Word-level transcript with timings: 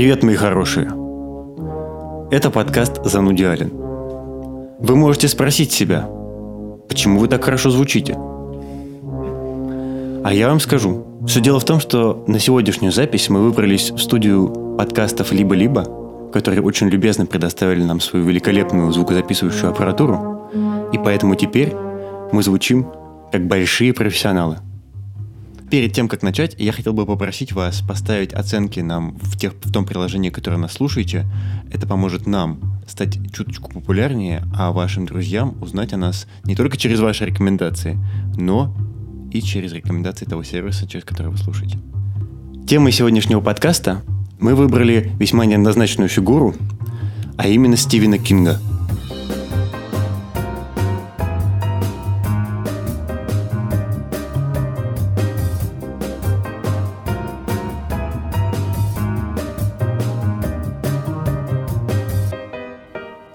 Привет, 0.00 0.22
мои 0.22 0.34
хорошие! 0.34 0.86
Это 2.30 2.50
подкаст 2.50 3.04
«Занудиален». 3.04 3.70
Вы 4.78 4.96
можете 4.96 5.28
спросить 5.28 5.72
себя, 5.72 6.08
почему 6.88 7.20
вы 7.20 7.28
так 7.28 7.44
хорошо 7.44 7.68
звучите? 7.68 8.14
А 10.24 10.30
я 10.32 10.48
вам 10.48 10.58
скажу. 10.58 11.04
Все 11.26 11.42
дело 11.42 11.60
в 11.60 11.66
том, 11.66 11.80
что 11.80 12.24
на 12.26 12.38
сегодняшнюю 12.38 12.92
запись 12.92 13.28
мы 13.28 13.42
выбрались 13.42 13.90
в 13.90 13.98
студию 13.98 14.74
подкастов 14.78 15.32
«Либо-либо», 15.32 16.30
которые 16.32 16.62
очень 16.62 16.88
любезно 16.88 17.26
предоставили 17.26 17.82
нам 17.82 18.00
свою 18.00 18.24
великолепную 18.24 18.90
звукозаписывающую 18.92 19.68
аппаратуру, 19.68 20.48
и 20.94 20.96
поэтому 20.96 21.34
теперь 21.34 21.74
мы 22.32 22.42
звучим 22.42 22.86
как 23.30 23.46
большие 23.46 23.92
профессионалы– 23.92 24.60
Перед 25.70 25.92
тем, 25.92 26.08
как 26.08 26.24
начать, 26.24 26.56
я 26.58 26.72
хотел 26.72 26.92
бы 26.92 27.06
попросить 27.06 27.52
вас 27.52 27.80
поставить 27.80 28.32
оценки 28.32 28.80
нам 28.80 29.16
в, 29.22 29.38
тех, 29.38 29.52
в 29.52 29.70
том 29.70 29.86
приложении, 29.86 30.30
которое 30.30 30.56
нас 30.56 30.72
слушаете. 30.72 31.26
Это 31.72 31.86
поможет 31.86 32.26
нам 32.26 32.58
стать 32.88 33.18
чуточку 33.32 33.70
популярнее, 33.70 34.42
а 34.52 34.72
вашим 34.72 35.06
друзьям 35.06 35.56
узнать 35.60 35.92
о 35.92 35.96
нас 35.96 36.26
не 36.42 36.56
только 36.56 36.76
через 36.76 36.98
ваши 36.98 37.24
рекомендации, 37.24 37.96
но 38.36 38.74
и 39.30 39.40
через 39.40 39.72
рекомендации 39.72 40.24
того 40.24 40.42
сервиса, 40.42 40.88
через 40.88 41.04
который 41.04 41.30
вы 41.30 41.38
слушаете. 41.38 41.78
Темой 42.66 42.90
сегодняшнего 42.90 43.40
подкаста 43.40 44.02
мы 44.40 44.56
выбрали 44.56 45.12
весьма 45.20 45.46
неоднозначную 45.46 46.08
фигуру, 46.08 46.56
а 47.36 47.46
именно 47.46 47.76
Стивена 47.76 48.18
Кинга– 48.18 48.58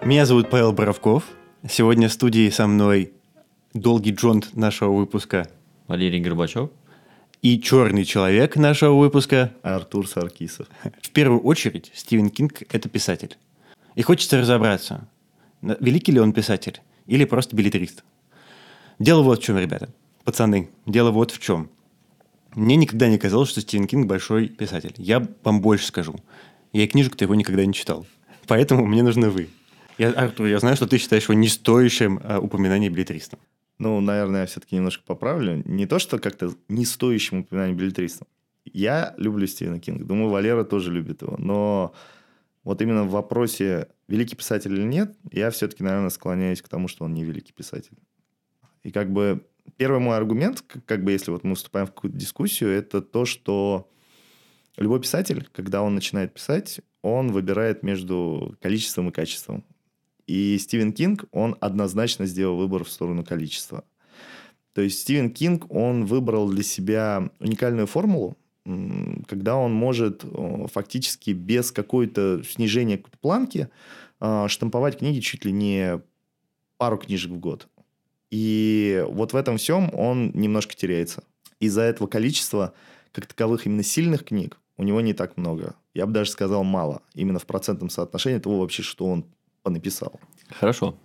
Меня 0.05 0.27
зовут 0.27 0.51
Павел 0.51 0.71
Боровков. 0.71 1.23
Сегодня 1.67 2.09
в 2.09 2.13
студии 2.13 2.51
со 2.51 2.67
мной 2.67 3.13
долгий 3.73 4.11
джонт 4.11 4.55
нашего 4.55 4.91
выпуска. 4.95 5.49
Валерий 5.87 6.19
Горбачев. 6.19 6.69
И 7.41 7.59
черный 7.59 8.05
человек 8.05 8.55
нашего 8.55 8.93
выпуска. 8.99 9.51
Артур 9.63 10.07
Саркисов. 10.07 10.67
В 11.01 11.09
первую 11.09 11.41
очередь, 11.41 11.91
Стивен 11.95 12.29
Кинг– 12.29 12.61
это 12.71 12.87
писатель. 12.87 13.35
И 13.95 14.03
хочется 14.03 14.39
разобраться, 14.39 15.07
великий 15.63 16.11
ли 16.11 16.19
он 16.19 16.33
писатель 16.33 16.81
или 17.07 17.25
просто 17.25 17.55
билетрист. 17.55 18.03
Дело 18.99 19.23
вот 19.23 19.39
в 19.39 19.43
чем, 19.43 19.57
ребята. 19.57 19.89
Пацаны, 20.23 20.69
дело 20.85 21.09
вот 21.09 21.31
в 21.31 21.39
чем. 21.39 21.71
Мне 22.53 22.75
никогда 22.75 23.07
не 23.09 23.17
казалось, 23.17 23.49
что 23.49 23.59
Стивен 23.59 23.87
Кинг 23.87 24.05
большой 24.05 24.49
писатель. 24.49 24.93
Я 24.97 25.27
вам 25.43 25.61
больше 25.61 25.87
скажу. 25.87 26.15
Я 26.73 26.87
книжек-то 26.87 27.23
его 27.23 27.33
никогда 27.33 27.65
не 27.65 27.73
читал. 27.73 28.05
Поэтому 28.45 28.85
мне 28.85 29.01
нужны 29.01 29.31
вы. 29.31 29.49
Я, 29.97 30.11
Артур, 30.11 30.47
я 30.47 30.59
знаю, 30.59 30.75
что 30.75 30.87
ты 30.87 30.97
считаешь 30.97 31.23
его 31.23 31.33
не 31.33 31.47
стоящим 31.47 32.19
а, 32.23 32.39
упоминания 32.39 32.89
билетристом. 32.89 33.39
Ну, 33.77 33.99
наверное, 34.01 34.41
я 34.41 34.45
все-таки 34.45 34.75
немножко 34.75 35.03
поправлю. 35.05 35.61
Не 35.65 35.85
то, 35.85 35.99
что 35.99 36.19
как-то 36.19 36.53
не 36.67 36.85
стоящим 36.85 37.39
упоминанием 37.39 37.77
билетристом. 37.77 38.27
Я 38.65 39.13
люблю 39.17 39.47
Стивена 39.47 39.79
Кинга. 39.79 40.05
Думаю, 40.05 40.29
Валера 40.29 40.63
тоже 40.63 40.91
любит 40.91 41.21
его. 41.21 41.35
Но 41.37 41.93
вот 42.63 42.81
именно 42.81 43.03
в 43.03 43.11
вопросе, 43.11 43.89
великий 44.07 44.35
писатель 44.35 44.73
или 44.73 44.83
нет, 44.83 45.15
я 45.31 45.51
все-таки, 45.51 45.83
наверное, 45.83 46.09
склоняюсь 46.09 46.61
к 46.61 46.67
тому, 46.67 46.87
что 46.87 47.05
он 47.05 47.13
не 47.13 47.23
великий 47.23 47.53
писатель. 47.53 47.97
И 48.83 48.91
как 48.91 49.11
бы 49.11 49.45
первый 49.77 49.99
мой 49.99 50.17
аргумент, 50.17 50.63
как 50.85 51.03
бы 51.03 51.11
если 51.11 51.31
вот 51.31 51.43
мы 51.43 51.55
вступаем 51.55 51.87
в 51.87 51.91
какую-то 51.91 52.17
дискуссию, 52.17 52.71
это 52.71 53.01
то, 53.01 53.25
что 53.25 53.89
любой 54.77 54.99
писатель, 54.99 55.47
когда 55.51 55.81
он 55.81 55.95
начинает 55.95 56.33
писать, 56.33 56.81
он 57.01 57.31
выбирает 57.31 57.83
между 57.83 58.57
количеством 58.61 59.09
и 59.09 59.11
качеством. 59.11 59.63
И 60.27 60.57
Стивен 60.57 60.91
Кинг, 60.91 61.25
он 61.31 61.55
однозначно 61.59 62.25
сделал 62.25 62.57
выбор 62.57 62.83
в 62.83 62.89
сторону 62.89 63.23
количества. 63.23 63.83
То 64.73 64.81
есть 64.81 64.99
Стивен 64.99 65.29
Кинг, 65.29 65.71
он 65.71 66.05
выбрал 66.05 66.49
для 66.49 66.63
себя 66.63 67.29
уникальную 67.39 67.87
формулу, 67.87 68.35
когда 69.27 69.55
он 69.55 69.73
может 69.73 70.25
фактически 70.73 71.31
без 71.31 71.71
какой-то 71.71 72.43
снижения 72.43 73.01
планки 73.21 73.69
а, 74.19 74.47
штамповать 74.47 74.97
книги 74.97 75.19
чуть 75.19 75.45
ли 75.45 75.51
не 75.51 76.01
пару 76.77 76.97
книжек 76.97 77.31
в 77.31 77.37
год. 77.37 77.67
И 78.31 79.05
вот 79.07 79.33
в 79.33 79.35
этом 79.35 79.57
всем 79.57 79.93
он 79.93 80.31
немножко 80.33 80.75
теряется. 80.75 81.23
Из-за 81.59 81.83
этого 81.83 82.07
количества, 82.07 82.73
как 83.11 83.27
таковых 83.27 83.65
именно 83.65 83.83
сильных 83.83 84.25
книг, 84.25 84.59
у 84.77 84.83
него 84.83 84.99
не 84.99 85.13
так 85.13 85.37
много. 85.37 85.75
Я 85.93 86.05
бы 86.05 86.11
даже 86.11 86.31
сказал 86.31 86.63
мало. 86.63 87.01
Именно 87.13 87.39
в 87.39 87.45
процентном 87.45 87.89
соотношении 87.89 88.39
того 88.39 88.59
вообще, 88.59 88.83
что 88.83 89.05
он 89.05 89.25
понаписал. 89.65 90.19
Хорошо. 90.59 90.95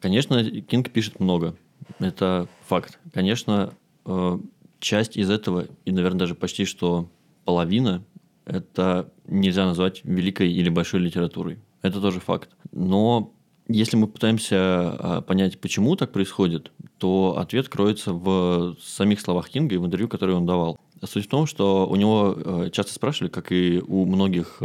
Конечно, 0.00 0.42
Кинг 0.42 0.90
пишет 0.90 1.20
много. 1.20 1.54
Это 1.98 2.48
факт. 2.66 2.98
Конечно, 3.12 3.74
э, 4.06 4.38
часть 4.80 5.16
из 5.18 5.30
этого, 5.30 5.66
и, 5.84 5.92
наверное, 5.92 6.20
даже 6.20 6.34
почти 6.34 6.64
что 6.64 7.10
половина, 7.44 8.02
это 8.46 9.12
нельзя 9.26 9.66
назвать 9.66 10.00
великой 10.04 10.50
или 10.50 10.70
большой 10.70 11.00
литературой. 11.00 11.58
Это 11.82 12.00
тоже 12.00 12.18
факт. 12.20 12.48
Но 12.72 13.34
если 13.68 13.98
мы 13.98 14.06
пытаемся 14.06 14.56
э, 14.98 15.22
понять, 15.26 15.60
почему 15.60 15.94
так 15.94 16.10
происходит, 16.10 16.72
то 16.96 17.36
ответ 17.38 17.68
кроется 17.68 18.14
в 18.14 18.76
самих 18.80 19.20
словах 19.20 19.50
Кинга 19.50 19.74
и 19.74 19.78
в 19.78 19.84
интервью, 19.84 20.08
которое 20.08 20.32
он 20.32 20.46
давал. 20.46 20.78
Суть 21.04 21.26
в 21.26 21.28
том, 21.28 21.46
что 21.46 21.86
у 21.86 21.96
него 21.96 22.34
э, 22.36 22.70
часто 22.72 22.94
спрашивали, 22.94 23.30
как 23.30 23.52
и 23.52 23.82
у 23.86 24.06
многих 24.06 24.62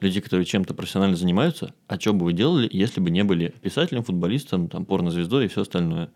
людей, 0.00 0.20
которые 0.20 0.46
чем-то 0.46 0.74
профессионально 0.74 1.16
занимаются, 1.16 1.74
а 1.86 1.98
что 1.98 2.12
бы 2.12 2.24
вы 2.24 2.32
делали, 2.32 2.68
если 2.72 3.00
бы 3.00 3.10
не 3.10 3.24
были 3.24 3.54
писателем, 3.60 4.02
футболистом, 4.02 4.68
там, 4.68 4.84
порнозвездой 4.84 5.46
и 5.46 5.48
все 5.48 5.62
остальное? 5.62 6.10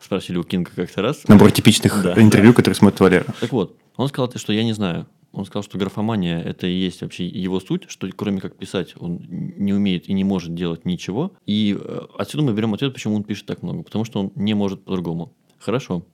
Спросили 0.00 0.36
у 0.36 0.42
Кинга 0.42 0.70
как-то 0.74 1.00
раз. 1.00 1.28
Набор 1.28 1.52
типичных 1.52 2.02
да. 2.02 2.20
интервью, 2.20 2.52
которые 2.54 2.74
смотрит 2.74 3.00
Валера. 3.00 3.26
Так 3.40 3.52
вот, 3.52 3.76
он 3.96 4.08
сказал, 4.08 4.32
что 4.34 4.52
я 4.52 4.64
не 4.64 4.72
знаю. 4.72 5.06
Он 5.30 5.46
сказал, 5.46 5.62
что 5.62 5.78
графомания– 5.78 6.42
это 6.44 6.66
и 6.66 6.74
есть 6.74 7.00
вообще 7.00 7.26
его 7.26 7.58
суть, 7.58 7.84
что 7.88 8.06
кроме 8.14 8.40
как 8.40 8.56
писать 8.56 8.94
он 8.98 9.22
не 9.28 9.72
умеет 9.72 10.08
и 10.08 10.12
не 10.12 10.24
может 10.24 10.54
делать 10.54 10.84
ничего. 10.84 11.32
И 11.46 11.78
э, 11.80 12.00
отсюда 12.18 12.44
мы 12.44 12.52
берем 12.52 12.74
ответ, 12.74 12.92
почему 12.92 13.16
он 13.16 13.24
пишет 13.24 13.46
так 13.46 13.62
много. 13.62 13.82
Потому 13.82 14.04
что 14.04 14.20
он 14.20 14.32
не 14.34 14.52
может 14.52 14.84
по-другому. 14.84 15.32
Хорошо. 15.58 16.04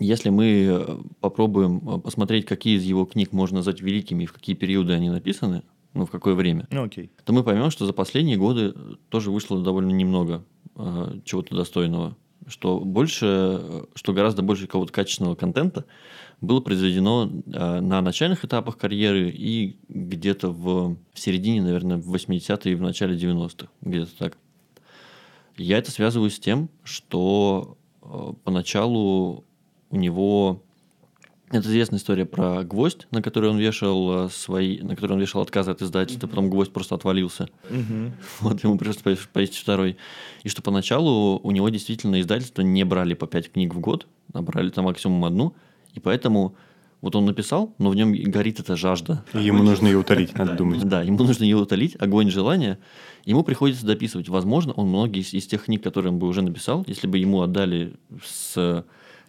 Если 0.00 0.30
мы 0.30 0.66
э, 0.70 0.98
попробуем 1.20 1.78
э, 1.88 1.98
посмотреть, 1.98 2.46
какие 2.46 2.76
из 2.76 2.84
его 2.84 3.04
книг 3.04 3.32
можно 3.32 3.56
назвать 3.56 3.80
великими 3.80 4.24
и 4.24 4.26
в 4.26 4.32
какие 4.32 4.54
периоды 4.54 4.92
они 4.92 5.10
написаны, 5.10 5.62
ну, 5.94 6.06
в 6.06 6.10
какое 6.10 6.34
время, 6.34 6.68
ну, 6.70 6.84
окей. 6.84 7.10
то 7.24 7.32
мы 7.32 7.42
поймем, 7.42 7.70
что 7.70 7.86
за 7.86 7.92
последние 7.92 8.36
годы 8.36 8.74
тоже 9.08 9.30
вышло 9.30 9.60
довольно 9.60 9.90
немного 9.90 10.44
э, 10.76 11.18
чего-то 11.24 11.56
достойного. 11.56 12.16
Что 12.46 12.78
больше, 12.78 13.86
что 13.94 14.12
гораздо 14.12 14.42
больше 14.42 14.66
какого-то 14.66 14.92
качественного 14.92 15.34
контента 15.34 15.84
было 16.40 16.60
произведено 16.60 17.28
э, 17.28 17.80
на 17.80 18.00
начальных 18.00 18.44
этапах 18.44 18.78
карьеры 18.78 19.30
и 19.30 19.78
где-то 19.88 20.50
в 20.50 20.96
середине, 21.14 21.62
наверное, 21.62 21.96
в 21.96 22.14
80-е 22.14 22.72
и 22.72 22.76
в 22.76 22.80
начале 22.80 23.16
90-х, 23.16 23.68
где-то 23.80 24.16
так. 24.16 24.38
Я 25.56 25.78
это 25.78 25.90
связываю 25.90 26.30
с 26.30 26.38
тем, 26.38 26.70
что 26.84 27.76
э, 28.02 28.32
поначалу 28.44 29.44
у 29.90 29.96
него 29.96 30.62
это 31.50 31.66
известная 31.68 31.98
история 31.98 32.26
про 32.26 32.62
гвоздь, 32.62 33.06
на 33.10 33.22
который 33.22 33.48
он 33.48 33.58
вешал 33.58 34.26
э, 34.26 34.28
свои, 34.30 34.80
на 34.80 34.94
который 34.94 35.12
он 35.12 35.20
вешал 35.20 35.40
отказы 35.40 35.70
от 35.70 35.80
издательства, 35.80 36.26
mm-hmm. 36.26 36.30
потом 36.30 36.50
гвоздь 36.50 36.72
просто 36.72 36.94
отвалился. 36.94 37.48
Mm-hmm. 37.70 38.12
Вот 38.40 38.62
ему 38.64 38.76
пришлось 38.76 39.18
повесить 39.32 39.56
второй. 39.56 39.96
И 40.42 40.48
что 40.50 40.60
поначалу 40.60 41.40
у 41.42 41.50
него 41.50 41.68
действительно 41.70 42.20
издательство 42.20 42.60
не 42.62 42.84
брали 42.84 43.14
по 43.14 43.26
пять 43.26 43.50
книг 43.50 43.74
в 43.74 43.80
год, 43.80 44.06
а 44.34 44.42
брали 44.42 44.68
там 44.68 44.84
максимум 44.84 45.24
одну, 45.24 45.54
и 45.94 46.00
поэтому 46.00 46.54
вот 47.00 47.16
он 47.16 47.24
написал, 47.24 47.74
но 47.78 47.90
в 47.90 47.94
нем 47.94 48.12
горит 48.12 48.60
эта 48.60 48.76
жажда. 48.76 49.24
И 49.32 49.38
ему 49.38 49.62
нужно 49.62 49.86
ее 49.86 49.98
утолить, 49.98 50.36
надо 50.36 50.54
думать. 50.56 50.82
Да, 50.86 51.02
ему 51.02 51.18
нужно 51.22 51.44
ее 51.44 51.56
утолить, 51.56 51.96
огонь 51.98 52.28
желания. 52.28 52.78
Ему 53.24 53.42
приходится 53.42 53.86
дописывать. 53.86 54.28
Возможно, 54.28 54.72
он 54.72 54.88
многие 54.88 55.20
из, 55.20 55.32
из 55.32 55.46
тех 55.46 55.64
книг, 55.64 55.82
которые 55.82 56.12
он 56.12 56.18
бы 56.18 56.26
уже 56.26 56.42
написал, 56.42 56.84
если 56.86 57.06
бы 57.06 57.16
ему 57.16 57.40
отдали 57.40 57.94
с 58.22 58.84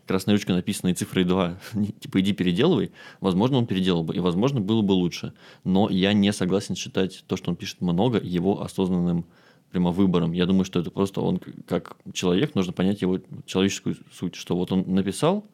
красной 0.10 0.34
ручкой 0.34 0.54
написанные 0.54 0.96
цифрой 0.96 1.24
2, 1.26 1.60
типа 2.00 2.20
иди 2.20 2.34
переделывай, 2.34 2.92
возможно, 3.22 3.58
он 3.58 3.68
переделал 3.68 4.04
бы, 4.04 4.16
и, 4.16 4.20
возможно, 4.20 4.60
было 4.60 4.82
бы 4.82 4.94
лучше. 4.94 5.34
Но 5.64 5.88
я 5.88 6.14
не 6.14 6.34
согласен 6.34 6.76
считать 6.76 7.24
то, 7.28 7.38
что 7.38 7.52
он 7.52 7.56
пишет 7.56 7.80
много, 7.82 8.20
его 8.20 8.64
осознанным 8.64 9.26
прямо 9.70 9.92
выбором. 9.92 10.32
Я 10.32 10.48
думаю, 10.48 10.66
что 10.66 10.80
это 10.80 10.90
просто 10.90 11.22
он 11.22 11.40
как 11.68 11.96
человек, 12.12 12.56
нужно 12.56 12.74
понять 12.74 13.04
его 13.04 13.20
человеческую 13.46 13.98
суть, 14.12 14.34
что 14.34 14.58
вот 14.58 14.72
он 14.72 14.84
написал 14.88 15.46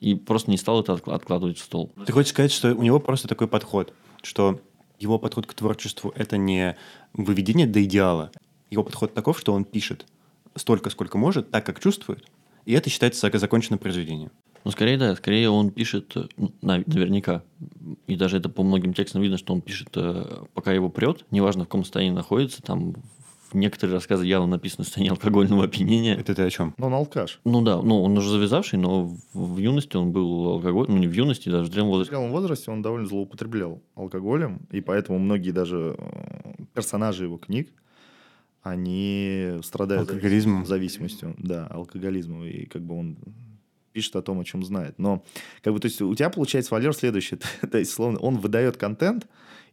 и 0.00 0.14
просто 0.14 0.50
не 0.50 0.56
стал 0.56 0.80
это 0.80 0.94
откладывать 0.94 1.58
в 1.58 1.62
стол. 1.62 1.92
Ты 2.06 2.12
хочешь 2.12 2.30
сказать, 2.30 2.52
что 2.52 2.74
у 2.74 2.82
него 2.82 3.00
просто 3.00 3.28
такой 3.28 3.46
подход, 3.46 3.92
что 4.22 4.58
его 4.98 5.18
подход 5.18 5.46
к 5.46 5.52
творчеству– 5.52 6.14
это 6.16 6.38
не 6.38 6.78
выведение 7.12 7.66
до 7.66 7.84
идеала. 7.84 8.30
Его 8.70 8.84
подход 8.84 9.12
таков, 9.12 9.38
что 9.38 9.52
он 9.52 9.64
пишет 9.64 10.06
столько, 10.54 10.88
сколько 10.88 11.18
может, 11.18 11.50
так, 11.50 11.66
как 11.66 11.78
чувствует, 11.78 12.24
и 12.68 12.72
это 12.72 12.90
считается 12.90 13.30
законченным 13.38 13.78
произведением. 13.78 14.30
Ну, 14.64 14.70
скорее, 14.72 14.98
да, 14.98 15.14
скорее 15.16 15.48
он 15.48 15.70
пишет, 15.70 16.12
э, 16.16 16.24
ну, 16.36 16.52
нав- 16.60 16.86
наверняка, 16.86 17.42
и 18.06 18.16
даже 18.16 18.36
это 18.36 18.48
по 18.50 18.62
многим 18.62 18.92
текстам 18.92 19.22
видно, 19.22 19.38
что 19.38 19.54
он 19.54 19.62
пишет, 19.62 19.88
э, 19.94 20.44
пока 20.52 20.72
его 20.72 20.90
прет, 20.90 21.24
неважно, 21.30 21.64
в 21.64 21.68
каком 21.68 21.84
состоянии 21.84 22.14
находится, 22.14 22.60
там 22.62 22.92
в 23.50 23.54
некоторые 23.54 23.94
рассказы 23.94 24.26
явно 24.26 24.46
написаны 24.56 24.84
в 24.84 24.88
состоянии 24.88 25.10
алкогольного 25.10 25.64
опьянения. 25.64 26.14
Это 26.14 26.34
ты 26.34 26.42
о 26.42 26.50
чем? 26.50 26.74
Но 26.76 26.88
он 26.88 26.92
алкаш. 26.94 27.40
Ну 27.44 27.62
да, 27.62 27.80
ну 27.80 28.02
он 28.02 28.18
уже 28.18 28.28
завязавший, 28.28 28.78
но 28.78 29.04
в, 29.04 29.16
в 29.32 29.56
юности 29.58 29.96
он 29.96 30.12
был 30.12 30.48
алкоголь, 30.50 30.84
ну 30.90 30.98
не 30.98 31.06
в 31.06 31.12
юности, 31.12 31.48
даже 31.48 31.70
в 31.70 31.72
зрелом 31.72 31.88
В 31.88 31.92
возрасте. 31.92 32.10
зрелом 32.14 32.30
возрасте 32.32 32.70
он 32.70 32.82
довольно 32.82 33.06
злоупотреблял 33.06 33.80
алкоголем, 33.94 34.60
и 34.70 34.82
поэтому 34.82 35.18
многие 35.18 35.52
даже 35.52 35.96
э, 35.98 36.64
персонажи 36.74 37.24
его 37.24 37.38
книг, 37.38 37.72
они 38.70 39.58
страдают 39.62 40.08
Алкоголизмом. 40.10 40.66
зависимостью, 40.66 41.34
да, 41.38 41.66
алкоголизмом, 41.66 42.44
и 42.44 42.66
как 42.66 42.82
бы 42.82 42.98
он 42.98 43.18
пишет 43.92 44.16
о 44.16 44.22
том, 44.22 44.40
о 44.40 44.44
чем 44.44 44.64
знает. 44.64 44.98
Но, 44.98 45.24
как 45.62 45.72
бы, 45.72 45.80
то 45.80 45.86
есть 45.86 46.00
у 46.00 46.14
тебя 46.14 46.30
получается, 46.30 46.72
Валер, 46.72 46.94
следующее. 46.94 47.40
то 47.70 47.78
есть, 47.78 47.90
словно, 47.90 48.18
он 48.20 48.38
выдает 48.38 48.76
контент, 48.76 49.26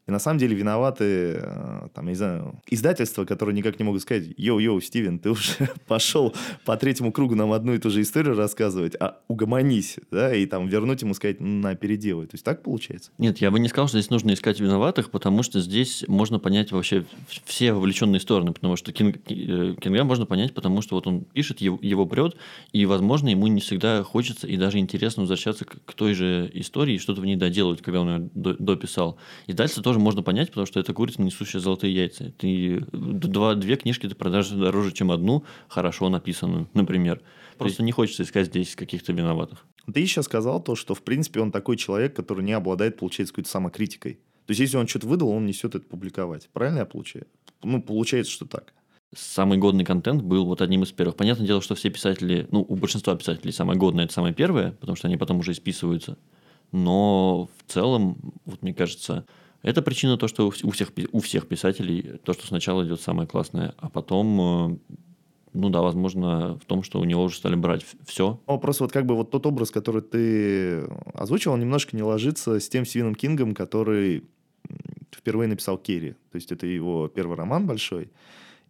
и 0.08 0.12
на 0.12 0.20
самом 0.20 0.38
деле 0.38 0.56
виноваты, 0.56 1.40
э, 1.42 1.88
там, 1.94 2.06
я 2.06 2.10
не 2.10 2.16
знаю, 2.16 2.62
издательства, 2.70 3.26
которые 3.26 3.56
никак 3.56 3.80
не 3.80 3.86
могут 3.86 4.02
сказать, 4.02 4.28
йоу-йоу, 4.38 4.80
Стивен, 4.82 5.18
ты 5.18 5.32
уже 5.32 5.70
пошел 5.88 6.34
по 6.64 6.78
третьему 6.78 7.12
кругу 7.12 7.36
нам 7.36 7.52
одну 7.52 7.74
и 7.74 7.80
ту 7.80 7.90
же 7.90 8.02
историю 8.02 8.36
рассказывать, 8.36 8.96
а 9.00 9.18
угомонись, 9.28 9.98
да, 10.12 10.36
и 10.36 10.46
там 10.46 10.68
вернуть 10.68 11.02
ему 11.02 11.14
сказать, 11.14 11.40
на, 11.40 11.76
переделай. 11.76 12.28
То 12.28 12.36
есть 12.36 12.46
так 12.46 12.62
получается? 12.62 13.12
Нет, 13.18 13.40
я 13.40 13.50
бы 13.50 13.60
не 13.60 13.68
сказал, 13.68 13.88
что 13.88 14.00
здесь 14.00 14.12
нужно 14.12 14.34
искать 14.34 14.60
виноватых, 14.60 15.10
потому 15.10 15.42
что 15.42 15.60
здесь 15.60 16.06
можно 16.08 16.38
понять 16.38 16.72
вообще 16.72 17.06
все 17.46 17.74
вовлеченные 17.74 18.20
стороны, 18.20 18.54
потому 18.54 18.76
что 18.76 18.92
Кинг, 18.92 19.18
э, 19.28 19.76
Кинга 19.82 20.04
можно 20.04 20.26
понять, 20.26 20.54
потому 20.54 20.82
что 20.82 20.96
вот 20.96 21.08
он 21.08 21.22
пишет, 21.22 21.62
его, 21.62 22.06
прет, 22.06 22.36
и, 22.74 22.86
возможно, 22.86 23.30
ему 23.30 23.48
не 23.48 23.62
всегда 23.62 24.04
хочется 24.04 24.46
и 24.46 24.56
даже 24.58 24.78
интересно 24.78 25.22
возвращаться 25.22 25.66
к, 25.66 25.94
той 25.96 26.14
же 26.14 26.52
истории 26.54 26.96
и 26.96 27.00
что-то 27.00 27.22
в 27.22 27.26
ней 27.26 27.38
доделывать, 27.38 27.82
когда 27.82 28.02
он 28.02 28.10
ее 28.10 28.30
до- 28.34 28.56
дописал. 28.56 29.18
Издательство 29.48 29.82
тоже 29.82 29.95
можно 30.00 30.24
понять, 30.24 30.50
потому 30.50 30.66
что 30.66 30.80
это 30.80 30.94
курица, 30.94 31.22
несущая 31.22 31.62
золотые 31.62 31.94
яйца. 31.94 32.32
Ты, 32.38 32.80
д- 32.92 33.28
два, 33.28 33.56
две 33.56 33.76
книжки 33.76 34.08
ты 34.08 34.16
продашь 34.16 34.50
дороже, 34.50 34.92
чем 34.92 35.12
одну, 35.12 35.44
хорошо 35.68 36.10
написанную, 36.10 36.70
например. 36.74 37.22
Просто 37.58 37.84
не 37.84 37.92
хочется 37.92 38.24
искать 38.24 38.48
здесь 38.48 38.76
каких-то 38.76 39.14
виноватых. 39.14 39.66
Ты 39.94 40.00
еще 40.00 40.24
сказал 40.24 40.62
то, 40.62 40.76
что, 40.76 40.96
в 40.96 41.04
принципе, 41.04 41.40
он 41.40 41.52
такой 41.52 41.78
человек, 41.78 42.16
который 42.16 42.44
не 42.44 42.54
обладает, 42.54 42.98
получается, 42.98 43.34
какой-то 43.34 43.50
самокритикой. 43.50 44.20
То 44.46 44.52
есть, 44.52 44.60
если 44.60 44.78
он 44.78 44.88
что-то 44.88 45.08
выдал, 45.08 45.30
он 45.30 45.46
несет 45.46 45.76
это 45.76 45.86
публиковать. 45.86 46.50
Правильно 46.54 46.80
я 46.80 46.86
получаю? 46.86 47.28
Ну, 47.64 47.82
получается, 47.82 48.32
что 48.32 48.46
так. 48.46 48.74
самый 49.16 49.58
годный 49.58 49.86
контент 49.86 50.22
был 50.22 50.46
вот 50.46 50.62
одним 50.62 50.84
из 50.84 50.92
первых. 50.92 51.16
Понятное 51.16 51.48
дело, 51.48 51.62
что 51.62 51.76
все 51.76 51.90
писатели, 51.90 52.48
ну, 52.52 52.66
у 52.68 52.76
большинства 52.76 53.16
писателей 53.16 53.52
самое 53.52 53.80
годное 53.80 54.06
это 54.06 54.14
самое 54.14 54.34
первое, 54.34 54.72
потому 54.74 54.96
что 54.96 55.08
они 55.08 55.18
потом 55.18 55.40
уже 55.40 55.54
списываются. 55.54 56.18
Но 56.72 57.50
в 57.58 57.72
целом, 57.72 58.34
вот 58.46 58.62
мне 58.62 58.74
кажется, 58.74 59.26
это 59.66 59.82
причина 59.82 60.18
то, 60.18 60.28
что 60.28 60.48
у 60.48 60.52
вс- 60.52 60.66
у 60.66 60.72
всех, 60.72 60.92
у 61.12 61.20
всех 61.20 61.48
писателей 61.48 62.20
то, 62.24 62.34
что 62.34 62.48
сначала 62.48 62.86
идет 62.86 63.02
самое 63.02 63.28
классное, 63.28 63.74
а 63.78 63.90
потом, 63.90 64.80
э, 64.90 64.96
ну 65.54 65.70
да, 65.70 65.82
возможно, 65.82 66.58
в 66.60 66.66
том, 66.66 66.84
что 66.84 67.00
у 67.00 67.04
него 67.04 67.24
уже 67.24 67.38
стали 67.38 67.56
брать 67.56 67.86
все. 68.06 68.40
Ну, 68.48 68.60
просто 68.60 68.84
вот 68.84 68.92
как 68.92 69.06
бы 69.06 69.16
вот 69.16 69.32
тот 69.32 69.46
образ, 69.46 69.72
который 69.72 70.02
ты 70.02 70.88
озвучил, 71.14 71.54
он 71.54 71.60
немножко 71.60 71.96
не 71.96 72.04
ложится 72.04 72.60
с 72.60 72.70
тем 72.70 72.86
Стивеном 72.86 73.16
Кингом, 73.16 73.54
который 73.54 74.24
впервые 75.14 75.48
написал 75.48 75.78
Керри. 75.78 76.12
То 76.32 76.36
есть 76.36 76.52
это 76.52 76.68
его 76.68 77.08
первый 77.08 77.38
роман 77.38 77.66
большой. 77.66 78.10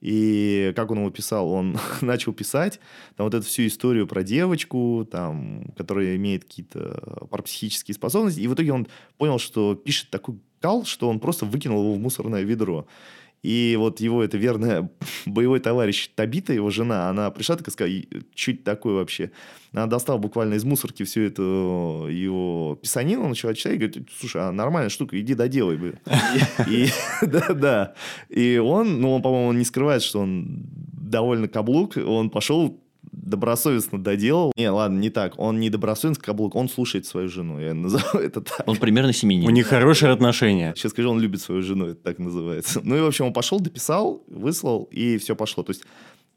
И 0.06 0.72
как 0.75 0.92
он 0.92 1.00
его 1.00 1.10
писал? 1.10 1.50
Он 1.50 1.80
начал 2.02 2.31
писать 2.31 2.80
там 3.16 3.25
вот 3.25 3.34
эту 3.34 3.44
всю 3.44 3.66
историю 3.66 4.06
про 4.06 4.22
девочку, 4.22 5.07
там, 5.10 5.74
которая 5.75 6.16
имеет 6.16 6.44
какие-то 6.44 7.25
парапсихические 7.31 7.96
способности. 7.96 8.40
И 8.40 8.48
в 8.48 8.54
итоге 8.54 8.72
он 8.72 8.88
понял, 9.18 9.40
что 9.40 9.74
пишет 9.74 10.12
такой 10.12 10.36
кал, 10.60 10.86
что 10.86 11.10
он 11.10 11.19
просто 11.19 11.46
выкинул 11.46 11.81
его 11.81 11.94
в 11.96 12.00
мусорное 12.00 12.44
ведро. 12.44 12.86
И 13.45 13.75
вот 13.77 14.00
его 14.00 14.24
это 14.24 14.38
верная 14.38 14.89
боевой 15.27 15.59
товарищ 15.59 16.09
Табита, 16.15 16.51
его 16.51 16.71
жена, 16.71 17.09
она 17.09 17.30
пришла 17.30 17.56
такая 17.56 17.71
сказала, 17.71 17.94
что 18.33 18.51
это 18.51 18.63
такое 18.63 18.95
вообще? 18.95 19.30
Она 19.71 19.86
достала 19.86 20.18
буквально 20.18 20.56
из 20.56 20.63
мусорки 20.63 21.03
всю 21.03 21.21
эту 21.21 22.07
его 22.09 22.80
писанину, 22.81 23.27
начала 23.27 23.53
читать 23.53 23.74
и 23.75 23.77
говорит, 23.77 24.09
слушай, 24.19 24.42
а 24.42 24.51
нормальная 24.51 24.89
штука, 24.89 25.19
иди 25.19 25.36
доделай 25.36 25.77
бы. 25.77 26.00
И- 26.68 26.88
Да, 27.21 27.53
да. 27.53 27.94
И 28.30 28.57
он, 28.57 29.00
ну, 29.01 29.13
он, 29.13 29.21
по-моему, 29.21 29.51
не 29.53 29.65
скрывает, 29.65 30.01
что 30.01 30.21
он 30.21 30.65
довольно 30.94 31.47
каблук, 31.47 31.97
он 31.97 32.30
пошел 32.31 32.81
добросовестно 33.15 34.01
доделал. 34.01 34.51
Не, 34.56 34.69
ладно, 34.69 35.00
не 35.00 35.09
так. 35.09 35.33
Он 35.38 35.59
не 35.59 35.69
добросовестно 35.69 36.23
каблук, 36.23 36.56
он 36.56 36.69
слушает 36.69 37.06
свою 37.06 37.29
жену. 37.29 37.59
Я 37.59 37.73
назову 37.73 38.03
это 38.19 38.41
так. 38.41 38.67
Он 38.67 38.77
примерно 38.77 39.13
семейник. 39.13 39.47
У 39.47 39.51
них 39.51 39.67
хорошие 39.67 40.12
отношения. 40.12 40.73
Сейчас 40.75 40.91
скажу, 40.91 41.09
он 41.09 41.19
любит 41.19 41.41
свою 41.41 41.62
жену, 41.62 41.88
это 41.88 42.01
так 42.01 42.19
называется. 42.19 42.81
Ну 42.83 42.95
и, 42.97 43.01
в 43.01 43.06
общем, 43.06 43.25
он 43.25 43.33
пошел, 43.33 43.59
дописал, 43.59 44.23
выслал, 44.27 44.83
и 44.91 45.17
все 45.17 45.35
пошло. 45.35 45.63
То 45.63 45.71
есть, 45.71 45.83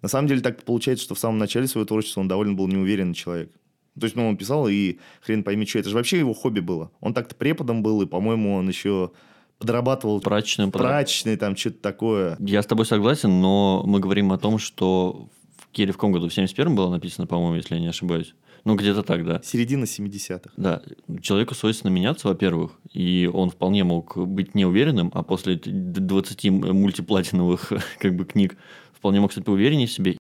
на 0.03 0.09
самом 0.09 0.29
деле, 0.29 0.41
так 0.41 0.63
получается, 0.63 1.05
что 1.05 1.15
в 1.15 1.19
самом 1.19 1.39
начале 1.39 1.67
своего 1.67 1.87
творчества 1.87 2.21
он 2.21 2.29
довольно 2.29 2.55
был 2.55 2.69
неуверенный 2.69 3.15
человек. 3.15 3.53
То 3.99 4.05
есть, 4.05 4.15
ну, 4.15 4.29
он 4.29 4.37
писал, 4.37 4.69
и 4.69 4.99
хрен 5.23 5.43
пойми, 5.43 5.67
что. 5.67 5.81
Это 5.81 5.89
же 5.91 5.97
вообще 5.97 6.19
его 6.19 6.33
хобби 6.33 6.61
было. 6.61 6.93
Он 7.01 7.13
так-то 7.15 7.35
преподом 7.35 7.83
был, 7.83 8.01
и, 8.03 8.07
по-моему, 8.07 8.55
он 8.55 8.69
еще 8.69 9.11
подрабатывал 9.59 10.21
Прачечным 10.21 10.71
подра- 10.71 10.79
прачечной, 10.83 11.37
там, 11.37 11.57
что-то 11.57 11.81
такое. 11.81 12.37
Я 12.39 12.63
с 12.63 12.67
тобой 12.67 12.87
согласен, 12.87 13.41
но 13.41 13.83
мы 13.85 13.99
говорим 13.99 14.31
о 14.33 14.39
том, 14.39 14.59
что 14.59 15.29
Керри 15.73 15.93
в 15.93 15.97
каком 15.97 16.13
году? 16.13 16.29
В 16.29 16.37
71-м 16.37 16.75
было 16.75 16.91
написано, 16.91 17.27
по-моему, 17.27 17.57
если 17.57 17.75
я 17.75 17.81
не 17.81 17.89
ошибаюсь. 17.89 18.35
Ну, 18.65 18.75
где-то 18.75 19.03
так, 19.03 19.25
да. 19.25 19.41
Середина 19.45 19.85
70-х. 19.85 20.51
Да, 20.57 20.83
человеку 21.23 21.55
свойственно 21.55 21.91
меняться, 21.91 22.29
во-первых, 22.29 22.73
и 22.93 23.31
он 23.33 23.51
вполне 23.51 23.85
мог 23.85 24.17
быть 24.17 24.55
неуверенным, 24.55 25.11
а 25.15 25.23
после 25.23 25.57
т- 25.57 25.71
20 25.71 26.45
мультиплатиновых 26.51 27.73
как 27.99 28.17
бы 28.17 28.25
книг 28.25 28.57
вполне 28.93 29.21
мог 29.21 29.33
стать 29.33 29.45
поувереннее 29.45 29.87
в 29.87 29.93
себе. 29.93 30.17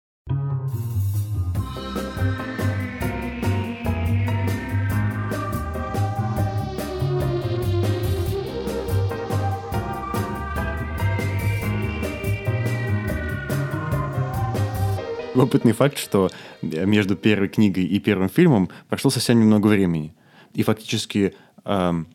Опытный 15.44 15.74
факт, 15.74 15.98
что 15.98 16.30
между 16.62 17.18
первой 17.18 17.50
книгой 17.50 17.84
и 17.84 18.00
первым 18.00 18.30
фильмом 18.30 18.70
прошло 18.88 19.12
совсем 19.12 19.42
немного 19.42 19.68
времени. 19.68 20.16
И 20.54 20.64
фактически 20.64 21.34
эм, 21.66 22.08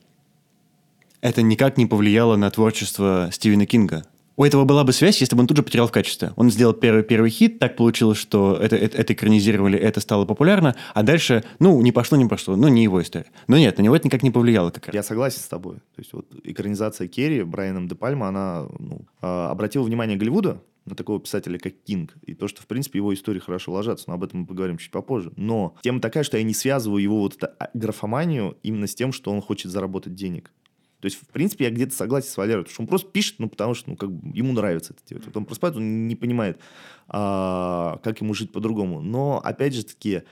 это 1.20 1.42
никак 1.42 1.76
не 1.76 1.85
повлияло 1.85 2.37
на 2.37 2.50
творчество 2.50 3.28
Стивена 3.30 3.66
Кинга. 3.66 4.04
У 4.37 4.44
этого 4.44 4.64
была 4.64 4.85
бы 4.85 4.94
связь, 4.94 5.20
если 5.20 5.35
бы 5.37 5.42
он 5.42 5.47
тут 5.47 5.58
же 5.58 5.62
потерял 5.62 5.87
в 5.88 5.92
качестве. 5.92 6.32
Он 6.37 6.50
сделал 6.50 6.73
первый, 6.73 7.02
первый 7.02 7.28
хит, 7.28 7.58
так 7.58 7.76
получилось, 7.76 8.16
что 8.16 8.56
это, 8.56 8.76
это, 8.76 8.97
это 8.97 9.12
экранизировали, 9.12 9.78
это 9.78 10.00
стало 10.00 10.25
популярно, 10.25 10.75
а 10.94 11.02
дальше, 11.02 11.44
ну, 11.58 11.78
не 11.82 11.92
пошло, 11.92 12.16
не 12.16 12.25
пошло, 12.25 12.56
ну, 12.56 12.68
не 12.68 12.82
его 12.82 13.02
история. 13.02 13.26
Но 13.47 13.58
нет, 13.58 13.76
на 13.76 13.82
него 13.82 13.94
это 13.94 14.06
никак 14.06 14.23
не 14.23 14.30
повлияло 14.30 14.70
как. 14.70 14.94
Я 14.94 15.02
согласен 15.02 15.40
с 15.40 15.49
тобой. 15.49 15.76
То 15.76 15.99
есть 15.99 16.14
вот 16.14 16.26
экранизация 16.44 17.08
Керри 17.08 17.42
Брайаном 17.42 17.88
Де 17.88 17.94
Пальма, 17.94 18.28
она 18.28 18.68
ну, 18.78 19.02
а, 19.20 19.50
обратила 19.50 19.82
внимание 19.82 20.16
Голливуда 20.16 20.62
на 20.88 20.95
такого 20.97 21.21
писателя, 21.21 21.59
как 21.59 21.75
Кинг, 21.85 22.16
и 22.23 22.35
то, 22.35 22.49
что, 22.49 22.62
в 22.62 22.66
принципе, 22.66 22.99
его 22.99 23.12
истории 23.14 23.38
хорошо 23.38 23.73
ложатся, 23.73 24.04
но 24.09 24.14
об 24.14 24.25
этом 24.25 24.40
мы 24.40 24.47
поговорим 24.47 24.78
чуть 24.78 24.90
попозже. 24.90 25.33
Но 25.37 25.76
тема 25.83 26.00
такая, 26.00 26.25
что 26.25 26.37
я 26.37 26.42
не 26.42 26.54
связываю 26.54 27.02
его 27.02 27.18
вот 27.21 27.37
эту 27.37 27.49
а, 27.59 27.71
графоманию 27.75 28.57
именно 28.62 28.87
с 28.87 28.95
тем, 28.95 29.12
что 29.12 29.30
он 29.30 29.40
хочет 29.40 29.71
заработать 29.71 30.14
денег. 30.14 30.52
То 31.00 31.07
есть, 31.07 31.16
в 31.16 31.26
принципе, 31.28 31.66
я 31.66 31.71
где-то 31.71 31.95
согласен 31.95 32.28
с 32.28 32.37
Валерой, 32.37 32.64
потому 32.64 32.75
что 32.75 32.83
он 32.83 32.88
просто 32.88 33.11
пишет, 33.11 33.37
ну, 33.38 33.49
потому 33.49 33.75
что 33.75 33.90
ну, 33.90 33.97
как 33.97 34.11
бы 34.11 34.37
ему 34.37 34.52
нравится 34.52 34.95
это 34.95 35.02
делать. 35.09 35.26
Вот 35.26 35.37
он 35.37 35.45
просыпает, 35.45 35.76
он 35.76 36.09
не 36.09 36.16
понимает, 36.16 36.59
а, 37.07 38.00
как 38.02 38.21
ему 38.21 38.35
жить 38.35 38.50
по-другому. 38.50 39.00
Но, 39.00 39.40
опять 39.42 39.75
же 39.75 39.85
таки, 39.85 40.23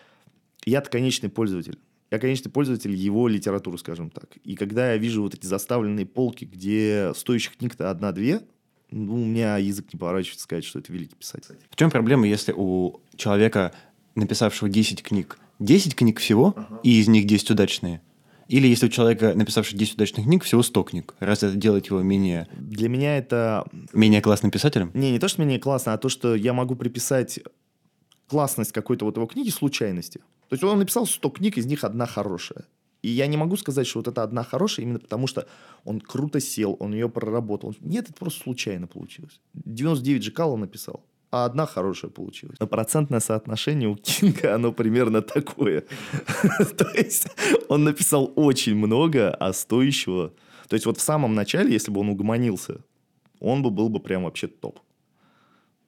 я-то 0.64 0.90
конечный 0.90 1.28
пользователь. 1.28 1.78
Я 2.10 2.18
конечный 2.18 2.50
пользователь 2.50 2.94
его 2.94 3.28
литературы, 3.28 3.78
скажем 3.78 4.10
так. 4.10 4.36
И 4.44 4.54
когда 4.56 4.92
я 4.92 4.96
вижу 4.96 5.22
вот 5.22 5.34
эти 5.34 5.46
заставленные 5.46 6.06
полки, 6.06 6.44
где 6.44 7.12
стоящих 7.14 7.56
книг-то 7.56 7.90
одна-две, 7.90 8.40
ну, 8.90 9.14
у 9.14 9.24
меня 9.24 9.56
язык 9.56 9.92
не 9.92 9.98
поворачивается 9.98 10.44
сказать, 10.44 10.64
что 10.64 10.78
это 10.78 10.92
великий 10.92 11.16
писатель. 11.16 11.56
В 11.70 11.76
чем 11.76 11.90
проблема, 11.90 12.26
если 12.26 12.52
у 12.56 13.00
человека, 13.16 13.72
написавшего 14.14 14.68
10 14.68 15.02
книг, 15.02 15.38
10 15.58 15.94
книг 15.94 16.20
всего, 16.20 16.54
и 16.82 17.00
из 17.00 17.08
них 17.08 17.26
10 17.26 17.50
удачные? 17.50 18.00
Или 18.48 18.68
если 18.68 18.86
у 18.86 18.88
человека, 18.88 19.34
написавшего 19.34 19.76
10 19.76 19.94
удачных 19.94 20.26
книг, 20.26 20.44
всего 20.44 20.62
100 20.62 20.82
книг? 20.84 21.14
Раз 21.18 21.42
это 21.42 21.56
делает 21.56 21.86
его 21.86 22.00
менее, 22.02 22.46
Для 22.56 22.88
меня 22.88 23.18
это... 23.18 23.66
менее 23.92 24.22
классным 24.22 24.52
писателем? 24.52 24.92
Не, 24.94 25.10
не 25.10 25.18
то, 25.18 25.26
что 25.26 25.42
мне 25.42 25.58
классно, 25.58 25.94
а 25.94 25.98
то, 25.98 26.08
что 26.08 26.36
я 26.36 26.52
могу 26.52 26.76
приписать 26.76 27.40
классность 28.28 28.72
какой-то 28.72 29.04
вот 29.04 29.16
его 29.16 29.26
книги 29.26 29.50
случайности. 29.50 30.18
То 30.48 30.54
есть 30.54 30.62
он 30.62 30.78
написал 30.78 31.06
100 31.06 31.28
книг, 31.30 31.58
из 31.58 31.66
них 31.66 31.82
одна 31.82 32.06
хорошая. 32.06 32.66
И 33.02 33.08
я 33.08 33.26
не 33.26 33.36
могу 33.36 33.56
сказать, 33.56 33.86
что 33.86 34.00
вот 34.00 34.08
это 34.08 34.22
одна 34.22 34.42
хорошая, 34.42 34.84
именно 34.84 34.98
потому 34.98 35.26
что 35.26 35.46
он 35.84 36.00
круто 36.00 36.40
сел, 36.40 36.76
он 36.80 36.92
ее 36.92 37.08
проработал. 37.08 37.74
Нет, 37.80 38.06
это 38.10 38.14
просто 38.14 38.42
случайно 38.42 38.86
получилось. 38.86 39.40
99 39.54 40.22
же 40.22 40.30
Калла 40.32 40.56
написал. 40.56 41.04
а 41.30 41.44
одна 41.44 41.66
хорошая 41.66 42.10
получилась. 42.10 42.56
Но 42.60 42.66
процентное 42.66 43.20
соотношение 43.20 43.88
у 43.88 43.96
Кинга, 43.96 44.54
оно 44.54 44.72
примерно 44.72 45.22
такое. 45.22 45.84
То 46.78 46.88
есть 46.94 47.28
он 47.68 47.84
написал 47.84 48.32
очень 48.36 48.74
много, 48.76 49.30
а 49.30 49.52
стоящего... 49.52 50.32
То 50.68 50.74
есть 50.74 50.86
вот 50.86 50.98
в 50.98 51.02
самом 51.02 51.34
начале, 51.34 51.72
если 51.72 51.92
бы 51.92 52.00
он 52.00 52.08
угомонился, 52.08 52.80
он 53.40 53.62
бы 53.62 53.70
был 53.70 53.88
бы 53.88 54.00
прям 54.00 54.24
вообще 54.24 54.48
топ. 54.48 54.80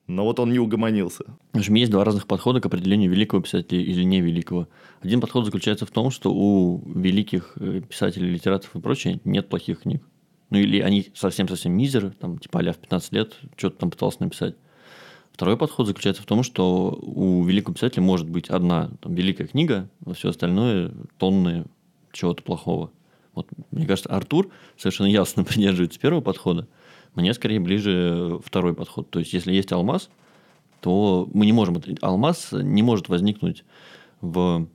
Но 0.09 0.25
вот 0.25 0.41
он 0.41 0.51
не 0.51 0.59
угомонился. 0.59 1.25
В 1.53 1.59
общем, 1.59 1.75
есть 1.75 1.93
два 1.93 2.03
разных 2.03 2.27
подхода 2.27 2.63
к 2.63 2.67
определению 2.67 3.11
великого 3.11 3.43
писателя 3.43 3.81
или 3.81 4.03
невеликого. 4.03 4.67
Один 5.03 5.21
подход 5.21 5.45
заключается 5.45 5.85
в 5.85 5.91
том, 5.91 6.11
что 6.11 6.33
у 6.33 6.83
великих 6.87 7.53
э, 7.61 7.83
писателей, 7.87 8.31
литераторов 8.31 8.75
и 8.75 8.81
прочее 8.81 9.21
нет 9.25 9.51
плохих 9.51 9.83
книг. 9.83 10.03
Ну 10.49 10.59
или 10.59 10.81
они 10.81 11.09
совсем-совсем 11.15 11.73
мизеры, 11.73 12.11
там 12.11 12.39
типа 12.39 12.61
а 12.61 12.73
в 12.73 12.79
15 12.79 13.13
лет 13.13 13.37
что-то 13.57 13.81
там 13.81 13.91
пытался 13.91 14.23
написать. 14.23 14.57
Второй 15.31 15.59
подход 15.59 15.87
заключается 15.87 16.23
в 16.23 16.27
том, 16.27 16.43
что 16.43 16.99
у 17.03 17.45
великого 17.45 17.75
писателя 17.75 18.03
может 18.03 18.31
быть 18.31 18.49
одна 18.49 18.91
там, 19.03 19.15
великая 19.15 19.47
книга, 19.47 19.91
а 20.07 20.15
все 20.15 20.31
остальное 20.31 20.91
тонны 21.19 21.67
чего-то 22.13 22.43
плохого. 22.43 22.91
Вот, 23.35 23.47
мне 23.71 23.87
кажется, 23.87 24.09
Артур 24.09 24.51
совершенно 24.79 25.09
ясно 25.09 25.45
придерживается 25.45 26.01
первого 26.01 26.23
подхода, 26.23 26.67
мне 27.19 27.35
скорее 27.35 27.61
ближе 27.61 28.39
второй 28.45 28.75
подход. 28.75 29.11
То 29.11 29.19
есть, 29.19 29.33
если 29.33 29.53
есть 29.53 29.73
алмаз, 29.73 30.09
то 30.81 31.29
мы 31.33 31.47
не 31.47 31.53
можем... 31.53 31.83
Алмаз 32.01 32.53
не 32.53 32.83
может 32.83 33.09
возникнуть 33.09 33.65
в 34.21 34.67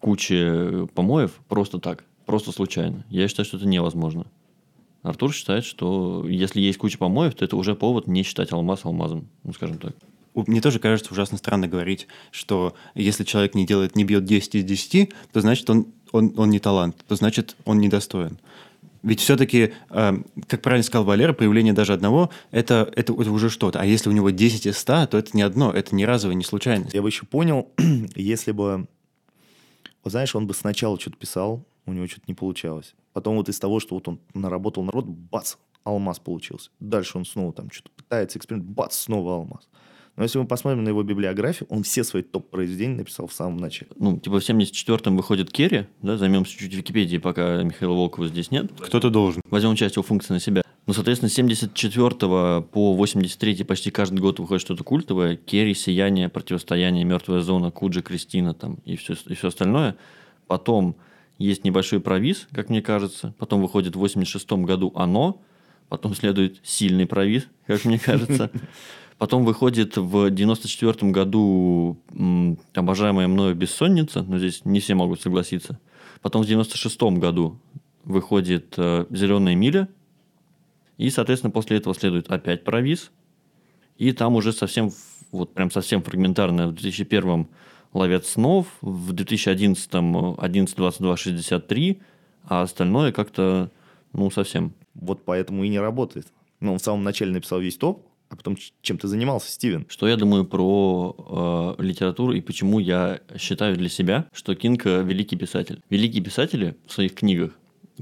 куче 0.00 0.88
помоев 0.94 1.40
просто 1.48 1.78
так, 1.78 2.04
просто 2.26 2.52
случайно. 2.52 3.04
Я 3.08 3.28
считаю, 3.28 3.46
что 3.46 3.56
это 3.56 3.66
невозможно. 3.66 4.26
Артур 5.02 5.32
считает, 5.32 5.64
что 5.64 6.26
если 6.28 6.60
есть 6.60 6.78
куча 6.78 6.98
помоев, 6.98 7.34
то 7.34 7.44
это 7.44 7.56
уже 7.56 7.74
повод 7.74 8.06
не 8.06 8.22
считать 8.22 8.52
алмаз 8.52 8.84
алмазом, 8.84 9.28
ну, 9.44 9.52
скажем 9.52 9.78
так. 9.78 9.94
Мне 10.34 10.60
тоже 10.60 10.78
кажется 10.78 11.12
ужасно 11.12 11.38
странно 11.38 11.66
говорить, 11.66 12.06
что 12.30 12.74
если 12.94 13.24
человек 13.24 13.54
не 13.54 13.66
делает, 13.66 13.96
не 13.96 14.04
бьет 14.04 14.24
10 14.24 14.56
из 14.56 14.64
10, 14.64 15.12
то 15.32 15.40
значит 15.40 15.68
он, 15.70 15.86
он, 16.12 16.32
он 16.36 16.50
не 16.50 16.58
талант, 16.58 16.96
то 17.08 17.16
значит 17.16 17.56
он 17.64 17.78
недостоин. 17.78 18.38
Ведь 19.08 19.20
все-таки, 19.20 19.72
э, 19.88 20.12
как 20.46 20.60
правильно 20.60 20.82
сказал 20.82 21.04
Валера, 21.04 21.32
появление 21.32 21.72
даже 21.72 21.94
одного 21.94 22.30
это, 22.50 22.92
это, 22.94 23.14
это 23.14 23.30
уже 23.30 23.48
что-то. 23.48 23.80
А 23.80 23.86
если 23.86 24.10
у 24.10 24.12
него 24.12 24.28
10 24.28 24.66
из 24.66 24.76
100, 24.76 25.06
то 25.06 25.18
это 25.18 25.34
не 25.34 25.40
одно, 25.40 25.72
это 25.72 25.94
не 25.94 26.04
разовое, 26.04 26.34
не 26.34 26.44
случайность. 26.44 26.92
Я 26.92 27.00
бы 27.00 27.08
еще 27.08 27.24
понял, 27.24 27.70
если 28.14 28.52
бы... 28.52 28.86
Вот 30.04 30.10
знаешь, 30.10 30.34
он 30.34 30.46
бы 30.46 30.52
сначала 30.52 31.00
что-то 31.00 31.16
писал, 31.16 31.64
у 31.86 31.92
него 31.94 32.06
что-то 32.06 32.24
не 32.28 32.34
получалось. 32.34 32.94
Потом 33.14 33.36
вот 33.36 33.48
из 33.48 33.58
того, 33.58 33.80
что 33.80 33.94
вот 33.94 34.06
он 34.08 34.20
наработал 34.34 34.84
народ, 34.84 35.06
бац, 35.06 35.54
алмаз 35.84 36.18
получился. 36.18 36.70
Дальше 36.78 37.16
он 37.16 37.24
снова 37.24 37.54
там 37.54 37.70
что-то 37.70 37.90
пытается, 37.96 38.38
эксперимент, 38.38 38.68
бац, 38.68 38.94
снова 38.94 39.36
алмаз. 39.36 39.68
Но 40.18 40.24
если 40.24 40.40
мы 40.40 40.46
посмотрим 40.46 40.82
на 40.82 40.88
его 40.88 41.04
библиографию, 41.04 41.68
он 41.70 41.84
все 41.84 42.02
свои 42.02 42.24
топ-произведения 42.24 42.96
написал 42.96 43.28
в 43.28 43.32
самом 43.32 43.58
начале. 43.58 43.92
Ну, 43.94 44.18
типа 44.18 44.40
в 44.40 44.42
74-м 44.42 45.16
выходит 45.16 45.52
Керри, 45.52 45.86
да, 46.02 46.16
займемся 46.16 46.50
чуть-чуть 46.50 46.74
Википедией, 46.74 47.20
пока 47.20 47.62
Михаила 47.62 47.92
Волкова 47.92 48.26
здесь 48.26 48.50
нет. 48.50 48.68
Кто-то 48.80 49.10
должен. 49.10 49.42
Возьмем 49.48 49.76
часть 49.76 49.94
его 49.94 50.02
функции 50.02 50.32
на 50.32 50.40
себя. 50.40 50.62
Ну, 50.88 50.92
соответственно, 50.92 51.28
с 51.28 51.34
74 51.34 52.10
по 52.10 52.94
83 52.94 53.62
почти 53.62 53.92
каждый 53.92 54.18
год 54.18 54.40
выходит 54.40 54.60
что-то 54.60 54.82
культовое. 54.82 55.36
Керри, 55.36 55.72
Сияние, 55.72 56.28
Противостояние, 56.28 57.04
Мертвая 57.04 57.40
зона, 57.40 57.70
Куджи, 57.70 58.02
Кристина 58.02 58.54
там 58.54 58.80
и 58.84 58.96
все, 58.96 59.14
и 59.26 59.34
все 59.34 59.48
остальное. 59.48 59.94
Потом 60.48 60.96
есть 61.38 61.62
небольшой 61.62 62.00
провиз, 62.00 62.48
как 62.52 62.70
мне 62.70 62.82
кажется. 62.82 63.36
Потом 63.38 63.62
выходит 63.62 63.94
в 63.94 64.00
86 64.00 64.50
году 64.50 64.92
«Оно». 64.96 65.40
Потом 65.88 66.14
следует 66.14 66.60
сильный 66.64 67.06
провиз, 67.06 67.46
как 67.66 67.84
мне 67.84 68.00
кажется. 68.00 68.50
Потом 69.18 69.44
выходит 69.44 69.96
в 69.96 70.30
94 70.30 71.10
году 71.10 71.98
обожаемая 72.74 73.26
мною 73.26 73.56
«Бессонница», 73.56 74.22
но 74.22 74.38
здесь 74.38 74.64
не 74.64 74.78
все 74.78 74.94
могут 74.94 75.20
согласиться. 75.20 75.80
Потом 76.22 76.42
в 76.42 76.46
96 76.46 77.02
году 77.18 77.58
выходит 78.04 78.74
э, 78.76 79.06
«Зеленая 79.10 79.56
миля», 79.56 79.88
и, 80.98 81.10
соответственно, 81.10 81.50
после 81.50 81.78
этого 81.78 81.94
следует 81.94 82.30
опять 82.30 82.64
провиз, 82.64 83.10
и 83.96 84.12
там 84.12 84.36
уже 84.36 84.52
совсем, 84.52 84.92
вот 85.32 85.52
прям 85.52 85.70
совсем 85.72 86.02
фрагментарно 86.02 86.68
в 86.68 86.74
2001 86.74 87.48
«Ловец 87.92 88.28
снов», 88.28 88.68
в 88.80 89.12
2011 89.12 89.90
«11, 89.92 90.76
22, 90.76 91.16
63», 91.16 92.00
а 92.44 92.62
остальное 92.62 93.10
как-то, 93.10 93.70
ну, 94.12 94.30
совсем. 94.30 94.74
Вот 94.94 95.24
поэтому 95.24 95.64
и 95.64 95.68
не 95.68 95.80
работает. 95.80 96.28
Ну, 96.60 96.72
он 96.72 96.78
в 96.78 96.82
самом 96.82 97.02
начале 97.04 97.32
написал 97.32 97.60
весь 97.60 97.76
топ, 97.76 98.07
а 98.28 98.36
потом 98.36 98.56
чем 98.82 98.98
ты 98.98 99.08
занимался, 99.08 99.50
Стивен? 99.50 99.86
Что 99.88 100.08
я 100.08 100.16
думаю 100.16 100.44
про 100.44 101.76
э, 101.78 101.82
литературу 101.82 102.32
и 102.32 102.40
почему 102.40 102.78
я 102.78 103.20
считаю 103.38 103.76
для 103.76 103.88
себя, 103.88 104.26
что 104.32 104.54
Кинг 104.54 104.84
великий 104.84 105.36
писатель. 105.36 105.80
Великие 105.90 106.22
писатели 106.22 106.76
в 106.86 106.92
своих 106.92 107.14
книгах 107.14 107.52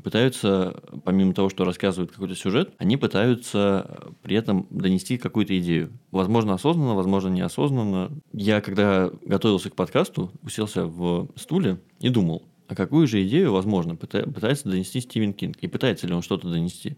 пытаются, 0.00 0.82
помимо 1.04 1.32
того, 1.32 1.48
что 1.48 1.64
рассказывают 1.64 2.12
какой-то 2.12 2.34
сюжет, 2.34 2.72
они 2.78 2.96
пытаются 2.96 4.12
при 4.22 4.36
этом 4.36 4.66
донести 4.70 5.18
какую-то 5.18 5.58
идею. 5.58 5.92
Возможно, 6.10 6.54
осознанно, 6.54 6.94
возможно, 6.94 7.28
неосознанно. 7.28 8.10
Я, 8.32 8.60
когда 8.60 9.10
готовился 9.24 9.70
к 9.70 9.74
подкасту, 9.74 10.30
уселся 10.42 10.86
в 10.86 11.28
стуле 11.36 11.80
и 12.00 12.08
думал, 12.08 12.42
а 12.68 12.74
какую 12.74 13.06
же 13.06 13.24
идею, 13.26 13.52
возможно, 13.52 13.94
пытается 13.96 14.68
донести 14.68 15.00
Стивен 15.00 15.32
Кинг? 15.32 15.56
И 15.60 15.68
пытается 15.68 16.06
ли 16.06 16.14
он 16.14 16.22
что-то 16.22 16.48
донести? 16.48 16.96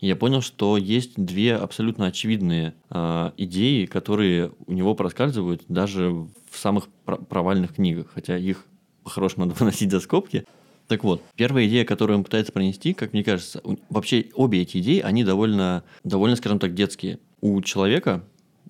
И 0.00 0.06
я 0.06 0.16
понял, 0.16 0.42
что 0.42 0.76
есть 0.76 1.12
две 1.16 1.54
абсолютно 1.54 2.06
очевидные 2.06 2.74
э, 2.90 3.30
идеи, 3.36 3.86
которые 3.86 4.52
у 4.66 4.72
него 4.72 4.94
проскальзывают 4.94 5.62
даже 5.68 6.10
в 6.10 6.58
самых 6.58 6.88
провальных 7.04 7.74
книгах, 7.74 8.08
хотя 8.12 8.36
их 8.36 8.64
по-хорошему 9.04 9.44
надо 9.46 9.58
выносить 9.58 9.90
за 9.90 10.00
скобки. 10.00 10.44
Так 10.88 11.02
вот, 11.02 11.22
первая 11.34 11.66
идея, 11.66 11.84
которую 11.84 12.18
он 12.18 12.24
пытается 12.24 12.52
пронести, 12.52 12.94
как 12.94 13.12
мне 13.12 13.24
кажется, 13.24 13.60
вообще 13.90 14.26
обе 14.34 14.62
эти 14.62 14.78
идеи, 14.78 15.00
они 15.00 15.24
довольно, 15.24 15.82
довольно, 16.04 16.36
скажем 16.36 16.58
так, 16.58 16.74
детские. 16.74 17.18
У 17.40 17.60
человека 17.62 18.24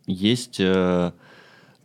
есть 0.07 0.61
э, 0.61 1.13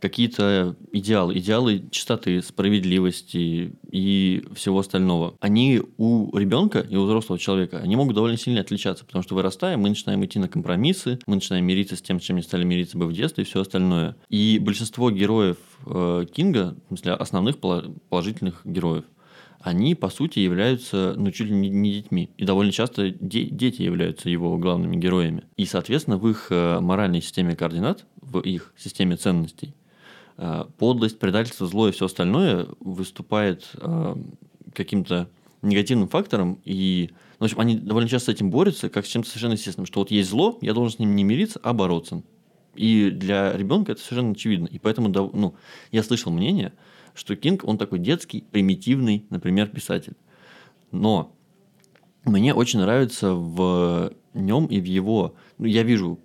какие-то 0.02 0.74
идеалы, 0.90 1.38
идеалы 1.38 1.84
чистоты, 1.92 2.42
справедливости 2.42 3.72
и 3.88 4.44
всего 4.52 4.80
остального. 4.80 5.36
Они 5.38 5.80
у 5.96 6.36
ребенка 6.36 6.80
и 6.80 6.96
у 6.96 7.04
взрослого 7.04 7.38
человека, 7.38 7.78
они 7.78 7.94
могут 7.94 8.16
довольно 8.16 8.36
сильно 8.36 8.60
отличаться, 8.60 9.04
потому 9.04 9.22
что 9.22 9.36
вырастая, 9.36 9.76
мы 9.76 9.90
начинаем 9.90 10.24
идти 10.24 10.40
на 10.40 10.48
компромиссы, 10.48 11.20
мы 11.26 11.36
начинаем 11.36 11.64
мириться 11.64 11.94
с 11.94 12.02
тем, 12.02 12.20
с 12.20 12.24
чем 12.24 12.36
не 12.36 12.42
стали 12.42 12.64
мириться 12.64 12.98
бы 12.98 13.06
в 13.06 13.12
детстве 13.12 13.44
и 13.44 13.46
все 13.46 13.60
остальное. 13.60 14.16
И 14.28 14.58
большинство 14.60 15.08
героев 15.12 15.58
э, 15.86 16.26
Кинга, 16.34 16.74
в 16.86 16.88
смысле 16.88 17.12
основных 17.12 17.58
положительных 17.58 18.62
героев, 18.64 19.04
они, 19.60 19.94
по 19.94 20.10
сути, 20.10 20.40
являются, 20.40 21.14
ну, 21.16 21.30
чуть 21.30 21.46
ли 21.46 21.54
не 21.54 21.92
детьми. 21.92 22.30
И 22.36 22.44
довольно 22.44 22.72
часто 22.72 23.10
де- 23.10 23.44
дети 23.44 23.82
являются 23.82 24.28
его 24.28 24.58
главными 24.58 24.96
героями. 24.96 25.44
И, 25.56 25.64
соответственно, 25.64 26.16
в 26.18 26.28
их 26.28 26.48
э, 26.50 26.80
моральной 26.80 27.22
системе 27.22 27.54
координат, 27.54 28.04
в 28.20 28.40
их 28.40 28.74
системе 28.76 29.14
ценностей, 29.14 29.74
подлость, 30.78 31.18
предательство, 31.18 31.66
зло 31.66 31.88
и 31.88 31.92
все 31.92 32.06
остальное 32.06 32.66
выступает 32.80 33.70
э, 33.74 34.16
каким-то 34.74 35.28
негативным 35.62 36.08
фактором, 36.08 36.58
и, 36.64 37.10
ну, 37.38 37.44
в 37.44 37.44
общем, 37.44 37.60
они 37.60 37.76
довольно 37.76 38.08
часто 38.08 38.32
с 38.32 38.34
этим 38.34 38.50
борются, 38.50 38.88
как 38.88 39.06
с 39.06 39.08
чем-то 39.08 39.28
совершенно 39.28 39.52
естественным, 39.52 39.86
что 39.86 40.00
вот 40.00 40.10
есть 40.10 40.30
зло, 40.30 40.58
я 40.60 40.74
должен 40.74 40.96
с 40.96 40.98
ним 40.98 41.14
не 41.14 41.22
мириться, 41.22 41.60
а 41.62 41.72
бороться. 41.72 42.22
И 42.74 43.10
для 43.10 43.56
ребенка 43.56 43.92
это 43.92 44.00
совершенно 44.00 44.32
очевидно. 44.32 44.66
И 44.66 44.78
поэтому, 44.78 45.08
ну, 45.08 45.54
я 45.90 46.02
слышал 46.02 46.32
мнение, 46.32 46.72
что 47.14 47.36
Кинг, 47.36 47.64
он 47.64 47.78
такой 47.78 47.98
детский, 47.98 48.44
примитивный, 48.50 49.26
например, 49.30 49.68
писатель. 49.68 50.14
Но 50.90 51.34
мне 52.24 52.54
очень 52.54 52.80
нравится 52.80 53.34
в 53.34 54.12
нем 54.34 54.66
и 54.66 54.80
в 54.80 54.84
его... 54.84 55.34
Ну, 55.58 55.66
я 55.66 55.82
вижу 55.82 56.18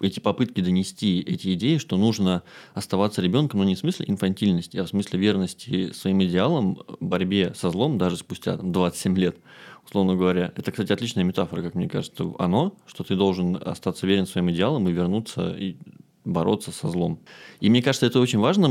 эти 0.00 0.20
попытки 0.20 0.60
донести 0.60 1.20
эти 1.20 1.54
идеи, 1.54 1.78
что 1.78 1.96
нужно 1.96 2.42
оставаться 2.74 3.22
ребенком, 3.22 3.60
но 3.60 3.64
не 3.64 3.74
в 3.74 3.78
смысле 3.78 4.06
инфантильности, 4.08 4.76
а 4.76 4.84
в 4.84 4.88
смысле 4.88 5.18
верности 5.18 5.92
своим 5.92 6.22
идеалам, 6.22 6.78
борьбе 7.00 7.52
со 7.54 7.70
злом 7.70 7.98
даже 7.98 8.16
спустя 8.16 8.56
там, 8.56 8.72
27 8.72 9.16
лет, 9.18 9.36
условно 9.84 10.16
говоря. 10.16 10.52
Это, 10.56 10.70
кстати, 10.70 10.92
отличная 10.92 11.24
метафора, 11.24 11.62
как 11.62 11.74
мне 11.74 11.88
кажется. 11.88 12.32
Оно, 12.38 12.74
что 12.86 13.04
ты 13.04 13.16
должен 13.16 13.56
остаться 13.62 14.06
верен 14.06 14.26
своим 14.26 14.50
идеалам 14.50 14.88
и 14.88 14.92
вернуться 14.92 15.54
и 15.56 15.76
бороться 16.24 16.72
со 16.72 16.88
злом. 16.88 17.20
И 17.60 17.70
мне 17.70 17.82
кажется, 17.82 18.06
это 18.06 18.20
очень 18.20 18.38
важно, 18.38 18.68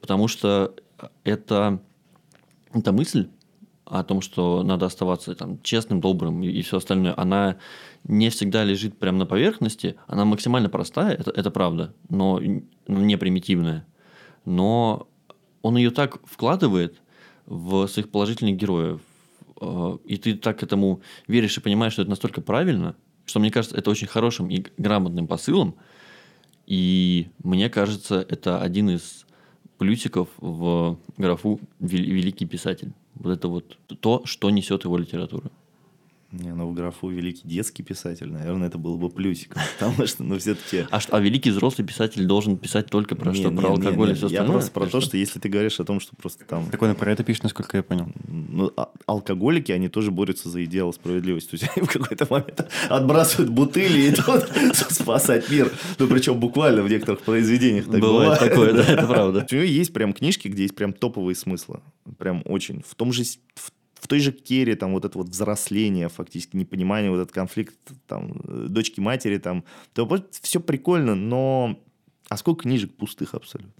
потому 0.00 0.28
что 0.28 0.74
это, 1.24 1.82
эта 2.72 2.92
мысль 2.92 3.28
о 3.86 4.02
том, 4.02 4.20
что 4.20 4.62
надо 4.62 4.86
оставаться 4.86 5.34
там, 5.34 5.60
честным, 5.62 6.00
добрым 6.00 6.42
и, 6.42 6.62
все 6.62 6.78
остальное, 6.78 7.14
она 7.16 7.56
не 8.04 8.30
всегда 8.30 8.64
лежит 8.64 8.98
прямо 8.98 9.18
на 9.18 9.26
поверхности, 9.26 9.96
она 10.06 10.24
максимально 10.24 10.68
простая, 10.68 11.14
это, 11.14 11.30
это 11.30 11.50
правда, 11.50 11.94
но 12.08 12.40
не 12.88 13.16
примитивная. 13.16 13.86
Но 14.44 15.08
он 15.62 15.76
ее 15.76 15.90
так 15.90 16.26
вкладывает 16.26 17.00
в 17.46 17.86
своих 17.88 18.10
положительных 18.10 18.56
героев, 18.56 19.00
э, 19.60 19.98
и 20.04 20.16
ты 20.16 20.34
так 20.34 20.62
этому 20.62 21.02
веришь 21.26 21.56
и 21.58 21.60
понимаешь, 21.60 21.92
что 21.92 22.02
это 22.02 22.10
настолько 22.10 22.40
правильно, 22.40 22.96
что 23.26 23.40
мне 23.40 23.50
кажется, 23.50 23.76
это 23.76 23.90
очень 23.90 24.06
хорошим 24.06 24.48
и 24.50 24.64
грамотным 24.78 25.26
посылом. 25.26 25.76
И 26.66 27.28
мне 27.42 27.68
кажется, 27.68 28.24
это 28.28 28.60
один 28.60 28.90
из 28.90 29.26
плюсиков 29.76 30.28
в 30.38 30.98
графу 31.18 31.60
«Великий 31.78 32.46
писатель». 32.46 32.92
Вот 33.14 33.30
это 33.30 33.48
вот 33.48 33.78
то, 34.00 34.24
что 34.24 34.50
несет 34.50 34.84
его 34.84 34.96
литература. 34.96 35.50
Не, 36.38 36.52
ну 36.52 36.68
в 36.68 36.74
графу 36.74 37.08
великий 37.10 37.46
детский 37.46 37.82
писатель, 37.82 38.30
наверное, 38.30 38.66
это 38.68 38.76
было 38.76 38.96
бы 38.96 39.08
плюсиком. 39.08 39.62
Потому 39.78 40.06
что, 40.06 40.24
ну, 40.24 40.38
все-таки... 40.38 40.86
А, 40.90 40.98
что, 40.98 41.16
а 41.16 41.20
великий 41.20 41.50
взрослый 41.50 41.86
писатель 41.86 42.24
должен 42.24 42.56
писать 42.56 42.86
только 42.86 43.14
про 43.14 43.30
Не, 43.30 43.40
что? 43.40 43.50
не, 43.50 43.56
про 43.56 43.68
не, 43.68 43.74
алкоголь 43.74 44.08
не, 44.08 44.12
и 44.14 44.16
все 44.16 44.26
Я 44.26 44.40
остальное? 44.40 44.52
просто 44.52 44.70
про 44.72 44.86
то, 44.86 45.00
что? 45.00 45.16
если 45.16 45.38
ты 45.38 45.48
говоришь 45.48 45.78
о 45.78 45.84
том, 45.84 46.00
что 46.00 46.16
просто 46.16 46.44
там... 46.44 46.68
Так 46.70 46.82
он 46.82 46.94
про 46.96 47.12
это 47.12 47.22
пишет, 47.22 47.44
насколько 47.44 47.76
я 47.76 47.82
понял. 47.82 48.08
Ну, 48.26 48.72
а- 48.76 48.90
алкоголики, 49.06 49.70
они 49.70 49.88
тоже 49.88 50.10
борются 50.10 50.48
за 50.48 50.64
идеал 50.64 50.92
справедливости. 50.92 51.50
То 51.50 51.56
есть 51.56 51.70
они 51.76 51.86
в 51.86 51.90
какой-то 51.90 52.26
момент 52.28 52.68
отбрасывают 52.88 53.50
бутыли 53.50 54.00
и 54.00 54.10
идут 54.10 54.48
спасать 54.90 55.48
мир. 55.50 55.70
Ну, 55.98 56.08
причем 56.08 56.40
буквально 56.40 56.82
в 56.82 56.88
некоторых 56.88 57.20
произведениях 57.20 57.86
так 57.86 58.00
Бывает 58.00 58.40
такое, 58.40 58.72
да, 58.72 58.82
это 58.82 59.06
правда. 59.06 59.46
У 59.50 59.54
него 59.54 59.64
есть 59.64 59.92
прям 59.92 60.12
книжки, 60.12 60.48
где 60.48 60.62
есть 60.62 60.74
прям 60.74 60.92
топовые 60.92 61.36
смыслы. 61.36 61.80
Прям 62.18 62.42
очень. 62.44 62.82
В 62.86 62.94
том 62.94 63.12
же... 63.12 63.22
В, 63.54 63.70
в 64.04 64.06
той 64.06 64.20
же 64.20 64.32
Кере 64.32 64.76
там 64.76 64.92
вот 64.92 65.06
это 65.06 65.16
вот 65.16 65.30
взросление, 65.30 66.10
фактически 66.10 66.56
непонимание, 66.56 67.10
вот 67.10 67.20
этот 67.20 67.32
конфликт 67.32 67.74
там 68.06 68.38
э, 68.44 68.66
дочки 68.68 69.00
матери 69.00 69.38
там. 69.38 69.64
То 69.94 70.04
вот 70.04 70.34
все 70.42 70.60
прикольно, 70.60 71.14
но... 71.14 71.80
А 72.28 72.36
сколько 72.36 72.64
книжек 72.64 72.94
пустых 72.94 73.34
абсолютно? 73.34 73.72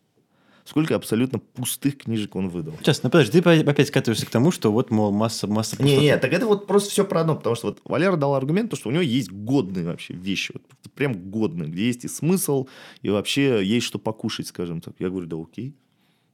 Сколько 0.64 0.96
абсолютно 0.96 1.40
пустых 1.40 1.98
книжек 1.98 2.36
он 2.36 2.48
выдал? 2.48 2.72
Сейчас, 2.80 3.02
ну 3.02 3.10
подожди, 3.10 3.38
ты 3.38 3.50
опять 3.50 3.88
скатываешься 3.88 4.24
к 4.24 4.30
тому, 4.30 4.50
что 4.50 4.72
вот, 4.72 4.90
мол, 4.90 5.12
масса, 5.12 5.46
масса 5.46 5.76
Не, 5.76 5.82
пустоты. 5.82 6.02
не, 6.02 6.16
так 6.16 6.32
это 6.32 6.46
вот 6.46 6.66
просто 6.66 6.88
все 6.88 7.04
про 7.04 7.20
одно, 7.20 7.36
потому 7.36 7.54
что 7.54 7.66
вот 7.66 7.82
Валера 7.84 8.16
дал 8.16 8.34
аргумент, 8.34 8.70
то, 8.70 8.76
что 8.76 8.88
у 8.88 8.92
него 8.92 9.02
есть 9.02 9.30
годные 9.30 9.84
вообще 9.84 10.14
вещи, 10.14 10.54
вот 10.54 10.62
прям 10.94 11.12
годные, 11.30 11.68
где 11.68 11.86
есть 11.86 12.06
и 12.06 12.08
смысл, 12.08 12.66
и 13.02 13.10
вообще 13.10 13.62
есть 13.62 13.84
что 13.84 13.98
покушать, 13.98 14.46
скажем 14.46 14.80
так. 14.80 14.94
Я 15.00 15.10
говорю, 15.10 15.26
да 15.26 15.36
окей, 15.36 15.76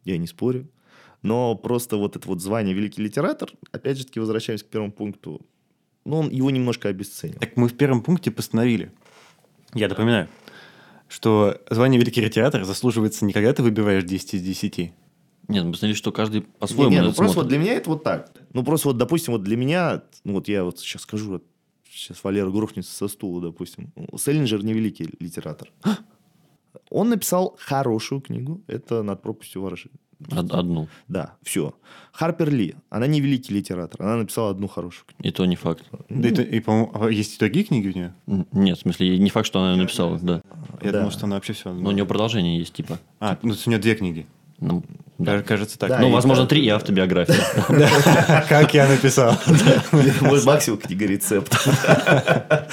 я 0.05 0.17
не 0.17 0.29
спорю. 0.29 0.69
Но 1.23 1.55
просто 1.55 1.97
вот 1.97 2.17
это 2.17 2.27
вот 2.27 2.41
звание 2.41 2.75
великий 2.75 3.03
литератор, 3.03 3.51
опять 3.73 3.99
же 3.99 4.07
таки 4.07 4.21
возвращаемся 4.21 4.65
к 4.65 4.69
первому 4.69 4.93
пункту, 4.93 5.47
ну, 6.05 6.21
он 6.21 6.31
его 6.31 6.51
немножко 6.51 6.89
обесценил. 6.89 7.39
Так 7.39 7.57
мы 7.57 7.69
в 7.69 7.77
первом 7.77 8.03
пункте 8.03 8.31
постановили, 8.31 8.91
я 9.75 9.89
напоминаю, 9.89 10.29
что 11.09 11.61
звание 11.69 12.01
великий 12.01 12.21
литератор 12.21 12.65
заслуживается 12.65 13.25
не 13.25 13.33
когда 13.33 13.53
ты 13.53 13.63
выбиваешь 13.63 14.05
10 14.05 14.35
из 14.35 14.43
10, 14.43 14.93
Нет, 15.49 15.65
мы 15.65 15.75
смотрели, 15.75 15.95
что 15.95 16.13
каждый 16.13 16.43
по-своему 16.43 16.91
не, 16.91 16.99
на 16.99 17.09
ну 17.09 17.13
просто 17.13 17.25
вот 17.25 17.33
смотрит. 17.33 17.49
для 17.49 17.59
меня 17.59 17.75
это 17.75 17.91
вот 17.91 18.03
так. 18.03 18.33
Ну 18.53 18.65
просто 18.65 18.89
вот, 18.89 18.97
допустим, 18.97 19.35
вот 19.35 19.43
для 19.43 19.57
меня, 19.57 20.03
ну 20.25 20.35
вот 20.35 20.49
я 20.49 20.65
вот 20.65 20.79
сейчас 20.79 21.03
скажу, 21.03 21.31
вот 21.31 21.45
сейчас 21.91 22.23
Валера 22.25 22.51
грохнется 22.51 22.93
со 22.95 23.09
стула, 23.09 23.43
допустим. 23.43 23.93
Селлинджер 24.17 24.65
не 24.65 24.73
великий 24.73 25.09
литератор. 25.19 25.71
Он 26.89 27.09
написал 27.09 27.57
хорошую 27.61 28.21
книгу, 28.21 28.63
это 28.67 29.03
«Над 29.03 29.23
пропастью 29.23 29.63
ворожи». 29.63 29.91
Од- 30.31 30.53
Одну. 30.53 30.89
Да, 31.09 31.35
все. 31.43 31.73
Харпер 32.13 32.51
Ли, 32.51 32.75
она 32.91 33.07
не 33.07 33.21
великий 33.21 33.55
литератор, 33.55 34.03
она 34.03 34.17
написала 34.17 34.51
одну 34.51 34.69
хорошую 34.69 35.07
книгу. 35.07 35.29
И 35.29 35.31
то 35.33 35.45
не 35.47 35.57
факт. 35.57 35.85
Да 36.09 36.29
это, 36.29 36.43
и, 36.43 36.61
по-моему, 36.61 36.91
а 36.95 37.09
есть 37.09 37.37
и 37.37 37.39
другие 37.39 37.65
книги 37.65 37.89
у 37.89 37.93
нее? 37.93 38.15
Нет, 38.53 38.79
в 38.79 38.81
смысле, 38.83 39.19
не 39.19 39.31
факт, 39.31 39.47
что 39.47 39.61
она 39.61 39.73
её 39.73 39.83
написала, 39.83 40.19
да. 40.19 40.43
Я 40.83 40.93
Да. 40.93 40.99
думал, 40.99 41.11
что 41.13 41.25
она 41.27 41.37
вообще 41.37 41.53
все... 41.55 41.73
Но 41.73 41.89
у 41.89 41.93
нее 41.93 42.05
продолжение 42.05 42.59
есть, 42.59 42.75
типа. 42.75 42.99
А, 43.21 43.39
ну 43.43 43.55
у 43.67 43.71
нее 43.71 43.79
две 43.79 43.95
книги. 43.95 44.27
Ну, 44.59 44.85
да. 45.17 45.37
Каж- 45.39 45.47
Кажется 45.47 45.79
так. 45.79 45.89
Да, 45.89 46.01
Ну, 46.01 46.11
возможно, 46.11 46.45
да. 46.45 46.49
три 46.51 46.63
и 46.65 46.69
автобиография. 46.69 47.37
Как 48.49 48.75
я 48.75 48.87
написал. 48.89 49.35
Мой 50.21 50.45
максимум 50.45 50.79
книга 50.81 51.07
рецептов. 51.07 51.67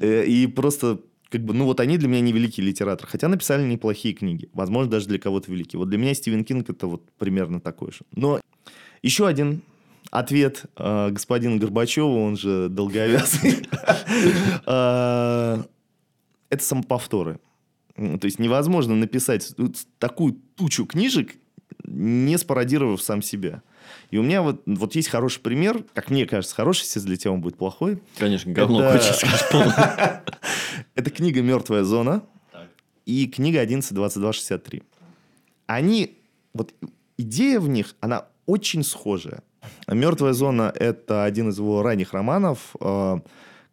Э, 0.00 0.24
И 0.24 0.46
просто, 0.48 0.98
как 1.34 1.42
бы, 1.42 1.52
ну 1.52 1.64
вот 1.64 1.80
они 1.80 1.98
для 1.98 2.06
меня 2.06 2.20
не 2.20 2.30
великие 2.30 2.64
литераторы, 2.64 3.10
хотя 3.10 3.26
написали 3.26 3.66
неплохие 3.66 4.14
книги. 4.14 4.48
Возможно, 4.52 4.92
даже 4.92 5.08
для 5.08 5.18
кого-то 5.18 5.50
великие. 5.50 5.80
Вот 5.80 5.88
для 5.88 5.98
меня 5.98 6.14
Стивен 6.14 6.44
Кинг 6.44 6.70
это 6.70 6.86
вот 6.86 7.10
примерно 7.18 7.60
такой 7.60 7.90
же. 7.90 8.02
Но 8.12 8.40
еще 9.02 9.26
один 9.26 9.62
ответ 10.12 10.62
э, 10.76 11.10
господину 11.10 11.58
Горбачеву, 11.58 12.22
он 12.22 12.36
же 12.36 12.68
долговязый. 12.68 13.66
Э, 14.66 15.64
Это 16.50 16.62
самоповторы. 16.64 17.40
То 17.96 18.24
есть 18.24 18.38
невозможно 18.38 18.94
написать 18.94 19.52
вот 19.58 19.74
такую 19.98 20.34
тучу 20.54 20.86
книжек, 20.86 21.34
не 21.82 22.38
спародировав 22.38 23.02
сам 23.02 23.22
себя. 23.22 23.62
И 24.10 24.18
у 24.18 24.22
меня 24.22 24.42
вот, 24.42 24.62
вот 24.66 24.94
есть 24.94 25.08
хороший 25.08 25.40
пример, 25.40 25.84
как 25.94 26.10
мне 26.10 26.26
кажется, 26.26 26.54
хороший, 26.54 26.82
если 26.84 27.00
для 27.00 27.16
тебя 27.16 27.32
он 27.32 27.40
будет 27.40 27.56
плохой. 27.56 28.02
Конечно, 28.18 28.52
говно 28.52 28.82
Это- 28.82 28.98
хочешь 28.98 29.16
сказать. 29.16 30.22
Это 30.94 31.10
книга 31.10 31.42
«Мертвая 31.42 31.82
зона» 31.84 32.22
и 33.06 33.26
книга 33.26 33.62
11.22.63. 33.64 34.82
Они, 35.66 36.18
вот 36.52 36.72
идея 37.18 37.60
в 37.60 37.68
них, 37.68 37.94
она 38.00 38.26
очень 38.46 38.82
схожая. 38.84 39.42
«Мертвая 39.88 40.32
зона»— 40.34 40.72
это 40.74 41.24
один 41.24 41.48
из 41.48 41.58
его 41.58 41.82
ранних 41.82 42.12
романов, 42.12 42.76
э, 42.80 43.16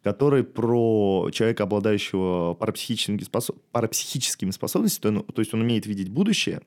который 0.02 0.42
про 0.42 1.28
человека, 1.32 1.64
обладающего 1.64 2.54
парапсихическими, 2.54 3.18
способ- 3.18 3.56
парапсихическими 3.72 4.50
способностями, 4.50 5.14
то, 5.16 5.20
он- 5.20 5.26
то 5.26 5.40
есть 5.42 5.52
он 5.54 5.60
умеет 5.60 5.86
видеть 5.86 6.08
будущее. 6.08 6.62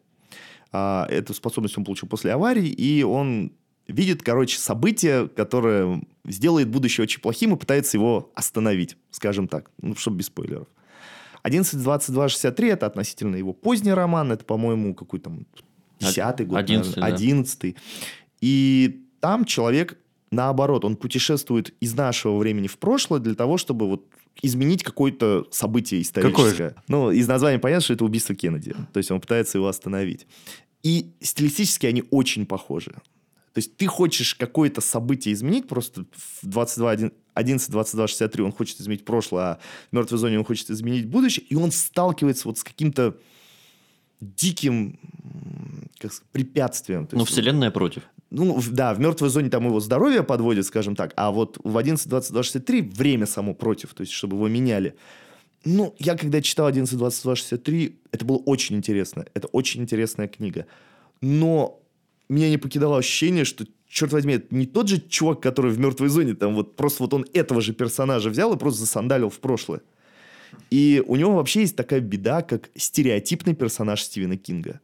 А, 0.77 1.07
Эту 1.09 1.33
способность 1.33 1.77
он 1.77 1.85
получил 1.85 2.09
после 2.09 2.33
аварии, 2.33 2.67
и 2.67 3.01
он 3.01 3.53
видит, 3.88 4.21
короче, 4.23 4.57
событие, 4.59 5.29
которое 5.29 6.01
сделает 6.25 6.67
будущее 6.67 7.03
очень 7.03 7.21
плохим 7.21 7.53
и 7.53 7.57
пытается 7.57 7.95
его 7.95 8.29
остановить, 8.35 8.97
скажем 9.09 9.47
так, 9.47 9.71
ну, 9.81 9.95
чтобы 9.95 10.17
без 10.17 10.25
спойлеров. 10.25 10.67
11.22.63 11.45 12.73
это 12.73 12.88
относительно 12.88 13.38
его 13.38 13.53
поздний 13.53 13.93
роман, 13.93 14.33
это, 14.33 14.43
по-моему, 14.43 14.93
какой 14.95 15.19
там 15.19 15.45
десятый 15.99 16.45
год, 16.45 16.59
Одиннадцатый, 16.59 16.99
наверное, 16.99 17.09
да. 17.09 17.15
одиннадцатый. 17.15 17.75
И 18.41 19.05
там 19.21 19.45
человек, 19.45 19.97
наоборот, 20.31 20.83
он 20.83 20.97
путешествует 20.97 21.73
из 21.79 21.93
нашего 21.93 22.38
времени 22.38 22.67
в 22.67 22.77
прошлое 22.79 23.21
для 23.21 23.35
того, 23.35 23.57
чтобы 23.57 23.88
вот 23.88 24.05
изменить 24.41 24.83
какое-то 24.83 25.45
событие 25.51 26.01
историческое. 26.01 26.75
Ну, 26.88 27.11
из 27.11 27.27
названия 27.27 27.59
понятно, 27.59 27.83
что 27.83 27.93
это 27.93 28.05
убийство 28.05 28.35
Кеннеди. 28.35 28.75
То 28.93 28.97
есть 28.97 29.11
он 29.11 29.21
пытается 29.21 29.57
его 29.57 29.67
остановить. 29.67 30.27
И 30.86 31.15
стилистически 31.19 31.88
они 31.88 32.04
очень 32.12 32.45
похожи. 32.45 32.91
То 32.91 33.60
есть 33.60 33.76
ты 33.76 33.88
хочешь 33.88 34.36
какое-то 34.36 34.82
событие 34.82 35.34
изменить, 35.34 35.67
просто 35.67 36.06
в 36.12 36.48
22, 36.48 37.10
11, 37.34 37.71
22, 37.71 38.08
63 38.08 38.43
он 38.43 38.52
хочет 38.52 38.80
изменить 38.80 39.04
прошлое, 39.04 39.43
а 39.43 39.60
в 39.89 39.95
мертвой 39.95 40.19
зоне 40.19 40.38
он 40.38 40.45
хочет 40.45 40.69
изменить 40.69 41.08
будущее, 41.08 41.43
и 41.50 41.56
он 41.56 41.71
сталкивается 41.71 42.48
вот 42.48 42.60
с 42.60 42.63
каким-то 42.63 43.17
диким 44.19 45.00
как 45.98 46.13
сказать, 46.13 46.32
препятствием. 46.32 47.08
Ну, 47.12 47.26
вселенная 47.26 47.71
против. 47.71 48.04
ну, 48.30 48.62
да, 48.69 48.93
в 48.93 49.00
мертвой 49.00 49.30
зоне 49.30 49.50
там 49.50 49.65
его 49.65 49.80
здоровье 49.80 50.21
подводит, 50.21 50.67
скажем 50.67 50.95
так, 50.95 51.13
а 51.15 51.32
вот 51.32 51.58
в 51.63 51.78
11, 51.78 52.08
22, 52.08 52.43
63 52.43 52.82
время 52.82 53.26
само 53.26 53.56
против, 53.56 53.95
то 53.95 54.02
есть 54.02 54.13
чтобы 54.13 54.36
его 54.36 54.48
меняли. 54.48 54.95
Ну, 55.65 55.95
я 55.97 56.15
когда 56.15 56.41
читал 56.41 56.67
11, 56.67 56.97
22, 56.97 57.36
63, 57.36 57.99
это 58.12 58.23
было 58.23 58.38
очень 58.38 58.75
интересно. 58.75 59.25
Это 59.34 59.47
очень 59.47 59.82
интересная 59.82 60.28
книга. 60.28 60.67
Но 61.21 61.82
меня 62.30 62.49
не 62.49 62.58
покидало 62.58 62.99
ощущение, 62.99 63.45
что, 63.45 63.65
черт 63.88 64.13
возьми, 64.13 64.36
это 64.36 64.56
не 64.56 64.67
тот 64.67 64.88
же 64.88 65.01
чувак, 65.01 65.41
который 65.41 65.71
в 65.71 65.80
мертвой 65.80 66.10
зоне, 66.10 66.36
там 66.36 66.54
вот 66.54 66.75
просто 66.75 67.04
вот 67.04 67.13
он 67.13 67.25
этого 67.34 67.62
же 67.62 67.73
персонажа 67.73 68.30
взял 68.30 68.54
и 68.54 68.58
просто 68.58 68.82
засандалил 68.82 69.30
в 69.30 69.39
прошлое. 69.39 69.82
И 70.69 71.04
у 71.06 71.15
него 71.15 71.34
вообще 71.34 71.62
есть 71.62 71.75
такая 71.75 71.99
беда, 71.99 72.41
как 72.43 72.69
стереотипный 72.75 73.56
персонаж 73.56 74.04
Стивена 74.04 74.38
Кинга. 74.38 74.80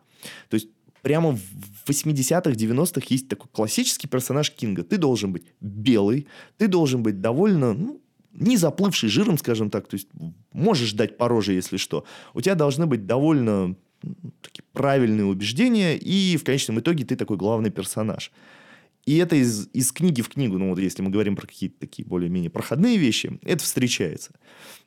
То 0.50 0.56
есть 0.56 0.70
прямо 1.02 1.36
в 1.36 1.90
80-х, 1.90 2.52
90-х 2.52 3.06
есть 3.10 3.28
такой 3.28 3.50
классический 3.52 4.08
персонаж 4.08 4.52
Кинга. 4.52 4.84
Ты 4.84 4.98
должен 4.98 5.32
быть 5.32 5.46
белый, 5.60 6.28
ты 6.58 6.68
должен 6.68 7.04
быть 7.04 7.22
довольно, 7.22 7.74
ну, 7.74 8.01
не 8.34 8.58
заплывший 8.58 9.10
жиром, 9.10 9.38
скажем 9.38 9.70
так, 9.70 9.88
то 9.88 9.96
есть 9.96 10.08
можешь 10.52 10.94
дать 10.94 11.18
по 11.18 11.28
роже, 11.28 11.54
если 11.54 11.78
что. 11.78 12.06
У 12.34 12.42
тебя 12.42 12.56
должны 12.56 12.86
быть 12.86 13.06
довольно 13.06 13.76
такие 14.42 14.64
правильные 14.74 15.26
убеждения, 15.26 15.98
и 15.98 16.38
в 16.38 16.44
конечном 16.44 16.80
итоге 16.80 17.06
ты 17.06 17.16
такой 17.16 17.38
главный 17.38 17.70
персонаж. 17.70 18.32
И 19.06 19.18
это 19.18 19.36
из, 19.36 19.68
из 19.74 19.92
книги 19.92 20.22
в 20.22 20.30
книгу, 20.30 20.58
ну 20.60 20.70
вот 20.70 20.80
если 20.80 21.02
мы 21.02 21.10
говорим 21.10 21.36
про 21.36 21.48
какие-то 21.48 21.80
такие 21.80 22.08
более-менее 22.08 22.52
проходные 22.52 22.98
вещи, 22.98 23.40
это 23.44 23.64
встречается. 23.64 24.32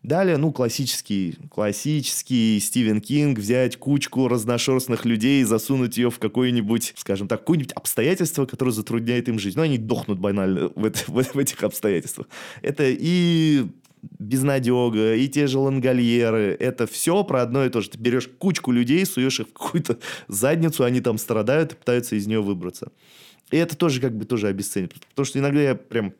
Далее, 0.05 0.37
ну, 0.37 0.53
классический, 0.53 1.37
классический 1.51 2.61
Стивен 2.61 3.01
Кинг, 3.01 3.39
взять 3.39 3.77
кучку 3.77 4.29
разношерстных 4.29 5.05
людей, 5.05 5.43
засунуть 5.45 5.97
ее 5.97 6.11
в 6.11 6.19
какое-нибудь, 6.19 6.93
скажем 6.97 7.27
так, 7.27 7.41
какое-нибудь 7.41 7.73
обстоятельство, 7.73 8.47
которое 8.47 8.71
затрудняет 8.71 9.29
им 9.29 9.39
жизнь. 9.39 9.57
Ну, 9.57 9.65
они 9.65 9.79
дохнут 9.79 10.19
банально 10.21 10.71
в, 10.75 10.85
это- 10.85 11.01
в- 11.11 11.35
в 11.35 11.39
этих 11.39 11.63
обстоятельствах. 11.65 12.29
Это 12.63 12.85
и 12.87 13.67
безнадега, 14.19 15.15
и 15.15 15.27
те 15.29 15.47
же 15.47 15.59
лангольеры. 15.59 16.57
Это 16.61 16.87
все 16.87 17.25
про 17.25 17.43
одно 17.43 17.65
и 17.65 17.71
то 17.71 17.81
же. 17.81 17.91
Ты 17.91 17.99
берешь 17.99 18.29
кучку 18.39 18.71
людей, 18.71 19.05
суешь 19.07 19.41
их 19.41 19.49
в 19.49 19.53
какую-то 19.53 19.99
задницу, 20.29 20.85
они 20.85 21.01
там 21.01 21.19
страдают 21.19 21.73
и 21.73 21.77
пытаются 21.77 22.17
из 22.17 22.27
нее 22.27 22.43
выбраться. 22.43 22.93
И 23.51 23.57
это 23.57 23.77
тоже 23.77 24.01
как 24.01 24.17
бы 24.17 24.25
тоже 24.25 24.49
обесценит. 24.49 24.95
Потому 25.11 25.27
что 25.27 25.39
иногда 25.39 25.61
я 25.61 25.75
прям 25.75 26.15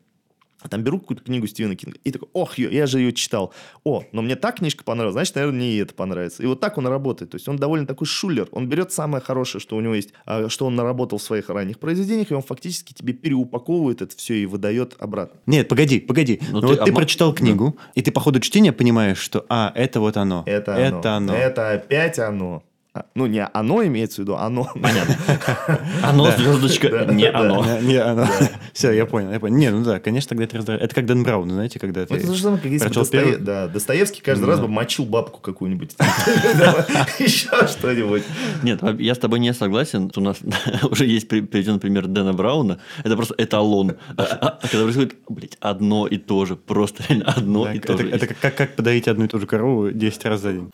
там 0.69 0.81
беру 0.81 0.99
какую-то 0.99 1.23
книгу 1.23 1.45
Стивена 1.45 1.75
Кинга 1.75 1.99
и 2.03 2.11
такой, 2.11 2.27
ох, 2.33 2.57
я 2.57 2.87
же 2.87 2.99
ее 2.99 3.13
читал. 3.13 3.53
О, 3.83 4.03
но 4.11 4.23
мне 4.23 4.35
так 4.35 4.55
книжка 4.57 4.83
понравилась, 4.83 5.13
значит, 5.13 5.35
наверное, 5.35 5.57
мне 5.57 5.71
и 5.73 5.77
это 5.77 5.93
понравится. 5.93 6.41
И 6.41 6.47
вот 6.47 6.59
так 6.59 6.79
он 6.79 6.87
работает. 6.87 7.31
То 7.31 7.35
есть 7.35 7.47
он 7.47 7.57
довольно 7.57 7.85
такой 7.85 8.07
шулер. 8.07 8.47
Он 8.51 8.67
берет 8.67 8.91
самое 8.91 9.23
хорошее, 9.23 9.61
что 9.61 9.75
у 9.75 9.81
него 9.81 9.93
есть, 9.93 10.09
а, 10.25 10.49
что 10.49 10.65
он 10.65 10.75
наработал 10.75 11.19
в 11.19 11.21
своих 11.21 11.49
ранних 11.49 11.77
произведениях, 11.77 12.31
и 12.31 12.33
он 12.33 12.41
фактически 12.41 12.93
тебе 12.93 13.13
переупаковывает 13.13 14.01
это 14.01 14.17
все 14.17 14.35
и 14.41 14.45
выдает 14.47 14.95
обратно. 14.97 15.39
Нет, 15.45 15.67
погоди, 15.67 15.99
погоди. 15.99 16.39
Ну, 16.49 16.61
Ну, 16.61 16.61
ты- 16.61 16.67
вот 16.67 16.75
ты 16.85 16.89
а 16.89 16.93
мо- 16.93 16.95
прочитал 16.99 17.33
книгу, 17.33 17.77
и 17.93 18.01
ты 18.01 18.11
по 18.11 18.19
ходу 18.19 18.39
чтения 18.39 18.71
понимаешь, 18.71 19.19
что, 19.19 19.45
а, 19.49 19.71
это 19.75 19.99
вот 19.99 20.17
оно. 20.17 20.43
Это, 20.47 20.71
Это 20.71 21.15
оно. 21.15 21.31
оно. 21.33 21.35
Это 21.35 21.71
опять 21.73 22.17
оно. 22.17 22.63
А, 22.95 23.05
Ну, 23.13 23.25
не 23.25 23.45
оно 23.45 23.83
имеется 23.85 24.17
в 24.17 24.19
виду, 24.19 24.37
оно. 24.37 24.69
Оно, 26.01 26.31
звездочка, 26.31 27.05
не 27.11 27.25
оно. 27.29 27.65
Не, 27.81 27.97
оно. 27.97 28.25
Все, 28.71 28.91
я 28.93 29.05
понял, 29.05 29.31
я 29.31 29.39
понял. 29.39 29.57
Не, 29.57 29.69
ну 29.69 29.83
да, 29.83 29.99
конечно, 29.99 30.29
тогда 30.29 30.45
это 30.45 30.57
раздражает. 30.57 30.83
Это 30.85 30.95
как 30.95 31.05
Дэн 31.05 31.23
Браун, 31.23 31.49
знаете, 31.49 31.77
когда 31.77 32.05
ты... 32.05 32.13
Это 32.13 32.27
то 32.27 32.33
же 32.33 32.41
самое, 32.41 32.61
как 32.61 32.71
если 32.71 33.35
да, 33.35 33.67
Достоевский 33.67 34.21
каждый 34.21 34.45
раз 34.45 34.61
бы 34.61 34.69
мочил 34.69 35.03
бабку 35.05 35.41
какую-нибудь. 35.41 35.95
Еще 37.19 37.67
что-нибудь. 37.67 38.23
Нет, 38.63 38.81
я 38.99 39.13
с 39.13 39.17
тобой 39.17 39.39
не 39.39 39.53
согласен. 39.53 40.09
У 40.15 40.21
нас 40.21 40.37
уже 40.89 41.05
есть 41.05 41.27
при- 41.27 41.41
приведен 41.41 41.79
пример 41.79 42.07
Дэна 42.07 42.31
Брауна. 42.33 42.79
Это 43.03 43.15
просто 43.17 43.35
эталон. 43.37 43.95
А- 44.15 44.23
а- 44.23 44.59
а 44.61 44.67
Когда 44.67 44.83
происходит, 44.83 45.15
блядь, 45.27 45.57
одно 45.59 46.07
и 46.07 46.17
то 46.17 46.45
же. 46.45 46.55
Просто 46.55 47.03
одно 47.25 47.71
и 47.73 47.79
то 47.79 47.97
же. 47.97 48.09
это 48.09 48.27
как 48.27 48.75
подоить 48.75 49.07
одну 49.09 49.25
и 49.25 49.27
ту 49.27 49.39
же 49.39 49.47
корову 49.47 49.91
10 49.91 50.25
раз 50.25 50.41
за 50.41 50.53
день. 50.53 50.71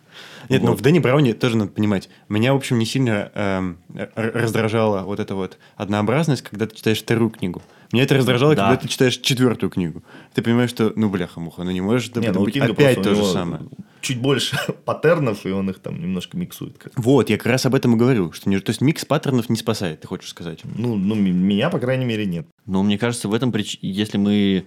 Нет, 0.49 0.61
ну 0.61 0.69
Вот. 0.71 0.79
в 0.79 0.81
Дэнни 0.81 0.99
Брауне 0.99 1.33
тоже 1.33 1.57
надо 1.57 1.71
понимать. 1.71 2.09
Меня, 2.29 2.53
в 2.53 2.57
общем, 2.57 2.77
не 2.79 2.85
сильно 2.85 3.31
эм, 3.35 3.77
раздражала 4.15 5.03
вот 5.03 5.19
эта 5.19 5.35
вот 5.35 5.57
однообразность, 5.75 6.41
когда 6.41 6.67
ты 6.67 6.75
читаешь 6.75 6.99
вторую 7.01 7.29
книгу. 7.29 7.61
Меня 7.91 8.03
это 8.03 8.15
раздражало, 8.15 8.55
Да. 8.55 8.69
когда 8.69 8.81
ты 8.81 8.87
читаешь 8.87 9.17
четвертую 9.17 9.69
книгу. 9.69 10.01
Ты 10.33 10.41
понимаешь, 10.41 10.69
что, 10.69 10.93
ну, 10.95 11.09
бляха-муха, 11.09 11.63
ну 11.63 11.71
не 11.71 11.81
может 11.81 12.15
Не, 12.15 12.27
это 12.27 12.39
ну, 12.39 12.45
быть 12.45 12.55
опять 12.57 13.01
то 13.01 13.13
же 13.13 13.25
самое. 13.25 13.63
Чуть 13.99 14.19
больше 14.21 14.57
паттернов, 14.85 15.45
и 15.45 15.51
он 15.51 15.69
их 15.69 15.79
там 15.79 15.99
немножко 16.01 16.37
миксует. 16.37 16.77
как. 16.77 16.93
Вот, 16.95 17.29
я 17.29 17.37
как 17.37 17.47
раз 17.47 17.65
об 17.65 17.75
этом 17.75 17.95
и 17.95 17.97
говорю, 17.97 18.31
что 18.31 18.49
не, 18.49 18.59
то 18.59 18.69
есть 18.69 18.79
микс 18.81 19.03
паттернов 19.05 19.49
не 19.49 19.57
спасает, 19.57 19.99
ты 20.01 20.07
хочешь 20.07 20.29
сказать. 20.29 20.61
Ну, 20.63 20.95
ну, 20.95 21.15
м- 21.15 21.35
меня, 21.37 21.69
по 21.69 21.79
крайней 21.79 22.05
мере, 22.05 22.25
нет. 22.25 22.47
Но 22.65 22.81
мне 22.81 22.97
кажется, 22.97 23.27
в 23.27 23.33
этом 23.33 23.51
прич... 23.51 23.77
если 23.81 24.17
мы 24.17 24.65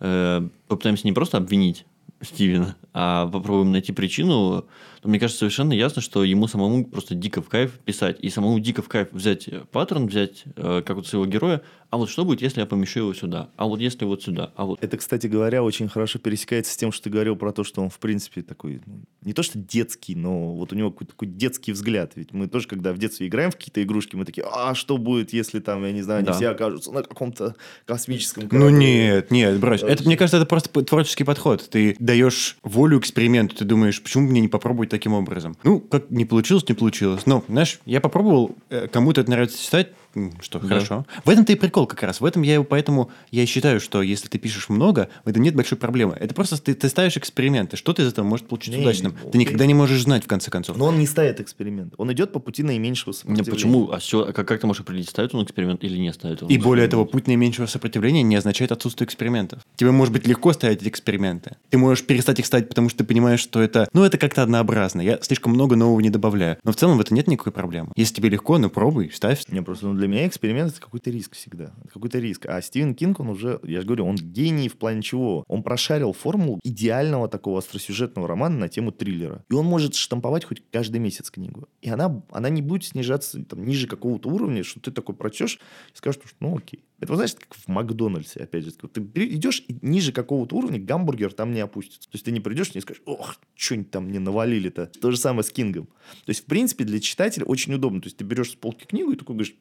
э, 0.00 0.48
попытаемся 0.66 1.06
не 1.06 1.12
просто 1.12 1.36
обвинить 1.36 1.84
Стивена, 2.22 2.76
а 2.94 3.26
попробуем 3.26 3.72
найти 3.72 3.92
причину, 3.92 4.64
то 5.02 5.08
мне 5.08 5.18
кажется 5.18 5.40
совершенно 5.40 5.72
ясно, 5.72 6.00
что 6.00 6.22
ему 6.24 6.46
самому 6.46 6.84
просто 6.86 7.14
дико 7.14 7.42
в 7.42 7.48
кайф 7.48 7.72
писать. 7.84 8.18
И 8.20 8.30
самому 8.30 8.58
дико 8.60 8.80
в 8.82 8.88
кайф 8.88 9.08
взять 9.12 9.48
э, 9.48 9.62
паттерн, 9.70 10.06
взять 10.06 10.44
э, 10.56 10.82
как 10.86 10.96
вот 10.96 11.06
своего 11.06 11.26
героя, 11.26 11.60
а 11.90 11.96
вот 11.96 12.08
что 12.08 12.24
будет, 12.24 12.40
если 12.40 12.60
я 12.60 12.66
помещу 12.66 13.00
его 13.00 13.14
сюда, 13.14 13.50
а 13.56 13.66
вот 13.66 13.80
если 13.80 14.04
вот 14.04 14.22
сюда, 14.22 14.52
а 14.56 14.64
вот... 14.64 14.82
Это, 14.82 14.96
кстати 14.96 15.26
говоря, 15.26 15.62
очень 15.62 15.88
хорошо 15.88 16.18
пересекается 16.18 16.72
с 16.72 16.76
тем, 16.76 16.90
что 16.90 17.04
ты 17.04 17.10
говорил 17.10 17.36
про 17.36 17.52
то, 17.52 17.62
что 17.64 17.82
он, 17.82 17.90
в 17.90 17.98
принципе, 17.98 18.42
такой, 18.42 18.80
ну, 18.86 19.02
не 19.22 19.32
то 19.32 19.42
что 19.42 19.58
детский, 19.58 20.14
но 20.16 20.54
вот 20.54 20.72
у 20.72 20.76
него 20.76 20.90
какой-то 20.90 21.12
такой 21.12 21.28
детский 21.28 21.72
взгляд. 21.72 22.12
Ведь 22.16 22.32
мы 22.32 22.48
тоже, 22.48 22.66
когда 22.68 22.92
в 22.92 22.98
детстве 22.98 23.26
играем 23.28 23.50
в 23.50 23.56
какие-то 23.56 23.82
игрушки, 23.82 24.16
мы 24.16 24.24
такие, 24.24 24.46
а 24.50 24.74
что 24.74 24.98
будет, 24.98 25.32
если 25.32 25.60
там, 25.60 25.84
я 25.84 25.92
не 25.92 26.02
знаю, 26.02 26.18
они 26.20 26.26
Да. 26.28 26.32
все 26.32 26.48
окажутся 26.48 26.90
на 26.92 27.02
каком-то 27.02 27.54
космическом 27.86 28.44
Ну 28.44 28.48
корабле?» 28.48 28.72
нет, 28.76 29.30
нет, 29.30 29.60
брось. 29.60 29.82
Это, 29.82 30.04
мне 30.04 30.16
кажется, 30.16 30.38
это 30.38 30.46
просто 30.46 30.70
творческий 30.82 31.24
подход. 31.24 31.68
Ты 31.70 31.96
даешь 31.98 32.56
волю 32.62 32.83
эксперименту, 32.92 33.56
ты 33.56 33.64
думаешь, 33.64 34.02
почему 34.02 34.28
мне 34.28 34.40
не 34.40 34.48
попробовать 34.48 34.90
таким 34.90 35.12
образом? 35.12 35.56
Ну, 35.64 35.80
как 35.80 36.10
не 36.10 36.24
получилось, 36.24 36.68
не 36.68 36.74
получилось. 36.74 37.26
Но, 37.26 37.44
знаешь, 37.48 37.80
я 37.84 38.00
попробовал, 38.00 38.54
э, 38.70 38.88
кому-то 38.88 39.20
это 39.20 39.30
нравится 39.30 39.62
читать, 39.62 39.92
что, 40.40 40.58
Да. 40.58 40.68
хорошо. 40.68 41.06
В 41.24 41.30
этом-то 41.30 41.52
и 41.52 41.56
прикол 41.56 41.86
как 41.86 42.02
раз. 42.02 42.20
В 42.20 42.24
этом 42.24 42.42
я 42.42 42.54
его, 42.54 42.64
поэтому 42.64 43.10
я 43.30 43.46
считаю, 43.46 43.80
что 43.80 44.02
если 44.02 44.28
ты 44.28 44.38
пишешь 44.38 44.68
много, 44.68 45.08
в 45.24 45.28
этом 45.28 45.42
нет 45.42 45.54
большой 45.54 45.78
проблемы. 45.78 46.16
Это 46.18 46.34
просто 46.34 46.60
ты, 46.60 46.74
ты 46.74 46.88
ставишь 46.88 47.16
эксперименты. 47.16 47.76
Что-то 47.76 48.02
из 48.02 48.08
этого 48.08 48.24
может 48.24 48.46
получиться 48.48 48.78
Не, 48.78 48.84
удачным. 48.84 49.14
окей. 49.18 49.30
Ты 49.32 49.38
никогда 49.38 49.66
не 49.66 49.74
можешь 49.74 50.02
знать, 50.02 50.24
в 50.24 50.26
конце 50.26 50.50
концов. 50.50 50.76
Но 50.76 50.86
он 50.86 50.98
не 50.98 51.06
ставит 51.06 51.40
эксперимент. 51.40 51.94
Он 51.98 52.12
идет 52.12 52.32
по 52.32 52.38
пути 52.38 52.62
наименьшего 52.62 53.10
Не, 53.12 53.16
сопротивления. 53.16 53.50
почему? 53.52 53.90
А 53.90 54.00
с 54.00 54.04
чего- 54.04 54.24
как, 54.32 54.46
как 54.48 54.60
ты 54.60 54.66
можешь 54.66 54.80
определить, 54.82 55.08
ставит 55.08 55.34
он 55.34 55.44
эксперимент 55.44 55.82
или 55.84 55.96
не 55.98 56.12
ставит 56.12 56.42
он 56.42 56.48
И 56.48 56.58
более 56.58 56.88
того, 56.88 57.04
путь 57.04 57.26
наименьшего 57.26 57.66
сопротивления 57.66 58.22
не 58.22 58.36
означает 58.36 58.72
отсутствие 58.72 59.06
экспериментов. 59.06 59.60
Тебе 59.76 59.90
может 59.90 60.12
быть 60.12 60.26
легко 60.26 60.52
ставить 60.52 60.80
эти 60.82 60.88
эксперименты. 60.88 61.56
Ты 61.70 61.78
можешь 61.78 62.04
перестать 62.04 62.38
их 62.38 62.46
ставить, 62.46 62.68
потому 62.68 62.88
что 62.88 62.98
ты 62.98 63.04
понимаешь, 63.04 63.40
что 63.40 63.60
это, 63.60 63.88
ну, 63.92 64.04
это 64.04 64.18
как-то 64.18 64.42
однообразно. 64.42 65.00
Я 65.00 65.18
слишком 65.22 65.52
много 65.52 65.76
нового 65.76 66.00
не 66.00 66.10
добавляю. 66.10 66.56
Но 66.64 66.72
в 66.72 66.76
целом 66.76 66.98
в 66.98 67.00
этом 67.00 67.16
нет 67.16 67.26
никакой 67.28 67.52
проблемы. 67.52 67.90
Если 67.96 68.14
тебе 68.14 68.28
легко, 68.28 68.58
ну 68.58 68.70
пробуй, 68.70 69.10
ставь. 69.14 69.42
Не, 69.48 69.62
просто 69.62 69.86
ну, 69.86 69.94
для 69.94 70.03
меня 70.08 70.26
эксперимент 70.26 70.72
это 70.72 70.80
какой-то 70.80 71.10
риск 71.10 71.34
всегда. 71.34 71.72
Какой-то 71.92 72.18
риск. 72.18 72.46
А 72.46 72.60
Стивен 72.60 72.94
Кинг, 72.94 73.20
он 73.20 73.28
уже, 73.28 73.60
я 73.62 73.80
же 73.80 73.86
говорю, 73.86 74.06
он 74.06 74.16
гений 74.16 74.68
в 74.68 74.76
плане 74.76 75.02
чего? 75.02 75.44
Он 75.48 75.62
прошарил 75.62 76.12
формулу 76.12 76.60
идеального 76.62 77.28
такого 77.28 77.58
остросюжетного 77.58 78.28
романа 78.28 78.58
на 78.58 78.68
тему 78.68 78.92
триллера. 78.92 79.44
И 79.50 79.54
он 79.54 79.66
может 79.66 79.94
штамповать 79.94 80.44
хоть 80.44 80.62
каждый 80.70 80.98
месяц 80.98 81.30
книгу. 81.30 81.68
И 81.82 81.90
она, 81.90 82.22
она 82.30 82.48
не 82.48 82.62
будет 82.62 82.84
снижаться 82.84 83.42
там, 83.44 83.64
ниже 83.64 83.86
какого-то 83.86 84.28
уровня, 84.28 84.64
что 84.64 84.80
ты 84.80 84.90
такой 84.90 85.14
прочтешь 85.14 85.58
и 85.92 85.96
скажешь, 85.96 86.20
что 86.24 86.36
ну 86.40 86.56
окей. 86.56 86.84
Это, 87.00 87.16
знаешь, 87.16 87.34
как 87.34 87.54
в 87.54 87.68
Макдональдсе, 87.68 88.40
опять 88.40 88.64
же. 88.64 88.70
Ты 88.70 89.02
идешь, 89.26 89.64
ниже 89.82 90.12
какого-то 90.12 90.56
уровня 90.56 90.78
гамбургер 90.78 91.32
там 91.32 91.52
не 91.52 91.60
опустится. 91.60 92.08
То 92.08 92.14
есть 92.14 92.24
ты 92.24 92.30
не 92.32 92.40
придешь 92.40 92.68
и 92.68 92.76
не 92.76 92.80
скажешь, 92.80 93.02
ох, 93.04 93.36
что-нибудь 93.54 93.90
там 93.90 94.04
мне 94.04 94.20
навалили-то. 94.20 94.86
То 94.86 95.10
же 95.10 95.18
самое 95.18 95.44
с 95.44 95.50
Кингом. 95.50 95.86
То 95.86 96.30
есть, 96.30 96.44
в 96.44 96.46
принципе, 96.46 96.84
для 96.84 97.00
читателя 97.00 97.44
очень 97.44 97.74
удобно. 97.74 98.00
То 98.00 98.06
есть 98.06 98.16
ты 98.16 98.24
берешь 98.24 98.52
с 98.52 98.54
полки 98.54 98.84
книгу 98.84 99.12
и 99.12 99.16
такой 99.16 99.34
говоришь, 99.36 99.54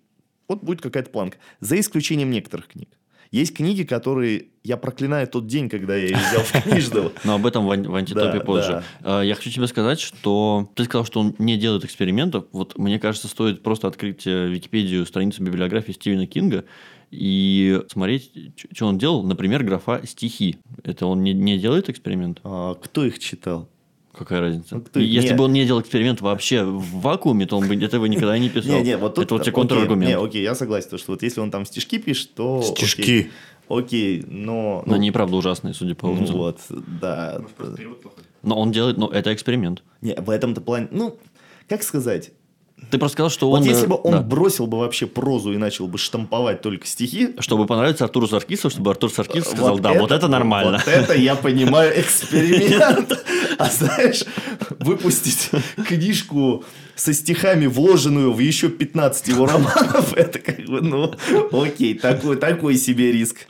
вот 0.48 0.64
будет 0.64 0.82
какая-то 0.82 1.10
планка. 1.10 1.38
За 1.60 1.80
исключением 1.80 2.32
некоторых 2.32 2.68
книг. 2.68 2.90
Есть 3.32 3.56
книги, 3.56 3.82
которые 3.82 4.46
я 4.64 4.78
проклинаю 4.78 5.28
тот 5.28 5.48
день, 5.48 5.68
когда 5.68 5.96
я 5.96 6.06
их 6.10 6.18
взял 6.18 6.44
в 6.44 6.52
книжного. 6.70 7.12
Но 7.24 7.34
об 7.36 7.46
этом 7.48 7.66
в, 7.66 7.72
ан- 7.72 7.90
в 7.90 7.96
антитопе 7.96 8.38
Да, 8.38 8.46
позже. 8.46 8.84
А, 9.02 9.22
Я 9.22 9.34
хочу 9.34 9.50
тебе 9.50 9.66
сказать, 9.66 10.00
что 10.00 10.70
ты 10.76 10.84
сказал, 10.84 11.04
что 11.04 11.20
он 11.20 11.34
не 11.40 11.58
делает 11.58 11.84
экспериментов. 11.84 12.46
Вот 12.52 12.78
мне 12.78 13.00
кажется, 13.00 13.28
стоит 13.28 13.64
просто 13.64 13.88
открыть 13.88 14.28
э, 14.28 14.50
Википедию, 14.50 15.04
страницу 15.08 15.42
библиографии 15.42 15.94
Стивена 15.94 16.28
Кинга 16.28 16.66
и 17.10 17.82
смотреть, 17.92 18.32
что 18.72 18.86
он 18.86 19.00
делал. 19.00 19.24
Например, 19.24 19.64
графа 19.64 20.02
«стихи». 20.06 20.58
Это 20.84 21.08
он 21.08 21.24
не, 21.24 21.34
не 21.34 21.58
делает 21.58 21.90
эксперимент? 21.90 22.40
А, 22.44 22.76
Кто 22.76 23.04
их 23.04 23.18
читал? 23.18 23.68
Какая 24.16 24.42
разница? 24.42 24.76
Ну, 24.76 25.02
И 25.02 25.06
Если 25.06 25.30
не. 25.30 25.36
бы 25.36 25.46
он 25.46 25.54
не 25.54 25.66
делал 25.66 25.82
эксперимент 25.82 26.22
вообще 26.22 26.64
в 26.64 27.02
вакууме, 27.02 27.48
то 27.48 27.58
он 27.58 27.68
бы 27.68 27.76
этого 27.76 28.06
никогда 28.06 28.38
не 28.38 28.50
писал. 28.50 28.76
Не, 28.76 28.84
не, 28.84 28.98
вот 28.98 29.16
тут... 29.16 29.26
Это 29.26 29.34
вот 29.34 29.44
тебе 29.44 29.54
контраргумент. 29.54 30.08
Не, 30.08 30.18
окей, 30.18 30.44
я 30.44 30.54
согласен, 30.54 30.92
то, 30.92 30.98
что 31.00 31.14
вот 31.14 31.24
если 31.24 31.40
он 31.40 31.50
там 31.50 31.66
стишки 31.66 31.98
пишет, 31.98 32.36
то... 32.36 32.62
Стишки. 32.62 33.32
Окей, 33.70 34.24
но... 34.28 34.84
Но 34.86 34.96
они 34.96 35.08
и 35.08 35.12
правда 35.12 35.36
ужасные, 35.36 35.74
судя 35.74 35.96
по 35.96 36.08
ну, 36.08 36.22
отзывам. 36.22 36.42
вот, 36.42 36.60
да. 37.02 37.42
Но 38.44 38.60
он 38.60 38.72
делает, 38.72 38.98
ну, 38.98 39.08
это 39.08 39.34
эксперимент. 39.34 39.82
Не, 40.02 40.14
в 40.16 40.30
этом-то 40.30 40.62
плане... 40.62 40.90
Ну, 40.92 41.18
как 41.68 41.82
сказать? 41.82 42.34
Ты 42.92 42.98
просто 42.98 43.16
сказал, 43.16 43.30
что 43.30 43.50
Вот 43.50 43.62
он... 43.62 43.68
если 43.68 43.86
э, 43.86 43.88
бы 43.88 44.00
он 44.04 44.14
да. 44.14 44.22
бросил 44.22 44.68
бы 44.68 44.80
вообще 44.80 45.08
прозу 45.08 45.54
и 45.54 45.58
начал 45.58 45.88
бы 45.88 45.98
штамповать 45.98 46.62
только 46.62 46.88
стихи, 46.88 47.36
Чтобы 47.40 47.66
понравиться 47.66 48.04
Артуру 48.04 48.28
Саркису, 48.28 48.70
чтобы 48.70 48.92
Артур 48.92 49.12
Саркис 49.12 49.46
сказал, 49.46 49.74
Вот 49.74 49.82
да, 49.82 49.94
вот 49.94 50.12
это 50.12 50.28
нормально. 50.28 50.82
Вот 50.86 50.94
это 50.94 51.14
я 51.14 51.36
понимаю 51.36 52.00
эксперимент. 52.00 53.24
А 53.60 53.70
знаешь, 53.70 54.24
выпустить 54.80 55.52
книжку 55.88 56.64
со 56.96 57.14
стихами, 57.14 57.68
вложенную 57.68 58.34
в 58.34 58.40
еще 58.40 58.68
15 58.70 59.28
его 59.28 59.46
романов, 59.46 60.14
это 60.16 60.40
как 60.40 60.66
бы, 60.66 60.82
ну, 60.82 61.14
окей, 61.52 61.94
такой, 61.94 62.38
такой 62.38 62.76
себе 62.78 63.12
риск. 63.12 63.48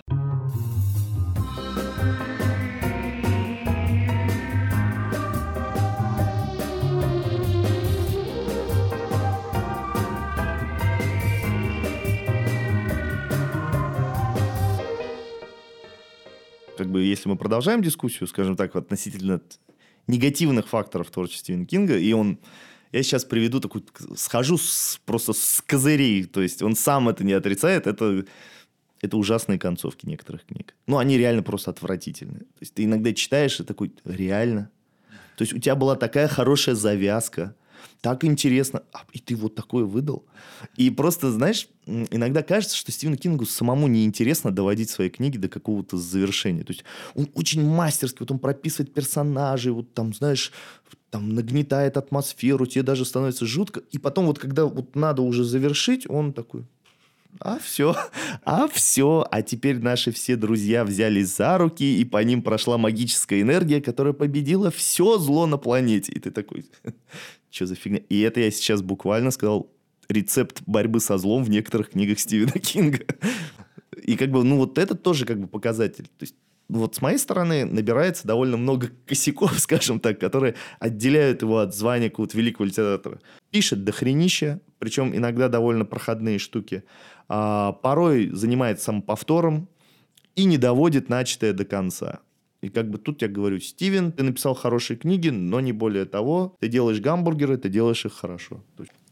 Бы, 16.94 17.04
если 17.04 17.28
мы 17.28 17.36
продолжаем 17.36 17.82
дискуссию, 17.82 18.28
скажем 18.28 18.56
так, 18.56 18.76
относительно 18.76 19.42
негативных 20.08 20.68
факторов 20.68 21.12
творчества 21.12 21.46
Стивена 21.46 21.66
Кинга, 21.66 21.98
и 21.98 22.14
он 22.14 22.40
я 22.94 23.02
сейчас 23.02 23.26
приведу 23.26 23.60
такую, 23.60 23.84
схожу 24.16 24.58
с, 24.58 25.02
просто 25.06 25.34
с 25.34 25.64
козырей, 25.66 26.26
то 26.26 26.42
есть 26.42 26.62
он 26.62 26.76
сам 26.76 27.10
это 27.10 27.24
не 27.24 27.34
отрицает, 27.34 27.88
это, 27.88 28.24
это 29.02 29.18
ужасные 29.18 29.58
концовки 29.58 30.06
некоторых 30.06 30.46
книг. 30.46 30.76
Ну, 30.86 31.00
они 31.00 31.18
реально 31.18 31.42
просто 31.42 31.72
отвратительные. 31.72 32.42
То 32.42 32.60
есть 32.62 32.76
ты 32.76 32.84
иногда 32.84 33.12
читаешь 33.14 33.60
и 33.60 33.64
такой, 33.64 33.92
реально? 34.06 34.70
То 35.38 35.42
есть 35.42 35.54
у 35.54 35.58
тебя 35.58 35.76
была 35.76 35.96
такая 35.96 36.28
хорошая 36.28 36.76
завязка, 36.76 37.56
так 38.02 38.24
интересно, 38.24 38.84
а, 38.94 39.04
и 39.14 39.20
ты 39.20 39.36
вот 39.36 39.56
такое 39.56 39.86
выдал. 39.86 40.26
И 40.76 40.90
просто, 40.90 41.32
знаешь, 41.32 41.68
иногда 41.86 42.44
кажется, 42.44 42.76
что 42.76 42.92
Стивену 42.92 43.18
Кингу 43.18 43.46
самому 43.46 43.88
неинтересно 43.88 44.52
доводить 44.52 44.90
свои 44.90 45.10
книги 45.10 45.38
до 45.38 45.50
какого-то 45.50 45.98
завершения. 45.98 46.64
То 46.64 46.74
есть 46.74 46.84
он 47.16 47.30
очень 47.34 47.66
мастерски, 47.66 48.18
вот 48.20 48.32
он 48.32 48.40
прописывает 48.40 48.94
персонажей, 48.94 49.72
вот 49.72 49.94
там, 49.94 50.14
знаешь, 50.14 50.52
там 51.14 51.30
нагнетает 51.30 51.96
атмосферу, 51.96 52.66
тебе 52.66 52.82
даже 52.82 53.06
становится 53.06 53.46
жутко. 53.46 53.82
И 53.92 54.00
потом 54.00 54.26
вот, 54.26 54.40
когда 54.40 54.66
вот 54.66 54.96
надо 54.96 55.22
уже 55.22 55.44
завершить, 55.44 56.10
он 56.10 56.34
такой, 56.34 56.66
А 57.40 57.60
все, 57.60 57.96
а 58.46 58.68
все, 58.68 59.24
а 59.30 59.44
теперь 59.44 59.80
наши 59.80 60.12
все 60.12 60.36
друзья 60.36 60.84
взялись 60.84 61.36
за 61.36 61.60
руки, 61.60 62.00
и 62.00 62.04
по 62.04 62.24
ним 62.24 62.42
прошла 62.42 62.80
магическая 62.80 63.42
энергия, 63.42 63.80
которая 63.80 64.14
победила 64.14 64.72
все 64.72 65.20
зло 65.20 65.46
на 65.46 65.58
планете. 65.58 66.12
И 66.12 66.20
ты 66.20 66.32
такой, 66.32 66.66
что 67.54 67.68
за 67.68 67.76
фигня? 67.76 68.02
И 68.10 68.20
это 68.22 68.40
я 68.40 68.50
сейчас 68.50 68.82
буквально 68.82 69.30
сказал 69.30 69.72
рецепт 70.10 70.64
борьбы 70.66 71.00
со 71.00 71.18
злом 71.18 71.44
в 71.44 71.50
некоторых 71.50 71.92
книгах 71.92 72.20
Стивена 72.20 72.54
Кинга. 72.54 73.06
И 74.04 74.16
как 74.18 74.32
бы, 74.32 74.44
ну 74.44 74.58
вот 74.58 74.78
это 74.78 74.96
тоже 74.96 75.26
как 75.26 75.40
бы 75.40 75.48
показатель. 75.48 76.06
То 76.06 76.24
есть 76.24 76.36
вот 76.68 76.96
с 76.96 77.02
моей 77.02 77.20
стороны 77.20 77.66
набирается 77.66 78.28
довольно 78.28 78.58
много 78.58 78.90
косяков, 79.06 79.60
скажем 79.60 80.00
так, 80.00 80.20
которые 80.20 80.56
отделяют 80.80 81.44
его 81.44 81.60
от 81.60 81.76
звания 81.76 82.10
какого-то 82.10 82.38
великого 82.38 82.66
литератора. 82.66 83.20
Пишет 83.52 83.84
дохренища, 83.84 84.60
причем 84.80 85.16
иногда 85.16 85.48
довольно 85.48 85.86
проходные 85.86 86.40
штуки. 86.40 86.84
А, 87.30 87.74
порой 87.74 88.30
занимается 88.34 88.86
самоповтором 88.86 89.70
и 90.36 90.46
не 90.46 90.58
доводит 90.58 91.08
начатое 91.08 91.54
до 91.54 91.66
конца. 91.66 92.22
И 92.64 92.70
как 92.70 92.90
бы 92.90 92.98
тут 92.98 93.22
я 93.22 93.28
говорю, 93.28 93.60
Стивен, 93.60 94.14
ты 94.14 94.24
написал 94.24 94.54
хорошие 94.54 94.96
книги, 94.96 95.28
но 95.28 95.60
не 95.60 95.74
более 95.74 96.06
того. 96.06 96.56
Ты 96.62 96.70
делаешь 96.70 97.02
гамбургеры, 97.02 97.58
ты 97.58 97.68
делаешь 97.68 98.06
их 98.06 98.14
хорошо. 98.14 98.64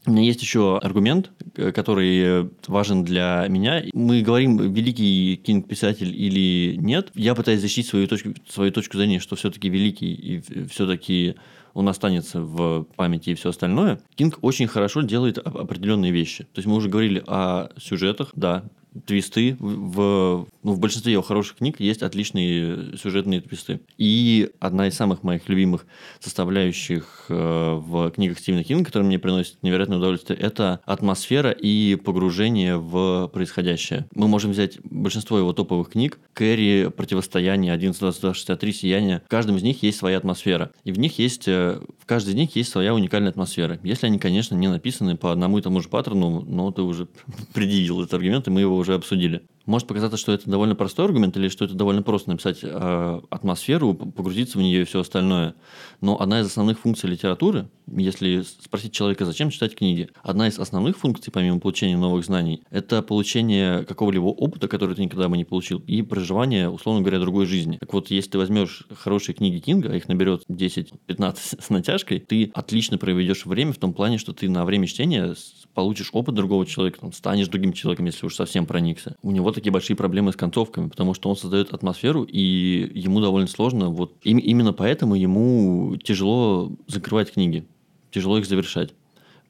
У 0.06 0.10
меня 0.10 0.22
есть 0.22 0.40
еще 0.40 0.78
аргумент, 0.78 1.30
э, 1.56 1.70
который 1.70 2.18
э, 2.18 2.48
важен 2.66 3.04
для 3.04 3.46
меня. 3.50 3.82
Мы 3.92 4.22
говорим, 4.22 4.72
великий 4.72 5.36
кинг-писатель 5.36 6.16
или 6.16 6.76
нет. 6.76 7.10
Я 7.14 7.34
пытаюсь 7.34 7.60
защитить 7.60 7.86
свою 7.86 8.08
точку, 8.08 8.30
свою 8.48 8.72
точку 8.72 8.96
зрения, 8.96 9.20
что 9.20 9.36
все-таки 9.36 9.68
великий 9.68 10.14
и 10.14 10.42
все-таки 10.68 11.36
он 11.74 11.88
останется 11.88 12.40
в 12.40 12.84
памяти 12.96 13.30
и 13.30 13.34
все 13.34 13.50
остальное. 13.50 14.00
Кинг 14.14 14.38
очень 14.40 14.66
хорошо 14.66 15.02
делает 15.02 15.36
определенные 15.38 16.10
вещи. 16.10 16.44
То 16.44 16.58
есть 16.58 16.66
мы 16.66 16.74
уже 16.74 16.88
говорили 16.88 17.22
о 17.26 17.68
сюжетах, 17.78 18.30
да, 18.34 18.64
твисты. 19.06 19.56
В, 19.58 20.46
ну, 20.62 20.72
в 20.72 20.78
большинстве 20.78 21.12
его 21.12 21.22
хороших 21.22 21.58
книг 21.58 21.80
есть 21.80 22.02
отличные 22.02 22.96
сюжетные 22.96 23.40
твисты. 23.40 23.80
И 23.98 24.50
одна 24.60 24.88
из 24.88 24.94
самых 24.94 25.22
моих 25.22 25.48
любимых 25.48 25.86
составляющих 26.20 27.26
э, 27.28 27.34
в 27.34 28.10
книгах 28.10 28.38
Стивена 28.38 28.64
Кинга, 28.64 28.84
которая 28.84 29.06
мне 29.06 29.18
приносит 29.18 29.62
невероятное 29.62 29.98
удовольствие, 29.98 30.38
это 30.38 30.80
атмосфера 30.84 31.50
и 31.50 31.96
погружение 31.96 32.76
в 32.76 33.28
происходящее. 33.28 34.06
Мы 34.14 34.28
можем 34.28 34.52
взять 34.52 34.78
большинство 34.84 35.38
его 35.38 35.52
топовых 35.52 35.90
книг. 35.90 36.18
Кэрри, 36.34 36.90
Противостояние, 36.94 37.74
11.22.63, 37.74 38.72
Сияние. 38.72 39.22
В 39.24 39.28
каждом 39.28 39.56
из 39.56 39.62
них 39.62 39.82
есть 39.82 39.98
своя 39.98 40.18
атмосфера. 40.18 40.72
И 40.84 40.92
в 40.92 40.98
них 40.98 41.18
есть, 41.18 41.48
э, 41.48 41.80
в 41.98 42.06
каждой 42.06 42.30
из 42.30 42.36
них 42.36 42.56
есть 42.56 42.70
своя 42.70 42.94
уникальная 42.94 43.30
атмосфера. 43.30 43.78
Если 43.82 44.06
они, 44.06 44.18
конечно, 44.18 44.54
не 44.54 44.68
написаны 44.68 45.16
по 45.16 45.32
одному 45.32 45.58
и 45.58 45.62
тому 45.62 45.80
же 45.80 45.88
паттерну, 45.88 46.42
но 46.42 46.70
ты 46.70 46.82
уже 46.82 47.08
предъявил 47.54 48.00
этот 48.02 48.14
аргумент, 48.14 48.46
и 48.46 48.50
мы 48.50 48.60
его 48.60 48.81
уже 48.82 48.94
обсудили. 48.94 49.46
Может 49.66 49.88
показаться, 49.88 50.16
что 50.16 50.32
это 50.32 50.50
довольно 50.50 50.74
простой 50.74 51.06
аргумент, 51.06 51.36
или 51.36 51.48
что 51.48 51.64
это 51.64 51.74
довольно 51.74 52.02
просто 52.02 52.30
написать 52.30 52.60
э, 52.62 53.20
атмосферу, 53.30 53.94
погрузиться 53.94 54.58
в 54.58 54.62
нее 54.62 54.82
и 54.82 54.84
все 54.84 55.00
остальное. 55.00 55.54
Но 56.00 56.20
одна 56.20 56.40
из 56.40 56.46
основных 56.46 56.80
функций 56.80 57.08
литературы, 57.08 57.68
если 57.86 58.42
спросить 58.42 58.92
человека, 58.92 59.24
зачем 59.24 59.50
читать 59.50 59.74
книги, 59.74 60.08
одна 60.22 60.48
из 60.48 60.58
основных 60.58 60.98
функций, 60.98 61.32
помимо 61.32 61.60
получения 61.60 61.96
новых 61.96 62.24
знаний, 62.24 62.62
это 62.70 63.02
получение 63.02 63.84
какого-либо 63.84 64.24
опыта, 64.24 64.68
который 64.68 64.96
ты 64.96 65.04
никогда 65.04 65.28
бы 65.28 65.36
не 65.36 65.44
получил, 65.44 65.78
и 65.86 66.02
проживание, 66.02 66.68
условно 66.68 67.02
говоря, 67.02 67.20
другой 67.20 67.46
жизни. 67.46 67.78
Так 67.78 67.92
вот, 67.92 68.10
если 68.10 68.30
ты 68.30 68.38
возьмешь 68.38 68.86
хорошие 68.94 69.34
книги 69.34 69.58
Кинга, 69.58 69.90
а 69.92 69.96
их 69.96 70.08
наберет 70.08 70.44
10-15 70.50 71.36
с 71.60 71.70
натяжкой, 71.70 72.20
ты 72.20 72.50
отлично 72.54 72.98
проведешь 72.98 73.46
время 73.46 73.72
в 73.72 73.78
том 73.78 73.92
плане, 73.94 74.18
что 74.18 74.32
ты 74.32 74.48
на 74.48 74.64
время 74.64 74.86
чтения 74.86 75.34
получишь 75.74 76.10
опыт 76.12 76.34
другого 76.34 76.66
человека, 76.66 77.00
там, 77.00 77.12
станешь 77.12 77.48
другим 77.48 77.72
человеком, 77.72 78.06
если 78.06 78.26
уж 78.26 78.34
совсем 78.34 78.66
проникся. 78.66 79.16
У 79.22 79.30
него 79.30 79.51
такие 79.52 79.72
большие 79.72 79.96
проблемы 79.96 80.32
с 80.32 80.36
концовками, 80.36 80.88
потому 80.88 81.14
что 81.14 81.28
он 81.30 81.36
создает 81.36 81.72
атмосферу, 81.72 82.24
и 82.24 82.90
ему 82.94 83.20
довольно 83.20 83.48
сложно. 83.48 83.90
Вот 83.90 84.14
им, 84.22 84.38
именно 84.38 84.72
поэтому 84.72 85.14
ему 85.14 85.96
тяжело 85.96 86.72
закрывать 86.86 87.32
книги, 87.32 87.66
тяжело 88.10 88.38
их 88.38 88.46
завершать. 88.46 88.94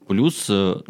Плюс, 0.07 0.47
э, 0.49 0.81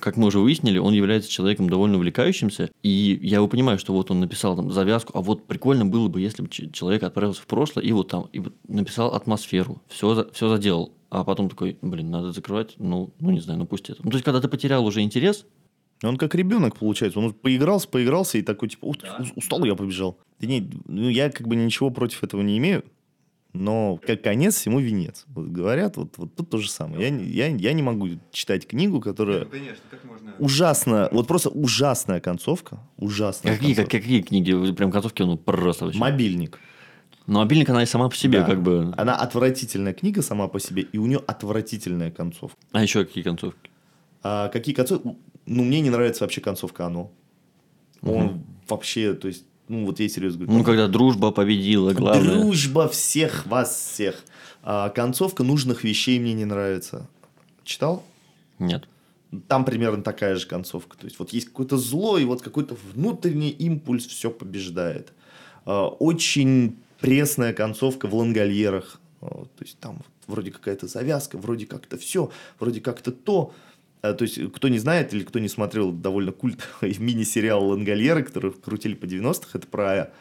как 0.00 0.16
мы 0.16 0.28
уже 0.28 0.38
выяснили, 0.38 0.78
он 0.78 0.94
является 0.94 1.30
человеком 1.30 1.68
довольно 1.68 1.96
увлекающимся, 1.96 2.70
и 2.82 3.18
я 3.22 3.36
его 3.36 3.48
понимаю, 3.48 3.78
что 3.78 3.92
вот 3.92 4.10
он 4.10 4.20
написал 4.20 4.56
там 4.56 4.72
завязку, 4.72 5.16
а 5.16 5.20
вот 5.20 5.46
прикольно 5.46 5.84
было 5.84 6.08
бы, 6.08 6.20
если 6.20 6.42
бы 6.42 6.48
человек 6.48 7.02
отправился 7.02 7.42
в 7.42 7.46
прошлое 7.46 7.84
и 7.84 7.92
вот 7.92 8.08
там 8.08 8.28
и 8.32 8.42
написал 8.66 9.14
атмосферу, 9.14 9.82
все, 9.88 10.28
все 10.32 10.48
заделал 10.48 10.92
а 11.14 11.22
потом 11.22 11.48
такой, 11.48 11.78
блин, 11.80 12.10
надо 12.10 12.32
закрывать, 12.32 12.74
ну, 12.78 13.10
ну 13.20 13.30
не 13.30 13.38
знаю, 13.38 13.60
ну 13.60 13.66
пусть 13.66 13.88
это. 13.88 14.00
Ну, 14.02 14.10
то 14.10 14.16
есть, 14.16 14.24
когда 14.24 14.40
ты 14.40 14.48
потерял 14.48 14.84
уже 14.84 15.00
интерес, 15.00 15.46
он 16.08 16.16
как 16.16 16.34
ребенок, 16.34 16.76
получается. 16.76 17.18
Он 17.18 17.32
поигрался, 17.32 17.88
поигрался 17.88 18.38
и 18.38 18.42
такой, 18.42 18.68
типа, 18.68 18.92
да. 19.02 19.24
устал, 19.36 19.64
я 19.64 19.74
побежал. 19.74 20.18
Да 20.40 20.46
нет, 20.46 20.64
ну, 20.86 21.08
я 21.08 21.30
как 21.30 21.46
бы 21.46 21.56
ничего 21.56 21.90
против 21.90 22.24
этого 22.24 22.42
не 22.42 22.58
имею, 22.58 22.84
но 23.52 23.98
как 24.04 24.22
конец 24.22 24.56
всему 24.56 24.80
венец. 24.80 25.24
Вот 25.28 25.46
говорят, 25.46 25.96
вот, 25.96 26.18
вот 26.18 26.34
тут 26.34 26.50
то 26.50 26.58
же 26.58 26.68
самое. 26.68 27.08
Я, 27.08 27.46
я, 27.46 27.56
я 27.56 27.72
не 27.72 27.82
могу 27.82 28.08
читать 28.32 28.66
книгу, 28.66 29.00
которая... 29.00 29.44
Ну, 29.44 29.50
конечно, 29.50 29.82
как 29.90 30.04
можно... 30.04 30.34
Ужасно, 30.40 31.08
вот 31.12 31.28
просто 31.28 31.50
ужасная 31.50 32.20
концовка. 32.20 32.80
Ужасная 32.96 33.54
какие, 33.54 33.74
концовка. 33.74 33.90
Как, 33.92 34.02
какие 34.02 34.22
книги? 34.22 34.72
Прям 34.72 34.90
концовки, 34.90 35.22
ну, 35.22 35.36
просто 35.36 35.84
вообще. 35.84 36.00
Мобильник. 36.00 36.58
Но 37.26 37.38
мобильник, 37.38 37.70
она 37.70 37.82
и 37.82 37.86
сама 37.86 38.08
по 38.08 38.16
себе 38.16 38.40
да. 38.40 38.46
как 38.46 38.62
бы... 38.62 38.92
Она 38.96 39.16
отвратительная 39.16 39.94
книга 39.94 40.20
сама 40.20 40.48
по 40.48 40.60
себе, 40.60 40.82
и 40.82 40.98
у 40.98 41.06
нее 41.06 41.22
отвратительная 41.26 42.10
концовка. 42.10 42.58
А 42.72 42.82
еще 42.82 43.04
какие 43.04 43.22
концовки? 43.22 43.70
А, 44.22 44.48
какие 44.48 44.74
концовки? 44.74 45.16
Ну, 45.46 45.62
мне 45.62 45.80
не 45.80 45.90
нравится 45.90 46.24
вообще 46.24 46.40
концовка 46.40 46.86
«Оно». 46.86 47.10
Угу. 48.02 48.14
Он 48.14 48.44
вообще, 48.68 49.14
то 49.14 49.28
есть, 49.28 49.44
ну, 49.68 49.86
вот 49.86 50.00
я 50.00 50.08
серьезно 50.08 50.44
говорю. 50.44 50.58
Ну, 50.58 50.64
когда 50.64 50.88
дружба 50.88 51.30
победила, 51.30 51.92
главное. 51.92 52.40
Дружба 52.40 52.88
всех 52.88 53.46
вас 53.46 53.74
всех. 53.74 54.22
А, 54.62 54.88
концовка 54.90 55.42
нужных 55.42 55.84
вещей 55.84 56.18
мне 56.18 56.34
не 56.34 56.44
нравится. 56.44 57.08
Читал? 57.62 58.02
Нет. 58.58 58.88
Там 59.48 59.64
примерно 59.64 60.02
такая 60.02 60.36
же 60.36 60.46
концовка. 60.46 60.96
То 60.96 61.06
есть, 61.06 61.18
вот 61.18 61.32
есть 61.32 61.48
какое-то 61.48 61.76
зло, 61.76 62.18
и 62.18 62.24
вот 62.24 62.42
какой-то 62.42 62.76
внутренний 62.94 63.50
импульс 63.50 64.06
все 64.06 64.30
побеждает. 64.30 65.12
А, 65.64 65.86
очень 65.88 66.78
пресная 67.00 67.52
концовка 67.52 68.06
в 68.06 68.14
лангольерах. 68.14 69.00
То 69.20 69.48
есть 69.60 69.78
там 69.78 69.98
вроде 70.26 70.50
какая-то 70.50 70.86
завязка, 70.86 71.38
вроде 71.38 71.66
как-то 71.66 71.96
все, 71.96 72.30
вроде 72.60 72.80
как-то 72.80 73.10
то. 73.12 73.52
А, 73.52 73.52
то 74.12 74.24
есть, 74.24 74.38
кто 74.52 74.68
не 74.68 74.78
знает 74.78 75.14
или 75.14 75.24
кто 75.24 75.38
не 75.38 75.48
смотрел 75.48 75.92
довольно 75.92 76.32
культовый 76.32 76.94
мини-сериал 76.98 77.64
«Лангольеры», 77.66 78.22
который 78.22 78.52
крутили 78.52 78.94
по 78.94 79.06
90-х, 79.06 79.50
это 79.54 79.66
про, 79.66 80.12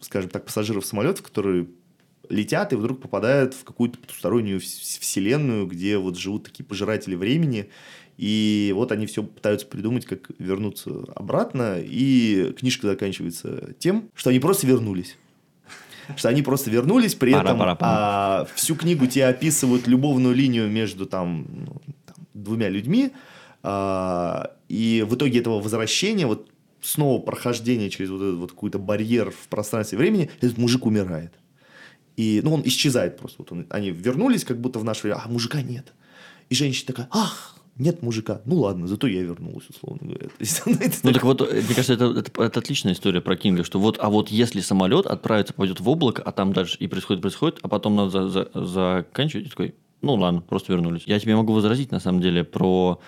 скажем 0.00 0.30
так, 0.30 0.46
пассажиров 0.46 0.86
самолетов, 0.86 1.22
которые 1.22 1.66
летят 2.28 2.72
и 2.72 2.76
вдруг 2.76 3.00
попадают 3.00 3.54
в 3.54 3.64
какую-то 3.64 3.98
потустороннюю 3.98 4.60
вселенную, 4.60 5.66
где 5.66 5.98
вот 5.98 6.16
живут 6.18 6.44
такие 6.44 6.64
пожиратели 6.64 7.14
времени, 7.14 7.70
и 8.16 8.72
вот 8.74 8.92
они 8.92 9.06
все 9.06 9.22
пытаются 9.22 9.66
придумать, 9.66 10.04
как 10.04 10.30
вернуться 10.38 10.90
обратно, 11.14 11.78
и 11.80 12.52
книжка 12.58 12.88
заканчивается 12.88 13.74
тем, 13.78 14.10
что 14.14 14.30
они 14.30 14.40
просто 14.40 14.66
вернулись. 14.66 15.16
Что 16.16 16.30
они 16.30 16.42
просто 16.42 16.70
вернулись, 16.70 17.14
при 17.14 17.32
этом 17.32 17.60
а, 17.60 18.46
всю 18.54 18.74
книгу 18.76 19.06
тебе 19.06 19.26
описывают 19.26 19.86
любовную 19.86 20.34
линию 20.34 20.68
между 20.68 21.04
там, 21.04 21.46
ну, 21.50 21.82
там 21.84 21.94
двумя 22.42 22.68
людьми, 22.68 23.12
а, 23.62 24.52
и 24.68 25.04
в 25.08 25.14
итоге 25.14 25.40
этого 25.40 25.60
возвращения, 25.60 26.26
вот 26.26 26.48
снова 26.80 27.20
прохождение 27.20 27.90
через 27.90 28.10
вот 28.10 28.22
этот 28.22 28.36
вот 28.36 28.50
какой-то 28.52 28.78
барьер 28.78 29.30
в 29.30 29.48
пространстве 29.48 29.98
времени, 29.98 30.30
этот 30.40 30.58
мужик 30.58 30.86
умирает. 30.86 31.32
И, 32.16 32.40
ну, 32.42 32.54
он 32.54 32.62
исчезает 32.64 33.16
просто. 33.16 33.36
Вот 33.38 33.52
он, 33.52 33.66
они 33.70 33.90
вернулись 33.90 34.44
как 34.44 34.60
будто 34.60 34.78
в 34.78 34.84
наше 34.84 35.02
время, 35.02 35.20
а 35.24 35.28
мужика 35.28 35.62
нет. 35.62 35.92
И 36.48 36.54
женщина 36.54 36.86
такая, 36.88 37.08
ах, 37.12 37.56
нет 37.76 38.02
мужика. 38.02 38.40
Ну 38.44 38.56
ладно, 38.56 38.88
зато 38.88 39.06
я 39.06 39.22
вернулась, 39.22 39.66
условно 39.68 40.00
говоря. 40.08 40.28
Ну 41.04 41.12
так 41.12 41.22
вот, 41.22 41.40
мне 41.40 41.62
кажется, 41.62 41.94
это, 41.94 42.06
это, 42.06 42.42
это 42.42 42.58
отличная 42.58 42.92
история 42.92 43.20
про 43.20 43.36
Кинга, 43.36 43.62
что 43.62 43.78
вот, 43.78 43.98
а 44.00 44.10
вот 44.10 44.30
если 44.30 44.60
самолет 44.60 45.06
отправится, 45.06 45.54
пойдет 45.54 45.78
в 45.78 45.88
облако, 45.88 46.22
а 46.22 46.32
там 46.32 46.52
дальше 46.52 46.76
и 46.78 46.88
происходит, 46.88 47.22
происходит, 47.22 47.60
а 47.62 47.68
потом 47.68 47.94
надо 47.94 48.10
за, 48.10 48.28
за, 48.28 48.66
заканчивать, 48.66 49.46
и 49.46 49.50
такой, 49.50 49.74
ну 50.02 50.14
ладно, 50.14 50.40
просто 50.40 50.72
вернулись. 50.72 51.02
Я 51.06 51.18
тебе 51.18 51.36
могу 51.36 51.52
возразить, 51.52 51.90
на 51.90 52.00
самом 52.00 52.20
деле, 52.20 52.44
про 52.44 53.00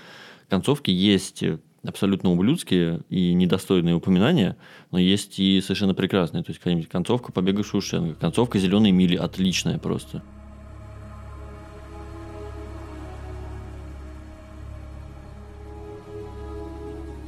концовки 0.49 0.91
есть 0.91 1.45
абсолютно 1.83 2.31
ублюдские 2.31 3.01
и 3.09 3.33
недостойные 3.33 3.95
упоминания, 3.95 4.57
но 4.91 4.99
есть 4.99 5.39
и 5.39 5.61
совершенно 5.61 5.95
прекрасные. 5.95 6.43
То 6.43 6.51
есть, 6.51 6.61
какая-нибудь 6.61 6.89
концовка 6.89 7.33
«Побега 7.33 7.63
Шушенко», 7.63 8.21
концовка 8.21 8.59
«Зеленой 8.59 8.91
мили» 8.91 9.17
отличная 9.17 9.79
просто. 9.79 10.23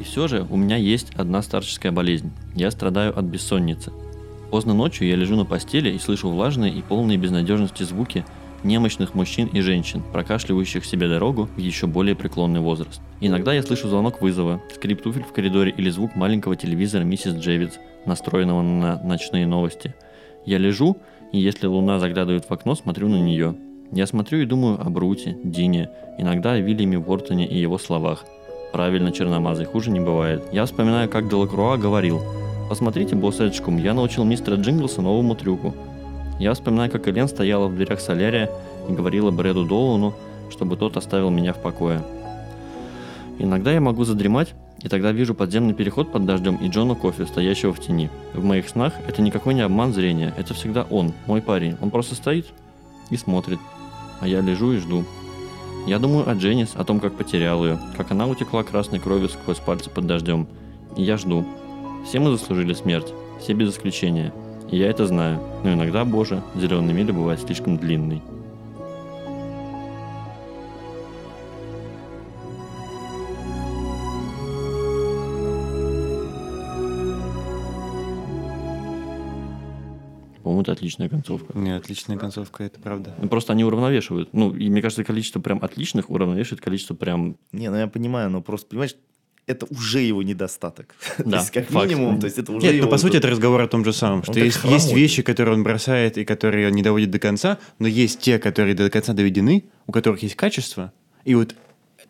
И 0.01 0.05
все 0.05 0.27
же 0.27 0.45
у 0.51 0.57
меня 0.57 0.77
есть 0.77 1.15
одна 1.15 1.43
старческая 1.43 1.93
болезнь. 1.93 2.33
Я 2.57 2.73
страдаю 2.73 3.17
от 3.17 3.25
бессонницы. 3.25 3.93
Поздно 4.51 4.75
ночью 4.75 5.07
я 5.07 5.15
лежу 5.15 5.37
на 5.37 5.45
постели 5.45 5.91
и 5.91 5.99
слышу 5.99 6.29
влажные 6.29 6.75
и 6.75 6.83
полные 6.83 7.17
безнадежности 7.17 7.85
звуки, 7.85 8.27
немощных 8.65 9.15
мужчин 9.15 9.49
и 9.49 9.61
женщин, 9.61 10.03
прокашливающих 10.13 10.85
себе 10.85 11.09
дорогу 11.09 11.49
в 11.57 11.59
еще 11.59 11.87
более 11.87 12.15
преклонный 12.15 12.61
возраст. 12.61 13.01
Иногда 13.21 13.53
я 13.53 13.63
слышу 13.63 13.89
звонок 13.89 14.21
вызова, 14.21 14.61
скрип 14.75 15.03
туфель 15.03 15.25
в 15.25 15.33
коридоре 15.33 15.73
или 15.77 15.91
звук 15.91 16.15
маленького 16.15 16.57
телевизора 16.57 17.03
миссис 17.03 17.35
Джевидс, 17.35 17.79
настроенного 18.07 18.63
на 18.63 19.03
ночные 19.03 19.47
новости. 19.47 19.95
Я 20.45 20.59
лежу, 20.59 20.97
и 21.33 21.39
если 21.39 21.67
луна 21.67 21.99
заглядывает 21.99 22.45
в 22.45 22.53
окно, 22.53 22.75
смотрю 22.75 23.09
на 23.09 23.21
нее. 23.21 23.57
Я 23.91 24.07
смотрю 24.07 24.41
и 24.41 24.47
думаю 24.47 24.81
о 24.81 24.91
Бруте, 24.91 25.37
Дине, 25.45 25.91
иногда 26.19 26.53
о 26.53 26.61
Вильяме 26.61 26.99
Вортоне 26.99 27.47
и 27.47 27.59
его 27.59 27.79
словах. 27.79 28.25
Правильно, 28.73 29.13
черномазый, 29.13 29.67
хуже 29.67 29.91
не 29.91 30.01
бывает. 30.01 30.43
Я 30.51 30.65
вспоминаю, 30.65 31.11
как 31.11 31.29
Делакруа 31.29 31.77
говорил, 31.77 32.23
«Посмотрите, 32.71 33.15
босс 33.15 33.39
Эджкум, 33.41 33.77
я 33.77 33.93
научил 33.93 34.25
мистера 34.25 34.57
Джинглса 34.57 35.03
новому 35.03 35.35
трюку». 35.35 35.75
Я 36.43 36.55
вспоминаю, 36.55 36.91
как 36.91 37.07
Элен 37.07 37.29
стояла 37.29 37.69
в 37.69 37.77
дверях 37.77 38.01
солярия 38.01 38.51
и 38.89 38.93
говорила 38.93 39.31
Брэду 39.31 39.65
Доуну, 39.65 40.13
чтобы 40.51 40.77
тот 40.77 40.97
оставил 40.97 41.31
меня 41.31 41.53
в 41.53 41.63
покое. 41.63 42.03
Иногда 43.39 43.71
я 43.71 43.81
могу 43.81 44.03
задремать, 44.03 44.53
и 44.83 44.89
тогда 44.89 45.13
вижу 45.13 45.37
подземный 45.37 45.73
переход 45.73 46.11
под 46.11 46.27
дождем 46.27 46.57
и 46.57 46.67
Джона 46.67 46.97
Кофи, 46.97 47.27
стоящего 47.27 47.73
в 47.73 47.79
тени. 47.79 48.11
В 48.35 48.43
моих 48.43 48.69
снах 48.69 48.93
это 49.07 49.23
никакой 49.23 49.55
не 49.55 49.61
обман 49.61 49.93
зрения, 49.93 50.35
это 50.37 50.53
всегда 50.53 50.83
он, 50.91 51.13
мой 51.29 51.43
парень. 51.43 51.77
Он 51.81 51.93
просто 51.93 52.17
стоит 52.17 52.47
и 53.11 53.17
смотрит. 53.17 53.61
А 54.21 54.27
я 54.27 54.41
лежу 54.41 54.73
и 54.73 54.79
жду. 54.79 55.05
Я 55.87 56.01
думаю 56.01 56.29
о 56.29 56.35
Дженнис, 56.35 56.73
о 56.75 56.83
том, 56.83 56.99
как 56.99 57.13
потерял 57.13 57.65
ее, 57.65 57.79
как 57.97 58.11
она 58.11 58.27
утекла 58.27 58.65
красной 58.65 58.99
кровью 58.99 59.29
сквозь 59.29 59.61
пальцы 59.61 59.91
под 59.91 60.09
дождем. 60.09 60.49
И 60.97 61.05
я 61.05 61.19
жду. 61.19 61.45
Все 62.05 62.19
мы 62.19 62.33
заслужили 62.33 62.75
смерть, 62.75 63.15
все 63.39 63.53
без 63.53 63.71
исключения. 63.71 64.33
И 64.73 64.79
я 64.79 64.89
это 64.89 65.07
знаю, 65.07 65.39
но 65.65 65.75
иногда, 65.75 66.03
боже, 66.03 66.43
зеленый 66.57 66.95
мили 66.95 67.13
бывает 67.13 67.39
слишком 67.41 67.77
длинный. 67.77 68.23
По-моему, 80.43 80.63
это 80.63 80.73
отличная 80.73 81.11
концовка. 81.11 81.57
Не, 81.57 81.77
отличная 81.77 82.17
концовка, 82.17 82.65
это 82.65 82.81
правда. 82.81 83.15
Ну, 83.21 83.29
Просто 83.29 83.53
они 83.53 83.65
уравновешивают. 83.65 84.31
Ну, 84.33 84.55
и 84.55 84.71
мне 84.71 84.81
кажется, 84.81 85.05
количество 85.05 85.39
прям 85.39 85.59
отличных 85.63 86.09
уравновешивает 86.09 86.63
количество 86.63 86.95
прям... 86.95 87.37
Не, 87.53 87.69
ну 87.69 87.77
я 87.77 87.89
понимаю, 87.89 88.31
но 88.31 88.41
просто, 88.41 88.69
понимаешь, 88.69 88.97
это 89.47 89.67
уже 89.71 90.01
его 90.01 90.23
недостаток. 90.23 90.95
то 91.17 91.25
Да, 91.25 91.39
есть, 91.39 91.51
как 91.51 91.69
факт. 91.69 91.87
минимум, 91.89 92.21
то 92.21 92.27
есть 92.27 92.39
это 92.39 92.53
уже 92.53 92.65
Нет, 92.67 92.75
его... 92.77 92.85
ну, 92.85 92.91
по 92.91 92.99
сути, 92.99 93.17
это 93.17 93.29
разговор 93.29 93.61
о 93.61 93.69
том 93.69 93.85
же 93.85 93.93
самом, 93.93 94.23
что 94.23 94.39
есть, 94.39 94.59
хромой. 94.59 94.79
есть 94.79 94.93
вещи, 94.93 95.23
которые 95.23 95.55
он 95.57 95.63
бросает 95.63 96.17
и 96.19 96.25
которые 96.25 96.69
он 96.69 96.75
не 96.75 96.83
доводит 96.83 97.11
до 97.11 97.19
конца, 97.19 97.59
но 97.79 97.89
есть 97.89 98.21
те, 98.21 98.39
которые 98.39 98.75
до 98.75 98.89
конца 98.91 99.13
доведены, 99.13 99.65
у 99.87 99.93
которых 99.93 100.23
есть 100.23 100.37
качество, 100.37 100.93
и 101.25 101.35
вот 101.35 101.55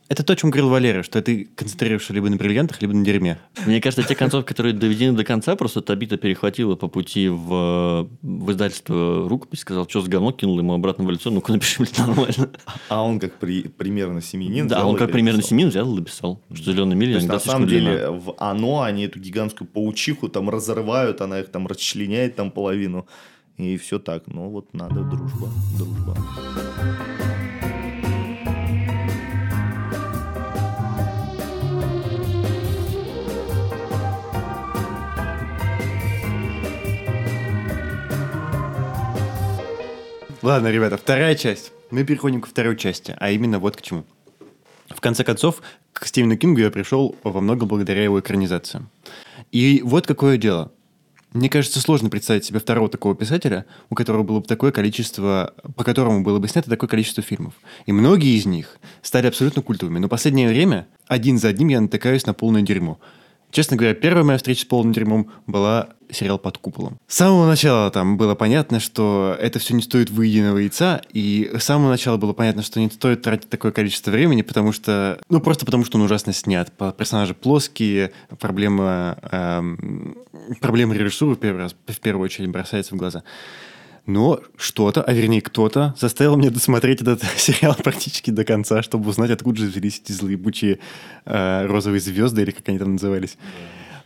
это 0.08 0.24
то, 0.24 0.32
о 0.32 0.36
чем 0.36 0.50
говорил 0.50 0.68
Валера, 0.68 1.02
что 1.02 1.22
ты 1.22 1.48
концентрируешься 1.54 2.12
либо 2.12 2.28
на 2.28 2.36
бриллиантах, 2.36 2.82
либо 2.82 2.94
на 2.94 3.04
дерьме. 3.04 3.38
Мне 3.66 3.80
кажется, 3.80 4.06
те 4.06 4.14
концовки, 4.14 4.48
которые 4.48 4.74
доведены 4.74 5.16
до 5.16 5.24
конца, 5.24 5.56
просто 5.56 5.80
Табита 5.80 6.16
перехватила 6.16 6.76
по 6.76 6.88
пути 6.88 7.28
в, 7.28 8.08
в 8.22 8.50
издательство 8.52 9.28
рукопись, 9.28 9.60
сказал, 9.60 9.88
что 9.88 10.02
с 10.02 10.08
говно 10.08 10.32
кинул 10.32 10.58
ему 10.58 10.74
обратно 10.74 11.04
в 11.04 11.10
лицо, 11.10 11.30
ну-ка 11.30 11.52
напиши 11.52 11.82
мне 11.82 11.90
нормально. 11.98 12.50
А 12.88 13.02
он 13.02 13.18
как 13.18 13.34
при, 13.34 13.62
примерно 13.62 14.20
семьянин. 14.20 14.68
Да, 14.68 14.84
он 14.86 14.96
как 14.96 15.12
примерно 15.12 15.42
семьин 15.42 15.68
взял 15.68 15.92
и 15.92 15.96
дописал, 15.96 16.40
что 16.52 16.72
То 16.74 16.82
есть, 16.82 17.26
иногда 17.26 17.34
на 17.34 17.40
самом 17.40 17.68
деле, 17.68 18.10
в 18.10 18.34
оно 18.38 18.82
они 18.82 19.04
эту 19.04 19.18
гигантскую 19.18 19.68
паучиху 19.68 20.28
там 20.28 20.50
разрывают, 20.50 21.20
она 21.20 21.40
их 21.40 21.48
там 21.48 21.66
расчленяет 21.66 22.36
там 22.36 22.50
половину. 22.50 23.06
И 23.58 23.76
все 23.76 23.98
так. 23.98 24.24
Ну 24.26 24.48
вот 24.48 24.72
надо 24.72 25.02
дружба, 25.02 25.48
дружба. 25.78 26.16
Ладно, 40.42 40.72
ребята, 40.72 40.96
вторая 40.96 41.36
часть. 41.36 41.70
Мы 41.92 42.02
переходим 42.02 42.40
ко 42.40 42.48
второй 42.48 42.76
части, 42.76 43.14
а 43.20 43.30
именно 43.30 43.60
вот 43.60 43.76
к 43.76 43.80
чему. 43.80 44.04
В 44.88 45.00
конце 45.00 45.22
концов, 45.22 45.62
к 45.92 46.04
Стивену 46.04 46.36
Кингу 46.36 46.58
я 46.58 46.72
пришел 46.72 47.14
во 47.22 47.40
многом 47.40 47.68
благодаря 47.68 48.02
его 48.02 48.18
экранизациям. 48.18 48.90
И 49.52 49.82
вот 49.84 50.08
какое 50.08 50.38
дело. 50.38 50.72
Мне 51.32 51.48
кажется, 51.48 51.80
сложно 51.80 52.10
представить 52.10 52.44
себе 52.44 52.58
второго 52.58 52.88
такого 52.88 53.14
писателя, 53.14 53.66
у 53.88 53.94
которого 53.94 54.24
было 54.24 54.40
бы 54.40 54.46
такое 54.46 54.72
количество, 54.72 55.54
по 55.76 55.84
которому 55.84 56.24
было 56.24 56.40
бы 56.40 56.48
снято 56.48 56.68
такое 56.68 56.88
количество 56.88 57.22
фильмов. 57.22 57.54
И 57.86 57.92
многие 57.92 58.36
из 58.36 58.44
них 58.44 58.78
стали 59.00 59.28
абсолютно 59.28 59.62
культовыми. 59.62 60.00
Но 60.00 60.08
последнее 60.08 60.48
время 60.48 60.88
один 61.06 61.38
за 61.38 61.48
одним 61.48 61.68
я 61.68 61.80
натыкаюсь 61.80 62.26
на 62.26 62.34
полное 62.34 62.62
дерьмо. 62.62 62.98
Честно 63.52 63.76
говоря, 63.76 63.94
первая 63.94 64.24
моя 64.24 64.38
встреча 64.38 64.62
с 64.62 64.64
полным 64.64 64.94
дерьмом 64.94 65.30
была 65.46 65.90
сериал 66.10 66.38
«Под 66.38 66.56
куполом». 66.56 66.98
С 67.06 67.16
самого 67.16 67.46
начала 67.46 67.90
там 67.90 68.16
было 68.16 68.34
понятно, 68.34 68.80
что 68.80 69.36
это 69.38 69.58
все 69.58 69.74
не 69.74 69.82
стоит 69.82 70.08
выеденного 70.08 70.56
яйца, 70.56 71.02
и 71.12 71.50
с 71.54 71.62
самого 71.62 71.90
начала 71.90 72.16
было 72.16 72.32
понятно, 72.32 72.62
что 72.62 72.80
не 72.80 72.88
стоит 72.88 73.20
тратить 73.20 73.50
такое 73.50 73.70
количество 73.70 74.10
времени, 74.10 74.40
потому 74.40 74.72
что... 74.72 75.20
Ну, 75.28 75.40
просто 75.40 75.66
потому 75.66 75.84
что 75.84 75.98
он 75.98 76.04
ужасно 76.04 76.32
снят. 76.32 76.72
Персонажи 76.96 77.34
плоские, 77.34 78.12
проблема... 78.40 79.18
эм, 79.30 80.16
проблема 80.60 80.94
режиссуры 80.94 81.36
в 81.36 81.38
первый 81.38 81.64
раз, 81.64 81.76
в 81.86 82.00
первую 82.00 82.24
очередь 82.24 82.48
бросается 82.48 82.94
в 82.94 82.98
глаза. 82.98 83.22
Но 84.06 84.40
что-то, 84.56 85.02
а 85.02 85.12
вернее 85.12 85.40
кто-то, 85.40 85.94
заставил 85.96 86.36
меня 86.36 86.50
досмотреть 86.50 87.02
этот 87.02 87.22
сериал 87.36 87.76
практически 87.76 88.30
до 88.30 88.44
конца, 88.44 88.82
чтобы 88.82 89.08
узнать, 89.10 89.30
откуда 89.30 89.60
же 89.60 89.66
взялись 89.66 90.00
эти 90.04 90.12
злоебучие 90.12 90.80
э, 91.24 91.66
розовые 91.66 92.00
звезды, 92.00 92.42
или 92.42 92.50
как 92.50 92.68
они 92.68 92.78
там 92.78 92.92
назывались. 92.92 93.36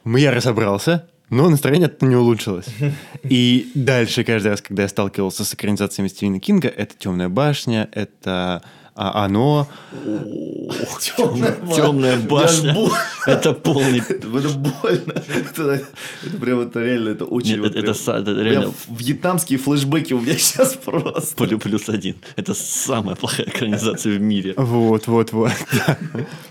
Я 0.04 0.32
разобрался, 0.32 1.08
но 1.30 1.48
настроение 1.48 1.86
от 1.86 2.02
не 2.02 2.14
улучшилось. 2.14 2.66
И 3.24 3.70
дальше, 3.74 4.22
каждый 4.22 4.48
раз, 4.48 4.60
когда 4.60 4.82
я 4.82 4.88
сталкивался 4.88 5.44
с 5.44 5.54
экранизациями 5.54 6.08
Стивена 6.08 6.38
Кинга, 6.38 6.68
это 6.68 6.94
«Темная 6.96 7.28
башня», 7.28 7.88
это 7.92 8.62
а, 8.96 9.24
«Оно», 9.24 9.68
Темная 11.74 12.16
башня. 12.18 12.76
Это 13.26 13.52
полный... 13.52 13.98
Это 14.08 14.28
больно. 14.28 15.12
Это, 15.28 15.62
это 16.24 16.36
прям 16.40 16.60
это 16.60 16.80
реально, 16.80 17.08
это 17.10 17.24
очень... 17.24 17.52
Нет, 17.52 17.60
вот 17.60 17.70
это, 17.72 17.80
прям- 17.80 17.90
это 17.90 17.98
са- 17.98 18.16
это 18.20 18.34
прям 18.34 18.44
реально 18.44 18.72
вьетнамские 18.88 19.58
флешбеки 19.58 20.12
у 20.14 20.20
меня 20.20 20.34
сейчас 20.38 20.74
просто. 20.74 21.34
полю 21.36 21.58
плюс 21.58 21.88
один. 21.88 22.16
Это 22.36 22.54
самая 22.54 23.16
плохая 23.16 23.46
экранизация 23.46 24.16
в 24.16 24.20
мире. 24.20 24.54
Вот, 24.56 25.06
вот, 25.08 25.32
вот. 25.32 25.50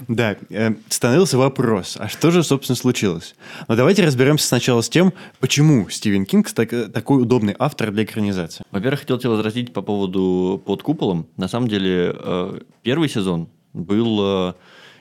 Да, 0.07 0.35
э, 0.49 0.75
становился 0.89 1.37
вопрос, 1.37 1.95
а 1.99 2.09
что 2.09 2.31
же, 2.31 2.43
собственно, 2.43 2.75
случилось? 2.75 3.35
Но 3.67 3.75
давайте 3.75 4.05
разберемся 4.05 4.47
сначала 4.47 4.81
с 4.81 4.89
тем, 4.89 5.13
почему 5.39 5.87
Стивен 5.89 6.25
Кинг 6.25 6.51
так- 6.51 6.91
такой 6.91 7.21
удобный 7.21 7.55
автор 7.57 7.91
для 7.91 8.03
экранизации. 8.03 8.63
Во-первых, 8.71 9.01
хотел 9.01 9.17
тебя 9.17 9.29
возразить 9.31 9.71
по 9.73 9.81
поводу 9.81 10.61
«Под 10.65 10.83
куполом». 10.83 11.25
На 11.37 11.47
самом 11.47 11.69
деле, 11.69 12.13
э, 12.17 12.34
первый 12.83 13.09
сезон 13.09 13.49
был 13.73 14.49
э, 14.49 14.53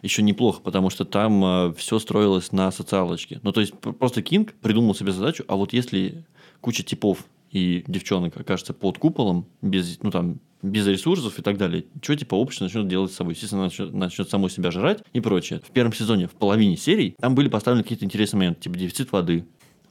еще 0.03 0.23
неплохо, 0.23 0.61
потому 0.61 0.91
что 0.91 1.05
там 1.05 1.75
все 1.75 1.99
строилось 1.99 2.53
на 2.53 2.71
социалочке. 2.71 3.41
Ну, 3.43 3.53
то 3.53 3.61
есть, 3.61 3.75
просто 3.79 4.23
Кинг 4.23 4.53
придумал 4.55 4.95
себе 4.95 5.13
задачу, 5.13 5.45
а 5.49 5.57
вот 5.57 5.73
если 5.73 6.25
куча 6.61 6.83
типов 6.83 7.25
и 7.51 7.85
девчонок 7.87 8.37
окажется 8.37 8.75
под 8.75 8.99
куполом, 8.99 9.47
без, 9.63 10.03
ну, 10.03 10.11
там, 10.11 10.41
без 10.63 10.87
ресурсов 10.87 11.39
и 11.39 11.43
так 11.43 11.57
далее, 11.59 11.85
что 12.03 12.17
типа 12.17 12.35
общество 12.35 12.65
начнет 12.65 12.89
делать 12.89 13.13
с 13.13 13.17
собой? 13.17 13.35
Естественно, 13.35 13.65
начнет, 13.65 13.93
начнет 13.93 14.29
само 14.29 14.49
себя 14.49 14.71
жрать 14.71 15.03
и 15.13 15.21
прочее. 15.21 15.61
В 15.67 15.71
первом 15.71 15.93
сезоне, 15.93 16.27
в 16.27 16.33
половине 16.33 16.77
серий, 16.77 17.15
там 17.21 17.35
были 17.35 17.49
поставлены 17.49 17.83
какие-то 17.83 18.05
интересные 18.05 18.39
моменты, 18.39 18.63
типа 18.63 18.77
дефицит 18.77 19.13
воды, 19.13 19.45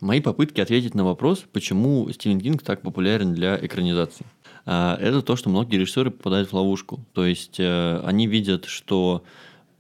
Мои 0.04 0.20
попытки 0.20 0.60
ответить 0.60 0.96
на 0.96 1.06
вопрос, 1.06 1.46
почему 1.54 2.10
Стивен 2.12 2.42
Кинг 2.42 2.62
так 2.62 2.82
популярен 2.82 3.34
для 3.34 3.56
экранизации. 3.56 4.26
А, 4.66 4.98
Это 5.00 5.22
то, 5.22 5.36
что 5.36 5.50
многие 5.50 5.78
режиссеры 5.78 6.12
попадают 6.12 6.50
в 6.50 6.54
ловушку. 6.54 7.06
То 7.14 7.26
есть 7.26 7.60
э, 7.60 8.00
они 8.04 8.28
видят, 8.28 8.66
что 8.66 9.24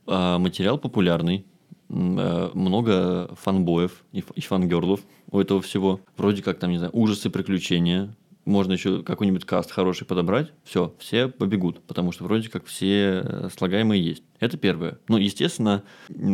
а, 0.06 0.38
материал 0.38 0.78
популярный, 0.78 1.46
э, 1.89 2.50
много 2.54 3.34
фанбоев 3.39 4.04
и, 4.12 4.22
фангерлов 4.41 5.02
у 5.32 5.39
этого 5.39 5.62
всего. 5.62 6.02
Вроде 6.17 6.43
как 6.43 6.60
там, 6.60 6.72
не 6.72 6.78
знаю, 6.78 6.91
ужасы, 6.93 7.30
приключения. 7.30 8.15
Можно 8.46 8.74
еще 8.74 9.03
какой-нибудь 9.03 9.45
каст 9.45 9.72
хороший 9.72 10.05
подобрать. 10.05 10.51
Все, 10.66 10.93
все 10.99 11.30
побегут, 11.30 11.82
потому 11.84 12.12
что 12.12 12.26
вроде 12.26 12.49
как 12.49 12.66
все 12.66 13.22
э, 13.24 13.49
слагаемые 13.57 14.03
есть. 14.03 14.24
Это 14.41 14.57
первое. 14.57 14.99
Ну, 15.07 15.18
естественно, 15.18 15.84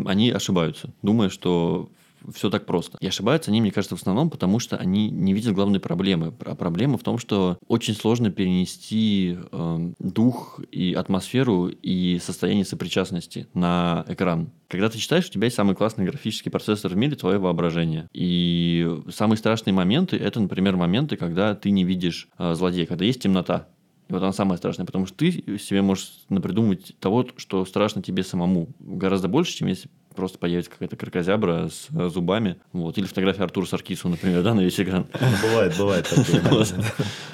они 0.06 0.32
ошибаются, 0.32 0.92
думая, 1.04 1.30
что 1.30 1.90
все 2.34 2.50
так 2.50 2.66
просто. 2.66 2.98
И 3.00 3.08
ошибаются 3.08 3.52
они, 3.52 3.62
мне 3.62 3.72
кажется, 3.72 3.96
в 3.96 4.00
основном, 4.00 4.30
потому 4.30 4.60
что 4.60 4.78
они 4.78 5.10
не 5.10 5.34
видят 5.34 5.54
главной 5.54 5.80
проблемы. 5.80 6.34
А 6.46 6.56
проблема 6.56 6.98
в 6.98 7.04
том, 7.04 7.18
что 7.18 7.58
очень 7.68 7.94
сложно 7.94 8.32
перенести 8.32 9.38
э, 9.52 9.92
дух 10.00 10.60
и 10.72 10.94
атмосферу 10.94 11.68
и 11.68 12.20
состояние 12.20 12.66
сопричастности 12.66 13.48
на 13.54 14.06
экран. 14.08 14.52
Когда 14.68 14.90
ты 14.90 14.98
читаешь, 14.98 15.28
у 15.28 15.32
тебя 15.32 15.46
есть 15.46 15.56
самый 15.56 15.76
классный 15.76 16.06
графический 16.06 16.52
процессор 16.52 16.94
в 16.94 16.98
мире, 16.98 17.16
твое 17.16 17.40
воображение. 17.40 18.08
И 18.14 18.88
самые 19.12 19.38
страшные 19.38 19.74
моменты, 19.74 20.18
это, 20.18 20.40
например, 20.40 20.76
моменты, 20.76 21.16
когда 21.16 21.56
ты 21.56 21.72
не 21.72 21.84
видишь 21.84 22.28
э, 22.38 22.54
злодея, 22.54 22.86
когда 22.86 23.06
есть 23.06 23.22
темнота. 23.22 23.68
И 24.10 24.14
вот 24.14 24.24
она 24.24 24.34
самая 24.34 24.58
страшная, 24.58 24.88
потому 24.88 25.06
что 25.06 25.18
ты 25.18 25.32
себе 25.60 25.84
можешь 25.84 26.12
напридумать 26.30 26.96
того, 27.00 27.28
что 27.38 27.64
страшно 27.66 28.02
тебе 28.02 28.24
самому. 28.24 28.70
Гораздо 28.80 29.28
больше, 29.28 29.54
чем 29.56 29.68
если 29.68 29.90
просто 30.20 30.38
появится 30.38 30.70
какая-то 30.70 30.96
кракозябра 30.96 31.70
с 31.70 31.88
э, 31.96 32.10
зубами. 32.10 32.58
Вот. 32.74 32.98
Или 32.98 33.06
фотография 33.06 33.44
Артура 33.44 33.66
Саркисова, 33.66 34.12
например, 34.12 34.44
да, 34.44 34.54
на 34.54 34.62
весь 34.62 34.80
экран. 34.80 35.08
Бывает, 35.42 35.76
бывает. 35.78 36.08
такое. 36.10 36.68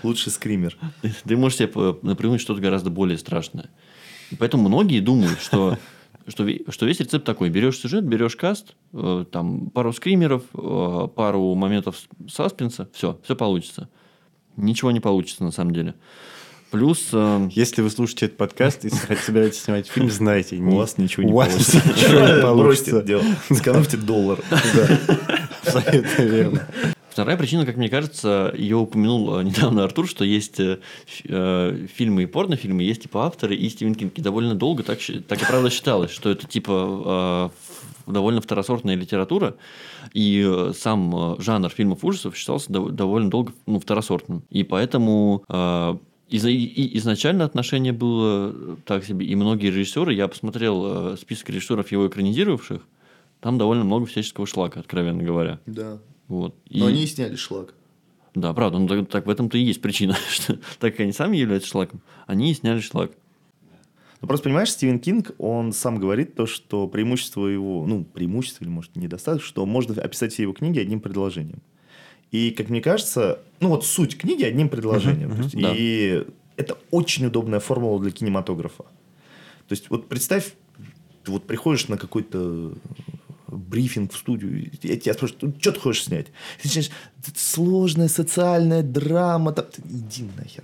Лучший 0.03 0.31
скример. 0.31 0.77
Ты 1.25 1.35
можешь 1.35 1.57
себе 1.57 1.71
э, 1.73 1.93
напридумать 2.03 2.41
что-то 2.41 2.61
гораздо 2.61 2.91
более 2.91 3.17
страшное. 3.17 3.69
И 4.31 4.35
поэтому 4.35 4.69
многие 4.69 4.99
думают, 4.99 5.39
что 5.39 5.77
что, 6.27 6.47
что 6.69 6.85
весь 6.85 6.99
рецепт 6.99 7.25
такой. 7.25 7.49
Берешь 7.49 7.79
сюжет, 7.79 8.03
берешь 8.03 8.35
каст, 8.35 8.75
э, 8.93 9.25
там 9.31 9.69
пару 9.69 9.93
скримеров, 9.93 10.43
э, 10.53 11.07
пару 11.15 11.53
моментов 11.55 11.97
саспенса, 12.29 12.89
все, 12.93 13.19
все 13.23 13.35
получится. 13.35 13.89
Ничего 14.57 14.91
не 14.91 14.99
получится 14.99 15.43
на 15.43 15.51
самом 15.51 15.73
деле. 15.73 15.95
Плюс... 16.75 17.07
э, 17.13 17.47
Если 17.51 17.81
вы 17.81 17.89
слушаете 17.89 18.25
этот 18.25 18.37
подкаст 18.37 18.83
и 18.83 18.89
собираетесь 18.89 19.61
снимать 19.63 19.87
фильм, 19.87 20.09
знайте, 20.09 20.57
У 20.57 20.75
вас 20.75 20.97
ничего 20.97 21.23
не 21.23 21.31
получится. 21.31 21.77
ничего 21.77 22.19
не 22.35 22.41
получится. 22.41 23.25
Сэкономьте 23.49 23.97
доллар. 23.97 24.39
Абсолютно 25.65 26.21
верно. 26.23 26.67
Вторая 27.09 27.37
причина, 27.37 27.65
как 27.65 27.77
мне 27.77 27.87
кажется, 27.87 28.53
ее 28.57 28.75
упомянул 28.75 29.39
э, 29.39 29.43
недавно 29.45 29.85
Артур, 29.85 30.05
что 30.05 30.25
есть 30.25 30.59
э, 30.59 30.79
э, 31.23 31.87
фильмы 31.95 32.23
и 32.23 32.25
порнофильмы, 32.25 32.83
есть 32.83 33.03
типа 33.03 33.25
авторы 33.27 33.55
и 33.55 33.69
Стивен 33.69 33.95
Кинг. 33.95 34.17
И 34.17 34.21
довольно 34.21 34.53
долго 34.53 34.83
так, 34.83 34.99
так 35.29 35.41
и 35.41 35.45
правда 35.45 35.69
считалось, 35.69 36.11
что 36.11 36.29
это 36.29 36.45
типа 36.45 37.51
э, 38.05 38.11
довольно 38.11 38.41
второсортная 38.41 38.95
литература, 38.95 39.55
и 40.13 40.43
э, 40.45 40.73
сам 40.77 41.37
жанр 41.39 41.69
фильмов 41.69 42.03
ужасов 42.03 42.35
считался 42.35 42.69
дов- 42.69 42.91
довольно 42.91 43.29
долго 43.29 43.53
ну, 43.65 43.79
второсортным. 43.79 44.43
И 44.49 44.63
поэтому 44.63 45.45
э, 45.47 45.95
и- 46.29 46.65
и 46.65 46.97
изначально 46.97 47.45
отношение 47.45 47.93
было 47.93 48.51
э, 48.53 48.75
так 48.85 49.05
себе. 49.05 49.25
И 49.25 49.35
многие 49.35 49.67
режиссеры, 49.67 50.13
я 50.13 50.27
посмотрел 50.27 51.13
э, 51.13 51.17
список 51.17 51.49
режиссеров 51.49 51.91
его 51.91 52.07
экранизировавших, 52.07 52.81
там 53.41 53.57
довольно 53.57 53.83
много 53.83 54.05
всяческого 54.05 54.47
шлака, 54.47 54.79
откровенно 54.79 55.21
говоря. 55.23 55.59
Да. 55.65 55.99
Вот. 56.27 56.55
Но 56.69 56.89
И- 56.89 56.93
они 56.93 57.03
и 57.03 57.07
сняли 57.07 57.35
шлак. 57.35 57.73
да, 58.33 58.53
правда, 58.53 58.79
ну 58.79 58.87
так, 58.87 59.07
так 59.09 59.25
в 59.27 59.29
этом-то 59.29 59.57
и 59.57 59.61
есть 59.61 59.81
причина, 59.81 60.15
что 60.29 60.55
так 60.79 60.93
как 60.93 61.01
они 61.01 61.11
сами 61.11 61.37
являются 61.37 61.69
шлаком, 61.69 62.01
они 62.27 62.51
и 62.51 62.53
сняли 62.55 62.79
шлак. 62.79 63.11
Ну, 64.21 64.27
просто 64.27 64.45
понимаешь, 64.45 64.71
Стивен 64.71 64.97
Кинг, 64.99 65.31
он 65.37 65.71
сам 65.73 65.99
говорит 65.99 66.35
то, 66.35 66.47
что 66.47 66.87
преимущество 66.87 67.45
его, 67.45 67.85
ну, 67.85 68.03
преимущество 68.05 68.63
или, 68.63 68.71
может, 68.71 68.95
недостаток, 68.95 69.43
что 69.43 69.63
можно 69.67 70.01
описать 70.01 70.33
все 70.33 70.43
его 70.43 70.53
книги 70.53 70.79
одним 70.79 70.99
предложением. 71.01 71.61
И, 72.31 72.51
как 72.51 72.69
мне 72.69 72.81
кажется, 72.81 73.39
ну, 73.59 73.69
вот 73.69 73.85
суть 73.85 74.17
книги 74.17 74.43
одним 74.43 74.69
предложением. 74.69 75.41
Есть, 75.41 75.55
да. 75.59 75.73
И 75.75 76.25
это 76.57 76.77
очень 76.91 77.25
удобная 77.27 77.59
формула 77.59 78.01
для 78.01 78.11
кинематографа. 78.11 78.83
То 78.83 79.71
есть, 79.71 79.89
вот 79.89 80.07
представь, 80.09 80.53
ты 81.23 81.31
вот 81.31 81.47
приходишь 81.47 81.87
на 81.87 81.97
какой-то 81.97 82.73
брифинг 83.47 84.11
в 84.13 84.17
студию, 84.17 84.69
я 84.83 84.97
тебя 84.97 85.13
спрашиваю, 85.13 85.53
«Ну, 85.53 85.53
что 85.59 85.71
ты 85.71 85.79
хочешь 85.79 86.03
снять? 86.03 86.27
Ты 86.61 86.67
начинаешь, 86.67 86.91
«Это 87.25 87.39
сложная 87.39 88.07
социальная 88.09 88.83
драма, 88.83 89.53
там, 89.53 89.65
иди 89.87 90.27
нахер. 90.37 90.63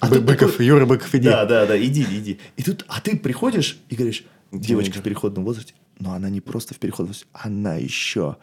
А 0.00 0.08
Быков, 0.08 0.52
такой- 0.52 0.66
Юра 0.66 0.86
Быков, 0.86 1.14
иди. 1.14 1.24
да, 1.28 1.44
да, 1.44 1.66
да, 1.66 1.82
иди, 1.82 2.02
иди. 2.02 2.38
И 2.56 2.62
тут, 2.62 2.84
а 2.88 3.00
ты 3.00 3.16
приходишь 3.16 3.78
и 3.88 3.96
говоришь, 3.96 4.24
девочка 4.52 4.98
в 4.98 5.02
переходном 5.02 5.44
возрасте, 5.44 5.74
но 5.98 6.12
она 6.12 6.30
не 6.30 6.40
просто 6.40 6.74
в 6.74 6.78
переходном 6.78 7.08
возрасте, 7.08 7.26
она 7.32 7.74
еще 7.76 8.36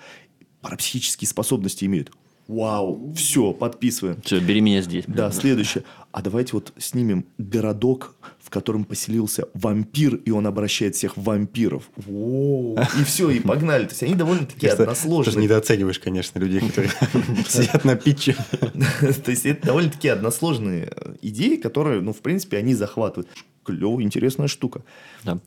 парапсихические 0.62 1.28
способности 1.28 1.86
имеет. 1.86 2.12
Вау, 2.52 3.14
все, 3.16 3.54
подписываем. 3.54 4.22
Все, 4.24 4.42
бери 4.42 4.60
меня 4.60 4.82
здесь. 4.82 5.06
Да, 5.08 5.32
следующее. 5.32 5.86
А 6.12 6.22
давайте 6.22 6.52
вот 6.52 6.74
снимем 6.78 7.26
городок, 7.38 8.14
в 8.44 8.50
котором 8.50 8.84
поселился 8.84 9.48
вампир, 9.54 10.16
и 10.16 10.32
он 10.32 10.46
обращает 10.46 10.96
всех 10.96 11.16
в 11.16 11.24
вампиров. 11.24 11.90
Воу. 11.96 12.78
И 13.00 13.04
все, 13.06 13.30
и 13.30 13.40
погнали. 13.40 13.86
То 13.86 13.92
есть 13.92 14.04
они 14.04 14.16
довольно-таки 14.16 14.68
Просто- 14.68 14.78
Тоже 14.78 14.84
односложные. 14.84 15.44
недооцениваешь, 15.46 16.00
конечно, 16.00 16.40
людей, 16.40 16.60
которые 16.60 16.92
сидят 17.48 17.86
на 17.86 17.96
питче. 17.96 18.36
То 19.24 19.32
есть 19.32 19.46
это 19.46 19.68
довольно-таки 19.68 20.10
односложные 20.10 20.92
э, 20.94 21.16
идеи, 21.22 21.56
которые, 21.56 22.02
ну, 22.02 22.12
в 22.12 22.20
принципе, 22.20 22.58
они 22.58 22.76
захватывают. 22.76 23.30
Клевая, 23.64 24.04
интересная 24.04 24.48
штука. 24.50 24.84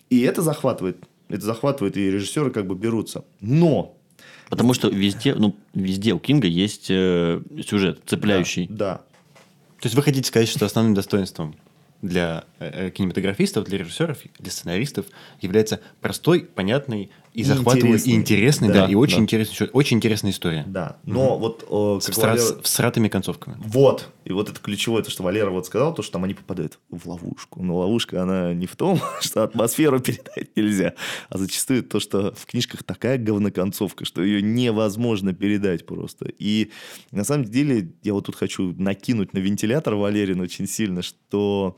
И 0.09 0.21
это 0.23 0.41
захватывает. 0.41 0.97
Это 1.29 1.45
захватывает, 1.45 1.99
и 1.99 2.11
режиссеры 2.11 2.51
как 2.51 2.67
бы 2.67 2.75
берутся. 2.75 3.27
Но... 3.43 3.99
Потому 4.49 4.75
что 4.75 4.89
везде, 4.89 5.35
ну, 5.35 5.57
везде 5.75 6.13
у 6.13 6.19
Кинга 6.19 6.47
есть 6.47 6.87
э, 6.91 7.41
сюжет 7.67 8.01
цепляющий. 8.07 8.67
Да. 8.69 9.03
То 9.81 9.87
есть 9.87 9.95
вы 9.95 10.03
хотите 10.03 10.27
сказать, 10.27 10.49
что 10.49 10.67
основным 10.67 10.95
достоинством 10.95 11.55
для 12.03 12.45
э, 12.59 12.87
э, 12.87 12.91
кинематографистов, 12.91 13.65
для 13.65 13.79
режиссеров, 13.79 14.19
для 14.39 14.53
сценаристов 14.53 15.07
является 15.41 15.81
простой, 16.01 16.41
понятный 16.41 17.11
и 17.35 17.41
И 17.43 17.45
и 18.11 18.15
интересный. 18.15 18.69
да, 18.69 18.87
Да, 18.87 18.93
и 18.93 18.95
очень 18.95 19.17
да. 19.19 19.23
интересный 19.25 19.53
сюжет, 19.55 19.71
очень 19.73 19.97
интересная 19.97 20.31
история. 20.31 20.65
Да. 20.67 20.99
Но 21.05 21.37
вот... 21.37 21.65
э, 21.69 22.01
С, 22.01 22.07
как 22.07 22.15
всра- 22.17 22.31
Валера- 22.37 22.39
с 22.39 22.63
всратыми 22.63 23.09
концовками. 23.09 23.57
Вот. 23.59 24.09
И 24.25 24.33
вот 24.33 24.49
это 24.49 24.61
ключевое, 24.61 25.03
то, 25.03 25.11
что 25.11 25.23
Валера 25.25 25.51
вот 25.51 25.67
сказал, 25.67 25.93
то, 25.95 26.03
что 26.03 26.13
там 26.13 26.25
они 26.25 26.35
попадают 26.35 26.79
в 26.91 27.07
ловушку. 27.09 27.63
Но 27.63 27.77
ловушка, 27.79 28.23
она 28.23 28.55
не 28.55 28.67
в 28.67 28.77
том, 28.77 29.01
что 29.21 29.43
атмосферу 29.43 29.99
передать 30.01 30.57
нельзя, 30.57 30.95
а 31.29 31.37
зачастую 31.39 31.83
то, 31.83 31.99
что 32.01 32.33
в 32.37 32.47
книжках 32.47 32.85
такая 32.85 33.19
говноконцовка, 33.19 34.05
что 34.05 34.23
ее 34.23 34.41
невозможно 34.41 35.35
передать 35.35 35.85
просто. 35.87 36.27
И 36.39 36.71
на 37.11 37.25
самом 37.25 37.45
деле 37.47 37.93
я 38.05 38.15
вот 38.15 38.27
тут 38.27 38.37
хочу 38.37 38.73
накинуть 38.79 39.33
на 39.35 39.39
вентилятор 39.39 39.97
Валерин 39.97 40.41
очень 40.41 40.69
сильно, 40.69 41.03
что 41.03 41.77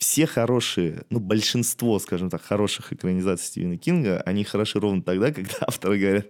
все 0.00 0.26
хорошие, 0.26 1.02
ну, 1.10 1.20
большинство, 1.20 1.98
скажем 1.98 2.30
так, 2.30 2.42
хороших 2.42 2.92
экранизаций 2.92 3.46
Стивена 3.46 3.76
Кинга, 3.76 4.22
они 4.22 4.44
хороши 4.44 4.80
ровно 4.80 5.02
тогда, 5.02 5.30
когда 5.30 5.54
авторы 5.60 5.98
говорят, 5.98 6.26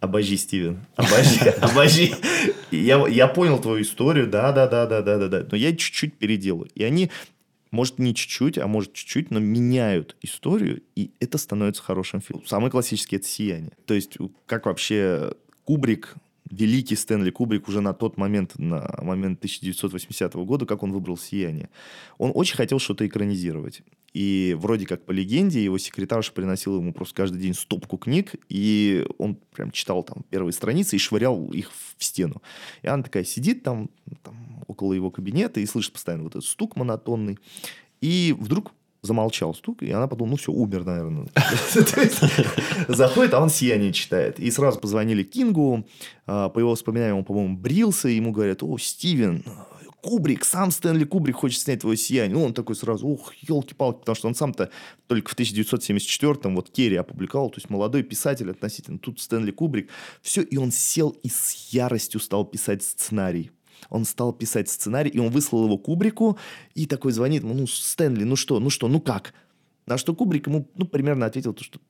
обожи, 0.00 0.38
Стивен, 0.38 0.86
обожи, 0.96 1.50
обожи. 1.60 2.12
Я, 2.70 3.06
я 3.06 3.28
понял 3.28 3.60
твою 3.60 3.82
историю, 3.82 4.26
да, 4.26 4.52
да, 4.52 4.66
да, 4.66 4.86
да, 4.86 5.02
да, 5.02 5.18
да, 5.18 5.28
да, 5.28 5.46
но 5.50 5.56
я 5.56 5.76
чуть-чуть 5.76 6.16
переделаю. 6.16 6.70
И 6.74 6.82
они, 6.82 7.10
может, 7.70 7.98
не 7.98 8.14
чуть-чуть, 8.14 8.56
а 8.56 8.66
может, 8.66 8.94
чуть-чуть, 8.94 9.30
но 9.30 9.38
меняют 9.38 10.16
историю, 10.22 10.82
и 10.96 11.10
это 11.20 11.36
становится 11.36 11.82
хорошим 11.82 12.22
фильмом. 12.22 12.46
Самый 12.46 12.70
классический– 12.70 13.16
это 13.16 13.26
«Сияние». 13.26 13.72
То 13.84 13.92
есть, 13.92 14.16
как 14.46 14.64
вообще 14.64 15.34
Кубрик, 15.64 16.14
великий 16.50 16.96
Стэнли 16.96 17.30
Кубрик 17.30 17.68
уже 17.68 17.80
на 17.80 17.94
тот 17.94 18.16
момент, 18.16 18.58
на 18.58 18.98
момент 19.02 19.38
1980 19.38 20.34
года, 20.34 20.66
как 20.66 20.82
он 20.82 20.92
выбрал 20.92 21.16
«Сияние». 21.16 21.70
Он 22.18 22.32
очень 22.34 22.56
хотел 22.56 22.78
что-то 22.78 23.06
экранизировать. 23.06 23.82
И 24.12 24.56
вроде 24.58 24.86
как 24.86 25.04
по 25.06 25.12
легенде 25.12 25.62
его 25.62 25.78
секретарша 25.78 26.32
приносила 26.32 26.76
ему 26.76 26.92
просто 26.92 27.14
каждый 27.14 27.40
день 27.40 27.54
стопку 27.54 27.96
книг, 27.96 28.34
и 28.48 29.06
он 29.18 29.36
прям 29.54 29.70
читал 29.70 30.02
там 30.02 30.24
первые 30.28 30.52
страницы 30.52 30.96
и 30.96 30.98
швырял 30.98 31.50
их 31.52 31.70
в 31.96 32.04
стену. 32.04 32.42
И 32.82 32.88
она 32.88 33.04
такая 33.04 33.24
сидит 33.24 33.62
там, 33.62 33.88
там 34.22 34.64
около 34.66 34.92
его 34.92 35.10
кабинета 35.10 35.60
и 35.60 35.66
слышит 35.66 35.92
постоянно 35.92 36.24
вот 36.24 36.34
этот 36.34 36.44
стук 36.44 36.74
монотонный. 36.76 37.38
И 38.00 38.34
вдруг 38.38 38.72
замолчал 39.02 39.54
стук, 39.54 39.82
и 39.82 39.90
она 39.90 40.06
подумала, 40.06 40.32
ну 40.32 40.36
все, 40.36 40.52
умер, 40.52 40.84
наверное. 40.84 41.26
Заходит, 42.88 43.34
а 43.34 43.40
он 43.40 43.50
«Сияние» 43.50 43.92
читает. 43.92 44.38
И 44.38 44.50
сразу 44.50 44.78
позвонили 44.78 45.22
Кингу, 45.22 45.86
а, 46.26 46.48
по 46.48 46.58
его 46.58 46.70
воспоминаниям, 46.70 47.18
он, 47.18 47.24
по-моему, 47.24 47.56
брился, 47.56 48.08
ему 48.08 48.32
говорят, 48.32 48.62
о, 48.62 48.76
Стивен, 48.78 49.44
Кубрик, 50.02 50.44
сам 50.44 50.70
Стэнли 50.70 51.04
Кубрик 51.04 51.36
хочет 51.36 51.60
снять 51.60 51.80
твое 51.80 51.96
сияние. 51.96 52.36
Ну, 52.36 52.44
он 52.44 52.54
такой 52.54 52.74
сразу, 52.74 53.06
ух, 53.06 53.34
елки-палки, 53.36 54.00
потому 54.00 54.16
что 54.16 54.28
он 54.28 54.34
сам-то 54.34 54.70
только 55.06 55.30
в 55.30 55.38
1974-м 55.38 56.54
вот 56.56 56.70
Керри 56.70 56.96
опубликовал, 56.96 57.50
то 57.50 57.58
есть 57.58 57.68
молодой 57.70 58.02
писатель 58.02 58.50
относительно, 58.50 58.98
тут 58.98 59.20
Стэнли 59.20 59.50
Кубрик. 59.50 59.90
Все, 60.22 60.42
и 60.42 60.56
он 60.56 60.72
сел 60.72 61.10
и 61.22 61.28
с 61.28 61.72
яростью 61.72 62.20
стал 62.20 62.44
писать 62.44 62.82
сценарий. 62.82 63.50
Он 63.88 64.04
стал 64.04 64.32
писать 64.32 64.68
сценарий, 64.68 65.10
и 65.10 65.18
он 65.18 65.30
выслал 65.30 65.64
его 65.64 65.78
Кубрику, 65.78 66.38
и 66.74 66.86
такой 66.86 67.12
звонит 67.12 67.42
ему, 67.42 67.54
ну, 67.54 67.66
Стэнли, 67.66 68.24
ну 68.24 68.36
что, 68.36 68.60
ну 68.60 68.70
что, 68.70 68.88
ну 68.88 69.00
как? 69.00 69.34
На 69.86 69.98
что 69.98 70.14
Кубрик 70.14 70.46
ему, 70.46 70.68
ну, 70.76 70.86
примерно 70.86 71.26
ответил, 71.26 71.54
то, 71.54 71.64
что 71.64 71.80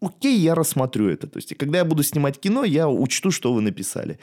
окей, 0.00 0.38
я 0.38 0.54
рассмотрю 0.54 1.08
это. 1.08 1.26
То 1.26 1.38
есть, 1.38 1.54
когда 1.56 1.78
я 1.78 1.84
буду 1.84 2.02
снимать 2.02 2.38
кино, 2.38 2.64
я 2.64 2.88
учту, 2.88 3.30
что 3.30 3.52
вы 3.52 3.60
написали. 3.60 4.18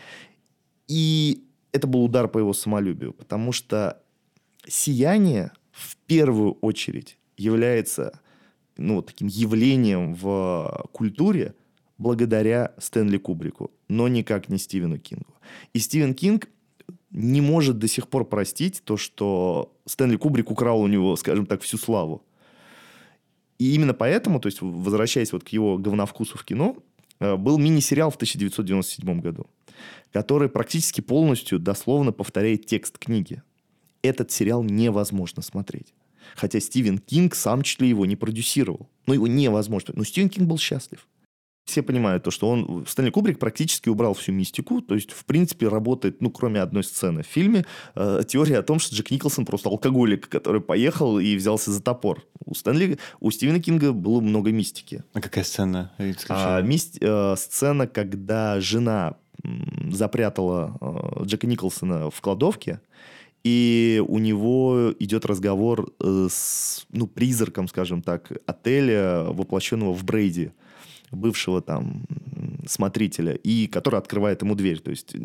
И 0.88 1.44
это 1.72 1.88
был 1.88 2.04
удар 2.04 2.28
по 2.28 2.40
его 2.40 2.54
самолюбию, 2.54 3.14
потому 3.14 3.52
что 3.52 4.02
«Сияние» 4.68 5.52
в 5.72 5.96
первую 6.08 6.54
очередь 6.54 7.18
является 7.38 8.20
ну, 8.78 9.02
таким 9.02 9.28
явлением 9.28 10.16
в 10.16 10.88
культуре 10.92 11.56
благодаря 11.98 12.74
Стэнли 12.78 13.18
Кубрику, 13.18 13.72
но 13.88 14.08
никак 14.08 14.50
не 14.50 14.58
Стивену 14.58 15.00
Кингу. 15.00 15.34
И 15.74 15.80
Стивен 15.80 16.14
Кинг 16.14 16.50
не 17.12 17.42
может 17.42 17.78
до 17.78 17.88
сих 17.88 18.08
пор 18.08 18.26
простить 18.26 18.82
то, 18.84 18.98
что 18.98 19.74
Стэнли 19.86 20.18
Кубрик 20.18 20.52
украл 20.52 20.82
у 20.82 20.88
него, 20.88 21.16
скажем 21.16 21.46
так, 21.46 21.62
всю 21.62 21.78
славу. 21.78 22.24
И 23.60 23.74
именно 23.74 23.94
поэтому, 23.94 24.40
то 24.40 24.48
есть 24.48 24.62
возвращаясь 24.62 25.32
вот 25.32 25.44
к 25.44 25.50
его 25.50 25.78
говновкусу 25.78 26.38
в 26.38 26.44
кино, 26.44 26.78
э, 27.20 27.36
был 27.36 27.58
мини-сериал 27.58 28.12
в 28.12 28.16
1997 28.16 29.20
году, 29.20 29.48
который 30.12 30.50
практически 30.50 31.02
полностью 31.02 31.60
дословно 31.60 32.12
повторяет 32.12 32.66
текст 32.66 32.98
книги. 32.98 33.42
этот 34.04 34.32
сериал 34.32 34.64
невозможно 34.64 35.42
смотреть. 35.42 35.94
Хотя 36.36 36.60
Стивен 36.60 37.00
Кинг 37.00 37.36
сам 37.36 37.62
чуть 37.64 37.82
ли 37.82 37.90
его 37.90 38.06
не 38.06 38.16
продюсировал. 38.16 38.88
Но 39.06 39.14
его 39.14 39.28
невозможно. 39.28 39.94
Но 39.98 40.04
Стивен 40.04 40.30
Кинг 40.30 40.48
был 40.48 40.58
счастлив 40.58 41.08
все 41.68 41.84
понимают 41.84 42.24
то, 42.24 42.32
что 42.32 42.50
он, 42.50 42.86
Стэнли 42.88 43.10
Кубрик 43.10 43.40
практически 43.40 43.90
убрал 43.90 44.14
всю 44.14 44.32
мистику, 44.32 44.82
то 44.82 44.96
есть, 44.96 45.12
в 45.12 45.26
принципе, 45.26 45.68
работает, 45.68 46.22
ну, 46.22 46.32
кроме 46.32 46.62
одной 46.62 46.84
сцены 46.84 47.24
в 47.24 47.28
фильме, 47.28 47.66
э, 47.96 48.22
теория 48.28 48.60
о 48.60 48.64
том, 48.64 48.80
что 48.80 48.96
Джек 48.96 49.12
Николсон 49.12 49.46
просто 49.46 49.70
алкоголик, 49.70 50.30
который 50.30 50.62
поехал 50.62 51.20
и 51.20 51.36
взялся 51.36 51.72
за 51.72 51.84
топор. 51.84 52.24
У 52.46 52.56
Стэнли, 52.56 52.98
у 53.20 53.32
Стивена 53.32 53.60
Кинга 53.60 53.92
было 53.92 54.22
много 54.22 54.52
мистики. 54.52 55.04
А 55.14 55.20
какая 55.20 55.44
сцена? 55.44 55.92
А, 56.30 56.62
мист, 56.62 56.98
э, 57.02 57.36
сцена, 57.38 57.86
когда 57.86 58.62
жена 58.62 59.18
запрятала 59.92 60.78
э, 60.80 61.26
Джека 61.26 61.48
Николсона 61.48 62.10
в 62.10 62.22
кладовке, 62.22 62.80
и 63.44 64.02
у 64.08 64.20
него 64.20 64.94
идет 65.00 65.26
разговор 65.26 65.92
э, 66.00 66.28
с, 66.32 66.86
ну, 66.92 67.08
призраком, 67.08 67.68
скажем 67.68 68.02
так, 68.02 68.32
отеля, 68.46 69.26
воплощенного 69.26 69.94
в 69.94 70.04
Брейди 70.06 70.52
бывшего 71.12 71.62
там 71.62 72.06
смотрителя, 72.66 73.34
и 73.34 73.68
который 73.68 74.00
открывает 74.00 74.42
ему 74.42 74.56
дверь. 74.56 74.80
То 74.80 74.92
есть 74.92 75.16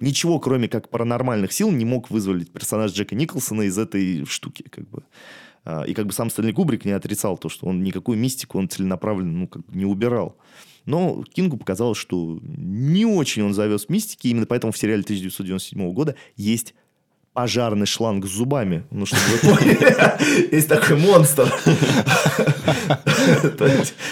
ничего, 0.00 0.38
кроме 0.38 0.68
как 0.68 0.88
паранормальных 0.88 1.52
сил, 1.52 1.70
не 1.70 1.84
мог 1.84 2.10
вызволить 2.10 2.50
персонаж 2.50 2.92
Джека 2.92 3.14
Николсона 3.14 3.62
из 3.62 3.78
этой 3.78 4.24
штуки. 4.26 4.64
Как 4.70 4.88
бы. 4.88 5.02
А, 5.64 5.82
и 5.82 5.94
как 5.94 6.06
бы 6.06 6.12
сам 6.12 6.30
Стэнли 6.30 6.52
Кубрик 6.52 6.84
не 6.84 6.92
отрицал 6.92 7.36
то, 7.36 7.48
что 7.48 7.66
он 7.66 7.82
никакую 7.82 8.18
мистику 8.18 8.58
он 8.58 8.68
целенаправленно 8.68 9.38
ну, 9.40 9.48
как 9.48 9.66
бы 9.66 9.76
не 9.76 9.84
убирал. 9.84 10.36
Но 10.84 11.24
Кингу 11.24 11.56
показалось, 11.56 11.98
что 11.98 12.38
не 12.42 13.04
очень 13.04 13.42
он 13.42 13.52
завез 13.52 13.88
мистики, 13.88 14.28
именно 14.28 14.46
поэтому 14.46 14.72
в 14.72 14.78
сериале 14.78 15.02
1997 15.02 15.92
года 15.92 16.14
есть 16.36 16.74
пожарный 17.36 17.84
шланг 17.84 18.24
с 18.24 18.30
зубами. 18.30 18.86
Ну, 18.90 19.04
чтобы 19.04 19.22
вы 19.30 19.56
поняли, 19.56 20.52
есть 20.54 20.68
такой 20.68 20.96
монстр. 20.96 21.52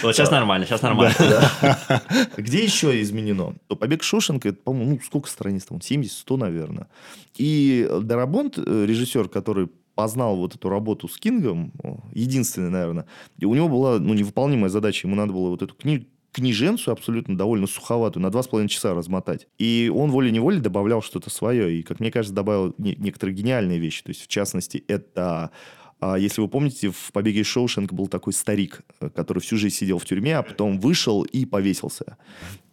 Вот 0.03 0.15
сейчас 0.15 0.29
нормально, 0.29 0.65
сейчас 0.65 0.81
нормально. 0.81 1.15
Где 2.37 2.63
еще 2.63 3.01
изменено? 3.01 3.55
Побег 3.67 4.03
Шушенко, 4.03 4.49
это, 4.49 4.59
по-моему, 4.61 4.91
ну, 4.91 4.99
сколько 5.03 5.29
страниц 5.29 5.65
там? 5.65 5.77
70-100, 5.79 6.37
наверное. 6.37 6.87
И 7.35 7.89
Дарабонт, 8.01 8.59
э, 8.59 8.85
режиссер, 8.85 9.29
который 9.29 9.69
познал 9.95 10.35
вот 10.35 10.55
эту 10.55 10.69
работу 10.69 11.07
с 11.07 11.17
Кингом, 11.17 11.71
единственный, 12.13 12.69
наверное, 12.69 13.05
и 13.39 13.45
у 13.45 13.55
него 13.55 13.69
была 13.69 13.97
ну, 13.97 14.13
невыполнимая 14.13 14.69
задача, 14.69 15.07
ему 15.07 15.15
надо 15.15 15.33
было 15.33 15.49
вот 15.49 15.61
эту 15.63 15.73
книгу 15.73 16.05
книженцу 16.35 16.91
абсолютно 16.91 17.37
довольно 17.37 17.65
суховатую 17.65 18.21
на 18.21 18.29
два 18.29 18.43
с 18.43 18.47
половиной 18.49 18.67
часа 18.67 18.93
размотать. 18.93 19.47
И 19.57 19.89
он 19.93 20.11
волей-неволей 20.11 20.59
добавлял 20.59 21.01
что-то 21.01 21.29
свое. 21.29 21.79
И, 21.79 21.81
как 21.81 22.01
мне 22.01 22.11
кажется, 22.11 22.35
добавил 22.35 22.75
не- 22.77 22.95
некоторые 22.97 23.35
гениальные 23.35 23.79
вещи. 23.79 24.03
То 24.03 24.09
есть, 24.09 24.21
в 24.23 24.27
частности, 24.27 24.83
это 24.89 25.51
а, 26.01 26.17
если 26.17 26.41
вы 26.41 26.49
помните, 26.49 26.91
в 26.91 27.11
«Побеге 27.13 27.39
из 27.39 27.47
Шоушенка» 27.47 27.95
был 27.95 28.07
такой 28.07 28.33
старик, 28.33 28.81
э, 28.99 29.09
который 29.09 29.39
всю 29.39 29.55
жизнь 29.55 29.75
сидел 29.75 29.97
в 29.97 30.05
тюрьме, 30.05 30.37
а 30.37 30.43
потом 30.43 30.77
вышел 30.77 31.23
и 31.23 31.45
повесился. 31.45 32.17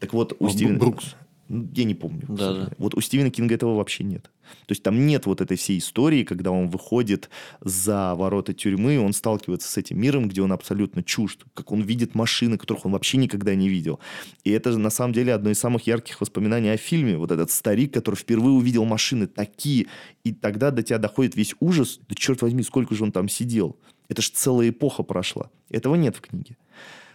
Так 0.00 0.12
вот, 0.12 0.34
у 0.40 0.48
Стивена... 0.48 0.78
Брукс. 0.78 1.14
Ну, 1.53 1.68
я 1.74 1.84
не 1.84 1.94
помню. 1.94 2.24
Да, 2.28 2.53
да. 2.55 2.70
Вот 2.78 2.94
у 2.94 3.00
Стивена 3.03 3.28
Кинга 3.28 3.57
этого 3.57 3.76
вообще 3.76 4.05
нет. 4.05 4.30
То 4.66 4.72
есть 4.72 4.82
там 4.82 5.07
нет 5.07 5.26
вот 5.26 5.42
этой 5.42 5.59
всей 5.59 5.78
истории, 5.78 6.24
когда 6.24 6.50
он 6.50 6.70
выходит 6.70 7.28
за 7.61 8.14
ворота 8.14 8.55
тюрьмы, 8.55 8.98
он 8.98 9.12
сталкивается 9.12 9.70
с 9.70 9.76
этим 9.76 10.00
миром, 10.00 10.28
где 10.28 10.40
он 10.40 10.50
абсолютно 10.53 11.03
чужд, 11.03 11.44
как 11.53 11.70
он 11.70 11.82
видит 11.82 12.14
машины, 12.14 12.57
которых 12.57 12.86
он 12.86 12.92
вообще 12.92 13.18
никогда 13.18 13.55
не 13.55 13.68
видел. 13.68 14.00
И 14.44 14.50
это 14.50 14.72
же 14.72 14.78
на 14.78 14.88
самом 14.88 15.12
деле 15.12 15.34
одно 15.34 15.50
из 15.50 15.59
самых 15.59 15.86
ярких 15.86 16.22
воспоминаний 16.22 16.70
о 16.70 16.78
фильме. 16.78 17.18
Вот 17.18 17.30
этот 17.30 17.50
старик, 17.50 17.92
который 17.92 18.16
впервые 18.16 18.55
увидел 18.55 18.86
машины 18.86 19.26
такие, 19.26 19.88
и 20.24 20.32
тогда 20.32 20.70
до 20.70 20.82
тебя 20.82 20.96
доходит 20.96 21.36
весь 21.36 21.55
ужас. 21.61 22.00
Да 22.09 22.14
черт 22.14 22.40
возьми, 22.40 22.62
сколько 22.62 22.94
же 22.94 23.05
он 23.05 23.12
там 23.12 23.28
сидел. 23.28 23.76
Это 24.09 24.22
же 24.22 24.30
целая 24.32 24.70
эпоха 24.70 25.03
прошла. 25.03 25.50
Этого 25.68 25.96
нет 25.96 26.16
в 26.16 26.22
книге. 26.22 26.57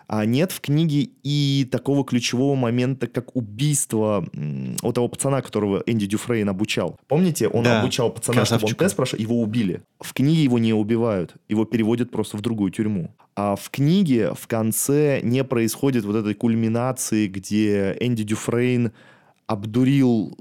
А 0.07 0.25
нет 0.25 0.53
в 0.53 0.61
книге 0.61 1.09
и 1.23 1.67
такого 1.69 2.05
ключевого 2.05 2.55
момента, 2.55 3.07
как 3.07 3.35
убийство 3.35 4.25
у 4.81 4.93
того 4.93 5.09
пацана, 5.09 5.41
которого 5.41 5.83
Энди 5.85 6.05
Дюфрейн 6.05 6.47
обучал. 6.47 6.97
Помните, 7.07 7.49
он 7.49 7.63
да, 7.63 7.81
обучал 7.81 8.11
пацана, 8.11 8.45
чтобы 8.45 8.67
он 8.67 8.73
тест 8.73 8.95
прошел, 8.95 9.19
его 9.19 9.41
убили. 9.41 9.81
В 9.99 10.13
книге 10.13 10.43
его 10.43 10.59
не 10.59 10.73
убивают, 10.73 11.35
его 11.49 11.65
переводят 11.65 12.09
просто 12.09 12.37
в 12.37 12.41
другую 12.41 12.71
тюрьму. 12.71 13.13
А 13.35 13.55
в 13.57 13.69
книге 13.69 14.33
в 14.33 14.47
конце 14.47 15.19
не 15.21 15.43
происходит 15.43 16.05
вот 16.05 16.15
этой 16.15 16.33
кульминации, 16.33 17.27
где 17.27 17.95
Энди 17.99 18.23
Дюфрейн 18.23 18.93
обдурил 19.45 20.35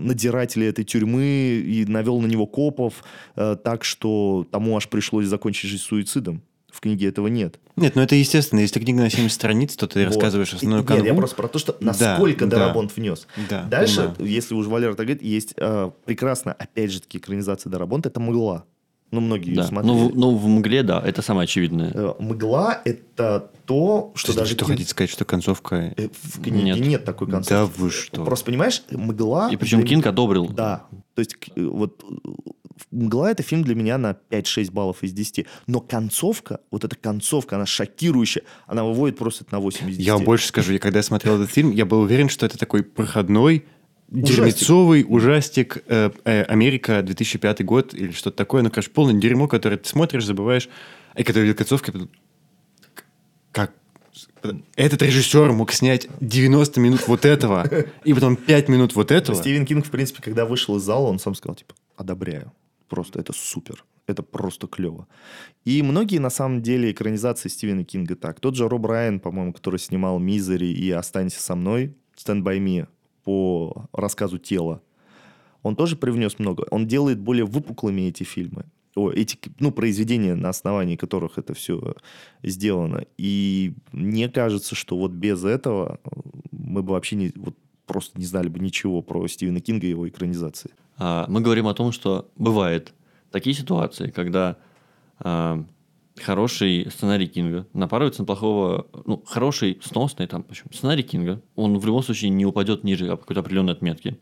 надзирателя 0.00 0.68
этой 0.68 0.84
тюрьмы 0.84 1.62
и 1.64 1.84
навел 1.86 2.20
на 2.20 2.26
него 2.26 2.46
копов 2.46 3.04
э, 3.36 3.56
так, 3.62 3.84
что 3.84 4.46
тому 4.50 4.76
аж 4.76 4.88
пришлось 4.88 5.26
закончить 5.26 5.70
жизнь 5.70 5.82
суицидом. 5.82 6.42
В 6.72 6.80
книге 6.80 7.08
этого 7.08 7.26
нет. 7.28 7.58
Нет, 7.76 7.96
ну 7.96 8.02
это 8.02 8.14
естественно. 8.14 8.60
Если 8.60 8.78
книга 8.80 9.00
на 9.00 9.10
70 9.10 9.32
страниц, 9.32 9.76
то 9.76 9.86
ты 9.86 10.00
вот. 10.00 10.06
рассказываешь 10.06 10.54
основную 10.54 10.84
канву. 10.84 11.02
Нет, 11.02 11.12
я 11.12 11.16
просто 11.16 11.36
про 11.36 11.48
то, 11.48 11.58
что 11.58 11.76
насколько 11.80 12.46
да, 12.46 12.58
Дарабонт 12.58 12.90
да, 12.90 12.94
внес. 13.00 13.26
Да, 13.48 13.62
Дальше, 13.64 14.12
понимаю. 14.16 14.32
если 14.32 14.54
уж 14.54 14.66
Валера 14.66 14.94
так 14.94 15.06
говорит, 15.06 15.22
есть 15.22 15.54
э, 15.56 15.90
прекрасно, 16.04 16.52
опять 16.52 16.92
же 16.92 17.00
таки, 17.00 17.18
экранизация 17.18 17.70
Дарабонта, 17.70 18.08
это 18.08 18.20
«Мгла». 18.20 18.64
Ну, 19.10 19.20
многие 19.20 19.54
да. 19.54 19.64
смотрели. 19.64 19.92
Ну, 19.92 20.08
в, 20.08 20.16
ну, 20.16 20.36
в 20.36 20.46
«Мгле», 20.46 20.84
да, 20.84 21.02
это 21.04 21.20
самое 21.20 21.44
очевидное. 21.44 21.90
Э, 21.92 22.14
«Мгла»— 22.20 22.80
это 22.84 23.50
то, 23.66 24.12
что, 24.14 24.32
что 24.32 24.40
даже... 24.40 24.54
Что 24.54 24.66
хотите 24.66 24.88
сказать, 24.88 25.10
что 25.10 25.24
концовка... 25.24 25.92
Э, 25.96 26.08
в 26.22 26.40
книге 26.40 26.62
нет. 26.62 26.80
нет 26.80 27.04
такой 27.04 27.28
концовки. 27.28 27.50
Да 27.50 27.64
вы 27.64 27.90
что? 27.90 28.24
Просто, 28.24 28.46
понимаешь, 28.46 28.82
«Мгла»... 28.90 29.48
И 29.50 29.56
причем 29.56 29.84
Кинг 29.84 30.06
одобрил. 30.06 30.48
Да. 30.48 30.84
То 31.14 31.20
есть, 31.20 31.36
э, 31.56 31.64
вот 31.64 32.04
«Мгла»— 32.90 33.30
это 33.32 33.42
фильм 33.42 33.62
для 33.62 33.74
меня 33.74 33.98
на 33.98 34.16
5-6 34.30 34.70
баллов 34.72 35.02
из 35.02 35.12
10. 35.12 35.46
Но 35.66 35.80
концовка, 35.80 36.60
вот 36.70 36.84
эта 36.84 36.96
концовка, 36.96 37.56
она 37.56 37.66
шокирующая. 37.66 38.42
Она 38.66 38.84
выводит 38.84 39.18
просто 39.18 39.44
на 39.50 39.60
8 39.60 39.90
из 39.90 39.96
10. 39.96 40.06
Я 40.06 40.14
вам 40.14 40.24
больше 40.24 40.48
скажу. 40.48 40.72
Я 40.72 40.78
когда 40.78 41.02
смотрел 41.02 41.36
этот 41.36 41.50
фильм, 41.50 41.70
я 41.70 41.84
был 41.86 42.00
уверен, 42.00 42.28
что 42.28 42.46
это 42.46 42.58
такой 42.58 42.82
проходной, 42.82 43.64
дерьмецовый 44.08 45.04
ужастик 45.08 45.82
э, 45.86 46.10
э, 46.24 46.42
Америка 46.42 47.02
2005 47.02 47.64
год 47.64 47.94
или 47.94 48.10
что-то 48.10 48.36
такое. 48.36 48.62
Ну, 48.62 48.70
короче, 48.70 48.90
полное 48.90 49.14
дерьмо, 49.14 49.48
которое 49.48 49.76
ты 49.76 49.88
смотришь, 49.88 50.24
забываешь. 50.24 50.68
И 51.16 51.22
когда 51.22 51.40
видел 51.40 51.54
концовку, 51.54 51.92
я 51.94 52.06
как 53.52 53.72
этот 54.76 55.02
режиссер 55.02 55.52
мог 55.52 55.72
снять 55.72 56.08
90 56.20 56.80
минут 56.80 57.08
вот 57.08 57.24
этого, 57.24 57.68
и 58.04 58.14
потом 58.14 58.36
5 58.36 58.68
минут 58.68 58.94
вот 58.94 59.10
этого. 59.10 59.36
Стивен 59.36 59.66
Кинг, 59.66 59.86
в 59.86 59.90
принципе, 59.90 60.22
когда 60.22 60.44
вышел 60.44 60.76
из 60.76 60.82
зала, 60.82 61.08
он 61.08 61.18
сам 61.18 61.34
сказал, 61.34 61.56
типа, 61.56 61.74
одобряю. 61.96 62.52
Просто 62.90 63.20
это 63.20 63.32
супер. 63.32 63.84
Это 64.06 64.22
просто 64.22 64.66
клево. 64.66 65.06
И 65.64 65.82
многие, 65.82 66.18
на 66.18 66.30
самом 66.30 66.60
деле, 66.60 66.90
экранизации 66.90 67.48
Стивена 67.48 67.84
Кинга 67.84 68.16
так. 68.16 68.40
Тот 68.40 68.56
же 68.56 68.68
Роб 68.68 68.84
Райан, 68.86 69.20
по-моему, 69.20 69.52
который 69.52 69.78
снимал 69.78 70.18
«Мизери» 70.18 70.66
и 70.66 70.90
«Останься 70.90 71.40
со 71.40 71.54
мной», 71.54 71.94
«Stand 72.16 72.42
by 72.42 72.58
me» 72.58 72.88
по 73.24 73.88
рассказу 73.92 74.38
«Тело», 74.38 74.82
он 75.62 75.76
тоже 75.76 75.96
привнес 75.96 76.38
много. 76.38 76.66
Он 76.70 76.86
делает 76.86 77.20
более 77.20 77.44
выпуклыми 77.44 78.02
эти 78.02 78.24
фильмы. 78.24 78.64
О, 78.96 79.10
эти, 79.10 79.38
ну, 79.60 79.70
произведения, 79.70 80.34
на 80.34 80.48
основании 80.48 80.96
которых 80.96 81.38
это 81.38 81.54
все 81.54 81.94
сделано. 82.42 83.04
И 83.18 83.74
мне 83.92 84.28
кажется, 84.28 84.74
что 84.74 84.96
вот 84.96 85.12
без 85.12 85.44
этого 85.44 86.00
мы 86.50 86.82
бы 86.82 86.94
вообще 86.94 87.16
не, 87.16 87.32
вот 87.36 87.56
просто 87.90 88.16
не 88.20 88.24
знали 88.24 88.48
бы 88.48 88.60
ничего 88.60 89.02
про 89.02 89.26
Стивена 89.26 89.58
Кинга 89.58 89.84
и 89.84 89.90
его 89.90 90.08
экранизации. 90.08 90.70
А, 90.96 91.26
мы 91.28 91.40
говорим 91.40 91.66
о 91.66 91.74
том, 91.74 91.90
что 91.90 92.30
бывает 92.36 92.94
такие 93.32 93.52
ситуации, 93.52 94.10
когда 94.10 94.58
а, 95.18 95.64
хороший 96.16 96.88
сценарий 96.88 97.26
Кинга 97.26 97.66
напарывается 97.72 98.22
на 98.22 98.26
плохого, 98.26 98.86
ну, 99.06 99.20
хороший, 99.26 99.80
сносный 99.82 100.28
там, 100.28 100.44
почему, 100.44 100.70
сценарий 100.72 101.02
Кинга, 101.02 101.42
он 101.56 101.78
в 101.78 101.84
любом 101.84 102.04
случае 102.04 102.30
не 102.30 102.46
упадет 102.46 102.84
ниже 102.84 103.08
какой-то 103.08 103.40
определенной 103.40 103.72
отметки. 103.72 104.20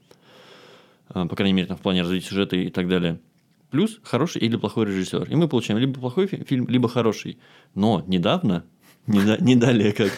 А, 1.11 1.27
по 1.27 1.37
крайней 1.37 1.53
мере, 1.53 1.69
там, 1.69 1.77
в 1.77 1.83
плане 1.83 2.01
развития 2.01 2.27
сюжета 2.27 2.57
и 2.57 2.71
так 2.71 2.89
далее. 2.89 3.21
Плюс 3.69 4.01
хороший 4.03 4.41
или 4.41 4.57
плохой 4.57 4.87
режиссер. 4.87 5.31
И 5.31 5.37
мы 5.37 5.47
получаем 5.47 5.79
либо 5.79 6.01
плохой 6.01 6.27
фильм, 6.27 6.66
либо 6.69 6.89
хороший. 6.89 7.39
Но 7.75 8.03
недавно, 8.07 8.64
не, 9.07 9.21
да, 9.21 9.37
не 9.37 9.57
далее 9.57 9.93
как 9.93 10.11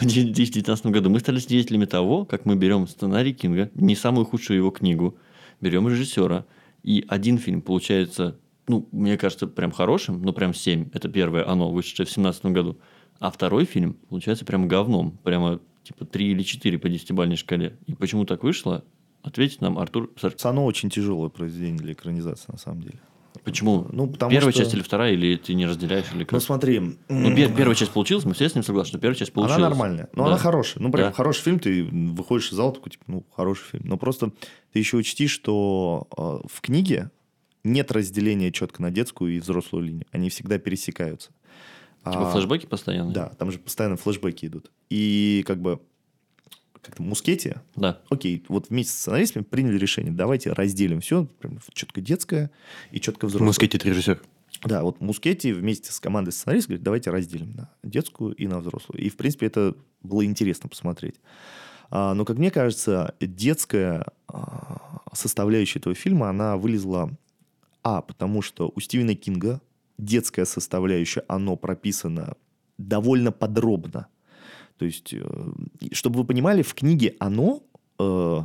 в 0.00 0.34
2019 0.34 0.86
году, 0.86 1.10
мы 1.10 1.20
стали 1.20 1.38
свидетелями 1.38 1.84
того, 1.84 2.24
как 2.24 2.44
мы 2.44 2.56
берем 2.56 2.86
сценарий 2.86 3.32
Кинга, 3.32 3.70
не 3.74 3.94
самую 3.94 4.24
худшую 4.24 4.56
его 4.56 4.70
книгу, 4.70 5.16
берем 5.60 5.88
режиссера, 5.88 6.46
и 6.82 7.04
один 7.08 7.38
фильм 7.38 7.60
получается, 7.60 8.38
ну, 8.66 8.88
мне 8.92 9.16
кажется, 9.18 9.46
прям 9.46 9.72
хорошим, 9.72 10.22
ну, 10.22 10.32
прям 10.32 10.54
7, 10.54 10.90
это 10.92 11.08
первое 11.08 11.48
оно, 11.48 11.70
вышедшее 11.70 12.06
в 12.06 12.08
2017 12.08 12.46
году, 12.46 12.78
а 13.18 13.30
второй 13.30 13.64
фильм 13.66 13.94
получается 14.08 14.44
прям 14.44 14.68
говном, 14.68 15.18
прямо 15.22 15.60
типа 15.82 16.04
3 16.04 16.30
или 16.30 16.42
4 16.42 16.78
по 16.78 16.86
10-бальной 16.86 17.36
шкале. 17.36 17.76
И 17.86 17.94
почему 17.94 18.24
так 18.24 18.42
вышло, 18.42 18.84
ответит 19.22 19.60
нам 19.60 19.78
Артур 19.78 20.10
Саркисян. 20.16 20.52
Оно 20.52 20.64
очень 20.64 20.90
тяжелое 20.90 21.28
произведение 21.28 21.78
для 21.78 21.92
экранизации, 21.92 22.50
на 22.50 22.58
самом 22.58 22.82
деле. 22.82 22.98
Почему? 23.44 23.86
Ну, 23.90 24.06
потому 24.06 24.30
первая 24.30 24.52
что... 24.52 24.62
часть 24.62 24.74
или 24.74 24.82
вторая, 24.82 25.12
или 25.12 25.36
ты 25.36 25.54
не 25.54 25.66
разделяешь, 25.66 26.06
или 26.14 26.24
как? 26.24 26.32
Ну, 26.32 26.40
смотри. 26.40 26.80
Ну, 26.80 26.96
пер- 27.08 27.54
первая 27.54 27.74
часть 27.74 27.92
получилась, 27.92 28.24
мы 28.24 28.34
все 28.34 28.48
с 28.48 28.54
ним 28.54 28.64
согласны, 28.64 28.88
что 28.88 28.98
первая 28.98 29.16
часть 29.16 29.32
получилась. 29.32 29.58
Она 29.58 29.68
нормальная. 29.68 30.08
Но 30.14 30.24
да. 30.24 30.30
она 30.30 30.38
хорошая. 30.38 30.82
Ну, 30.82 30.90
прям 30.90 31.08
да. 31.08 31.12
хороший 31.12 31.42
фильм, 31.42 31.58
ты 31.58 31.84
выходишь 31.84 32.50
из 32.50 32.56
зала, 32.56 32.72
такой, 32.72 32.92
типа, 32.92 33.04
ну, 33.06 33.26
хороший 33.34 33.64
фильм. 33.70 33.84
Но 33.86 33.96
просто 33.96 34.32
ты 34.72 34.78
еще 34.78 34.96
учти, 34.96 35.26
что 35.26 36.06
э, 36.16 36.48
в 36.48 36.60
книге 36.60 37.10
нет 37.64 37.92
разделения 37.92 38.52
четко 38.52 38.82
на 38.82 38.90
детскую 38.90 39.36
и 39.36 39.40
взрослую 39.40 39.84
линию. 39.84 40.06
Они 40.12 40.30
всегда 40.30 40.58
пересекаются. 40.58 41.30
Типа 42.00 42.28
А, 42.28 42.32
флешбеки 42.32 42.66
постоянно? 42.66 43.12
Да, 43.12 43.28
там 43.38 43.50
же 43.50 43.58
постоянно 43.58 43.96
флешбеки 43.96 44.46
идут. 44.46 44.70
И 44.88 45.44
как 45.46 45.60
бы 45.60 45.80
как-то 46.82 47.02
Мускетти, 47.02 47.54
Да. 47.76 48.00
окей, 48.08 48.44
вот 48.48 48.70
вместе 48.70 48.92
с 48.92 48.98
сценаристами 48.98 49.42
приняли 49.42 49.78
решение, 49.78 50.12
давайте 50.12 50.52
разделим 50.52 51.00
все, 51.00 51.26
прям 51.38 51.58
четко 51.72 52.00
детское 52.00 52.50
и 52.90 53.00
четко 53.00 53.26
взрослое. 53.26 53.48
Мускетти 53.48 53.76
это 53.76 53.88
режиссер. 53.88 54.20
Да, 54.64 54.82
вот 54.82 55.00
Мускетти 55.00 55.52
вместе 55.52 55.92
с 55.92 56.00
командой 56.00 56.30
сценаристов 56.30 56.70
говорит, 56.70 56.84
давайте 56.84 57.10
разделим 57.10 57.52
на 57.52 57.70
детскую 57.82 58.34
и 58.34 58.46
на 58.46 58.60
взрослую. 58.60 59.00
И, 59.02 59.08
в 59.08 59.16
принципе, 59.16 59.46
это 59.46 59.74
было 60.02 60.24
интересно 60.24 60.68
посмотреть. 60.68 61.16
А, 61.90 62.14
но, 62.14 62.24
как 62.24 62.38
мне 62.38 62.50
кажется, 62.50 63.14
детская 63.20 64.06
а, 64.28 65.00
составляющая 65.12 65.78
этого 65.78 65.94
фильма, 65.94 66.28
она 66.28 66.56
вылезла, 66.56 67.10
а, 67.82 68.02
потому 68.02 68.42
что 68.42 68.70
у 68.74 68.80
Стивена 68.80 69.14
Кинга 69.14 69.60
детская 69.98 70.44
составляющая, 70.44 71.24
оно 71.28 71.56
прописано 71.56 72.34
довольно 72.78 73.32
подробно. 73.32 74.06
То 74.80 74.86
есть, 74.86 75.12
э, 75.12 75.20
чтобы 75.92 76.20
вы 76.20 76.24
понимали, 76.24 76.62
в 76.62 76.72
книге 76.72 77.14
оно 77.20 77.62
э, 77.98 78.40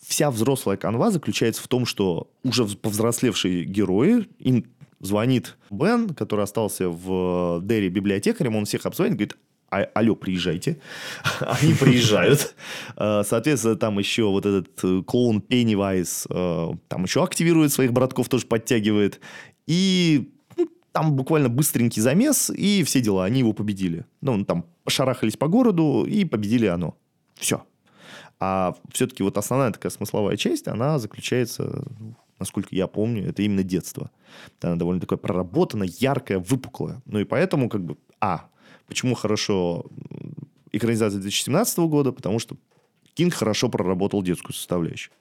вся 0.00 0.30
взрослая 0.30 0.78
канва 0.78 1.10
заключается 1.10 1.62
в 1.62 1.68
том, 1.68 1.84
что 1.84 2.30
уже 2.42 2.62
вз- 2.62 2.76
повзрослевшие 2.78 3.64
герои, 3.64 4.26
им 4.38 4.64
звонит 5.00 5.58
Бен, 5.70 6.08
который 6.14 6.44
остался 6.44 6.88
в 6.88 7.60
Дерри 7.62 7.90
библиотекарем, 7.90 8.56
он 8.56 8.64
всех 8.64 8.86
обзвонит, 8.86 9.12
говорит, 9.16 9.36
«А- 9.70 9.84
алло, 9.94 10.14
приезжайте. 10.16 10.78
Они 11.40 11.74
приезжают. 11.74 12.54
Э, 12.96 13.22
Соответственно, 13.22 13.76
там 13.76 13.98
еще 13.98 14.24
вот 14.30 14.46
этот 14.46 14.68
э, 14.82 15.02
клоун 15.06 15.42
Пеннивайз 15.42 16.26
э, 16.30 16.70
там 16.88 17.02
еще 17.04 17.22
активирует 17.22 17.70
своих 17.70 17.92
братков, 17.92 18.30
тоже 18.30 18.46
подтягивает. 18.46 19.20
И 19.66 20.32
ну, 20.56 20.68
там 20.92 21.12
буквально 21.16 21.50
быстренький 21.50 22.00
замес, 22.00 22.48
и 22.48 22.82
все 22.84 23.02
дела, 23.02 23.24
они 23.26 23.40
его 23.40 23.52
победили. 23.52 24.06
Ну, 24.22 24.42
там 24.46 24.64
пошарахались 24.84 25.36
по 25.36 25.48
городу, 25.48 26.04
и 26.06 26.24
победили 26.24 26.66
оно. 26.66 26.96
Все. 27.34 27.64
А 28.38 28.74
все-таки 28.92 29.22
вот 29.22 29.36
основная 29.38 29.72
такая 29.72 29.90
смысловая 29.90 30.36
часть, 30.36 30.68
она 30.68 30.98
заключается, 30.98 31.84
ну, 31.98 32.14
насколько 32.38 32.68
я 32.72 32.86
помню, 32.86 33.28
это 33.28 33.42
именно 33.42 33.62
детство. 33.62 34.10
Она 34.60 34.76
довольно 34.76 35.00
такое 35.00 35.18
проработанная, 35.18 35.88
яркая, 35.98 36.38
выпуклая. 36.38 37.02
Ну 37.06 37.18
и 37.18 37.24
поэтому, 37.24 37.68
как 37.68 37.82
бы, 37.82 37.96
а, 38.20 38.48
почему 38.86 39.14
хорошо 39.14 39.86
экранизация 40.72 41.20
2017 41.20 41.78
года? 41.78 42.12
Потому 42.12 42.38
что 42.38 42.56
Кинг 43.14 43.34
хорошо 43.34 43.68
проработал 43.68 44.22
детскую 44.22 44.52
составляющую. 44.52 45.12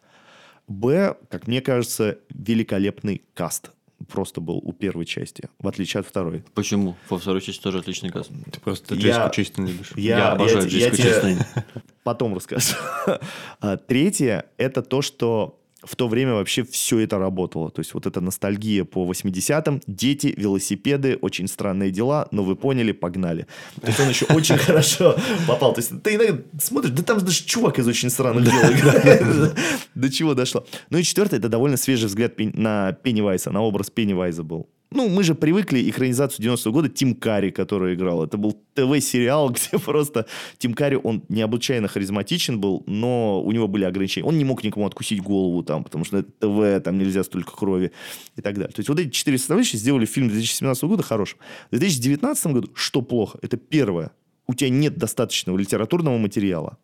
Б, 0.67 1.15
как 1.29 1.47
мне 1.47 1.61
кажется, 1.61 2.19
великолепный 2.29 3.21
каст 3.33 3.71
просто 4.11 4.41
был 4.41 4.57
у 4.57 4.73
первой 4.73 5.05
части, 5.05 5.49
в 5.59 5.67
отличие 5.67 6.01
от 6.01 6.07
второй. 6.07 6.43
Почему? 6.53 6.95
Во 7.09 7.17
второй 7.17 7.41
части 7.41 7.61
тоже 7.61 7.79
отличный 7.79 8.09
каст. 8.09 8.31
Ты 8.51 8.59
просто 8.59 8.95
Я- 8.95 9.01
Джессику 9.01 9.29
Честин 9.35 9.67
любишь. 9.67 9.91
Я, 9.95 10.31
обожаю 10.33 10.69
те- 10.69 10.77
я 10.77 10.89
Джессику 10.89 10.97
тебе 11.03 11.09
Честейн. 11.13 11.39
Потом 12.03 12.35
расскажу. 12.35 12.73
А, 13.59 13.77
Третье– 13.77 14.45
это 14.57 14.81
то, 14.81 15.01
что 15.01 15.59
в 15.83 15.95
то 15.95 16.07
время 16.07 16.33
вообще 16.33 16.63
все 16.63 16.99
это 16.99 17.17
работало. 17.17 17.69
То 17.71 17.81
есть 17.81 17.93
вот 17.93 18.05
эта 18.05 18.21
ностальгия 18.21 18.83
по 18.85 19.09
80-м, 19.09 19.81
дети, 19.87 20.33
велосипеды, 20.35 21.17
очень 21.21 21.47
странные 21.47 21.91
дела, 21.91 22.27
но 22.31 22.43
вы 22.43 22.55
поняли, 22.55 22.91
погнали. 22.91 23.47
То 23.81 23.87
есть 23.87 23.99
он 23.99 24.09
еще 24.09 24.25
очень 24.25 24.57
хорошо 24.57 25.15
попал. 25.47 25.73
То 25.73 25.81
есть 25.81 25.91
ты 26.01 26.15
иногда 26.15 26.41
смотришь, 26.59 26.91
да 26.91 27.03
там 27.03 27.19
даже 27.19 27.43
чувак 27.43 27.79
из 27.79 27.87
очень 27.87 28.09
странных 28.09 28.45
дел 28.45 28.71
играет. 28.71 29.57
До 29.95 30.11
чего 30.11 30.33
дошло. 30.33 30.65
Ну 30.89 30.97
и 30.97 31.03
четвертое– 31.03 31.37
это 31.39 31.49
довольно 31.49 31.77
свежий 31.77 32.07
взгляд 32.07 32.33
на 32.37 32.93
Пеннивайза, 32.93 33.51
на 33.51 33.61
образ 33.61 33.89
Пеннивайза 33.89 34.43
был. 34.43 34.67
Ну, 34.95 35.09
мы 35.09 35.23
же 35.23 35.33
привыкли 35.33 35.89
экранизацию 35.89 36.45
90-го 36.45 36.71
года 36.71 36.87
Тим 36.87 37.15
Карри, 37.15 37.49
который 37.49 37.95
играл. 37.95 38.23
Это 38.23 38.37
был 38.37 38.53
ТВ-сериал, 38.75 39.49
где 39.51 39.79
просто 39.79 40.27
Тим 40.59 40.73
Карри, 40.73 40.99
он 41.01 41.23
необычайно 41.29 41.87
харизматичен 41.87 42.59
был, 42.59 42.83
но 42.85 43.41
у 43.41 43.51
него 43.51 43.67
были 43.67 43.85
ограничения. 43.85 44.27
Он 44.27 44.37
не 44.37 44.45
мог 44.45 44.63
никому 44.63 44.85
откусить 44.85 45.21
голову 45.21 45.63
там, 45.63 45.83
потому 45.83 46.05
что 46.05 46.19
это 46.19 46.29
ТВ, 46.31 46.83
там 46.83 46.99
нельзя 46.99 47.23
столько 47.23 47.55
крови 47.55 47.91
и 48.35 48.41
так 48.41 48.53
далее. 48.55 48.71
То 48.71 48.81
есть 48.81 48.89
вот 48.89 48.99
эти 48.99 49.09
четыре 49.09 49.39
составляющие 49.39 49.79
сделали 49.79 50.05
фильм 50.05 50.29
2017 50.29 50.83
года 50.83 51.01
хорошим. 51.01 51.39
В 51.71 51.71
2019 51.71 52.47
году 52.47 52.69
что 52.75 53.01
плохо? 53.01 53.39
Это 53.41 53.57
первое. 53.57 54.11
У 54.45 54.53
тебя 54.53 54.69
нет 54.69 54.97
достаточного 54.97 55.57
литературного 55.57 56.17
материала. 56.17 56.77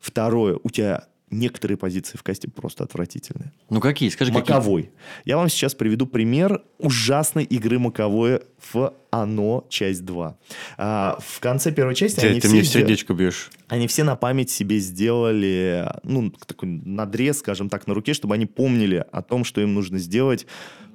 Второе. 0.00 0.58
У 0.62 0.70
тебя 0.70 1.06
некоторые 1.32 1.76
позиции 1.76 2.16
в 2.16 2.22
касте 2.22 2.48
просто 2.48 2.84
отвратительные. 2.84 3.52
Ну 3.70 3.80
какие? 3.80 4.08
Скажи, 4.10 4.32
какие? 4.32 4.54
Маковой. 4.54 4.90
Я 5.24 5.38
вам 5.38 5.48
сейчас 5.48 5.74
приведу 5.74 6.06
пример 6.06 6.62
ужасной 6.78 7.44
игры 7.44 7.78
Маковой 7.78 8.42
в 8.72 8.94
«Оно. 9.10 9.66
Часть 9.68 10.02
2». 10.02 10.34
А, 10.76 11.18
в 11.20 11.40
конце 11.40 11.72
первой 11.72 11.94
части 11.94 12.20
Ты, 12.20 12.28
они 12.28 12.40
ты 12.40 12.48
все, 12.48 12.56
мне 12.56 12.64
сердечко 12.64 13.14
бьешь. 13.14 13.50
они 13.68 13.86
все 13.86 14.04
на 14.04 14.14
память 14.14 14.50
себе 14.50 14.78
сделали 14.78 15.90
ну, 16.02 16.30
такой 16.30 16.68
надрез, 16.68 17.38
скажем 17.38 17.68
так, 17.68 17.86
на 17.86 17.94
руке, 17.94 18.14
чтобы 18.14 18.34
они 18.34 18.46
помнили 18.46 19.04
о 19.10 19.22
том, 19.22 19.44
что 19.44 19.60
им 19.60 19.74
нужно 19.74 19.98
сделать. 19.98 20.46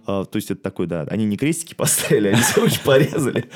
А, 0.06 0.24
то 0.26 0.38
есть 0.38 0.52
это 0.52 0.62
такой, 0.62 0.88
да, 0.88 1.02
они 1.10 1.26
не 1.26 1.38
крестики 1.38 1.74
поставили, 1.76 2.30
они 2.30 2.42
все 2.42 2.62
руки 2.62 2.80
порезали. 2.84 3.50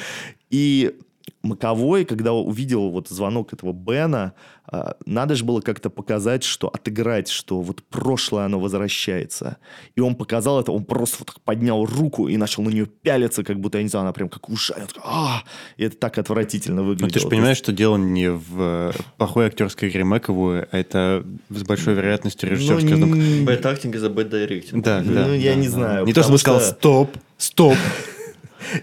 И 0.49 0.97
Маковой, 1.43 2.05
когда 2.05 2.33
увидел 2.33 2.89
вот 2.89 3.07
звонок 3.09 3.53
этого 3.53 3.73
Бена, 3.73 4.33
а, 4.65 4.95
надо 5.05 5.35
же 5.35 5.43
было 5.43 5.59
как-то 5.61 5.89
показать, 5.89 6.43
что 6.43 6.67
отыграть, 6.67 7.27
что 7.29 7.61
вот 7.61 7.81
прошлое 7.89 8.45
оно 8.45 8.59
возвращается. 8.59 9.57
И 9.95 10.01
он 10.01 10.15
показал 10.15 10.59
это, 10.61 10.71
он 10.71 10.85
просто 10.85 11.17
вот 11.19 11.27
так 11.27 11.41
поднял 11.41 11.83
руку 11.85 12.27
и 12.27 12.37
начал 12.37 12.63
на 12.63 12.69
нее 12.69 12.85
пялиться, 12.85 13.43
как 13.43 13.59
будто, 13.59 13.79
я 13.79 13.83
не 13.83 13.89
знаю, 13.89 14.03
она 14.03 14.13
прям 14.13 14.29
как 14.29 14.49
ужаленная. 14.49 14.87
«А!» 15.03 15.41
И 15.77 15.83
это 15.83 15.97
так 15.97 16.17
отвратительно 16.17 16.81
Но 16.81 16.87
выглядело. 16.89 17.07
Ну, 17.07 17.13
ты 17.13 17.19
же 17.19 17.27
понимаешь, 17.27 17.57
что 17.57 17.71
дело 17.71 17.97
не 17.97 18.29
в 18.31 18.43
э, 18.59 18.91
плохой 19.17 19.47
актерской 19.47 19.89
игре 19.89 20.03
Маковой, 20.03 20.63
а 20.63 20.77
это 20.77 21.25
с 21.49 21.63
большой 21.63 21.95
вероятностью 21.95 22.49
режиссерская. 22.49 22.95
Ну, 22.97 23.07
ну, 23.07 23.15
н- 23.15 23.45
Bad 23.47 23.61
acting 23.63 23.91
is 23.93 24.05
a 24.05 24.09
bad 24.09 24.29
directing. 24.29 24.81
Да, 24.81 25.01
Ну, 25.03 25.13
да. 25.13 25.33
я 25.33 25.53
да, 25.53 25.59
не 25.59 25.67
да. 25.67 25.73
знаю, 25.73 26.05
Не 26.05 26.13
то, 26.13 26.21
чтобы 26.23 26.37
сказал, 26.37 26.61
стоп, 26.61 27.17
стоп. 27.37 27.75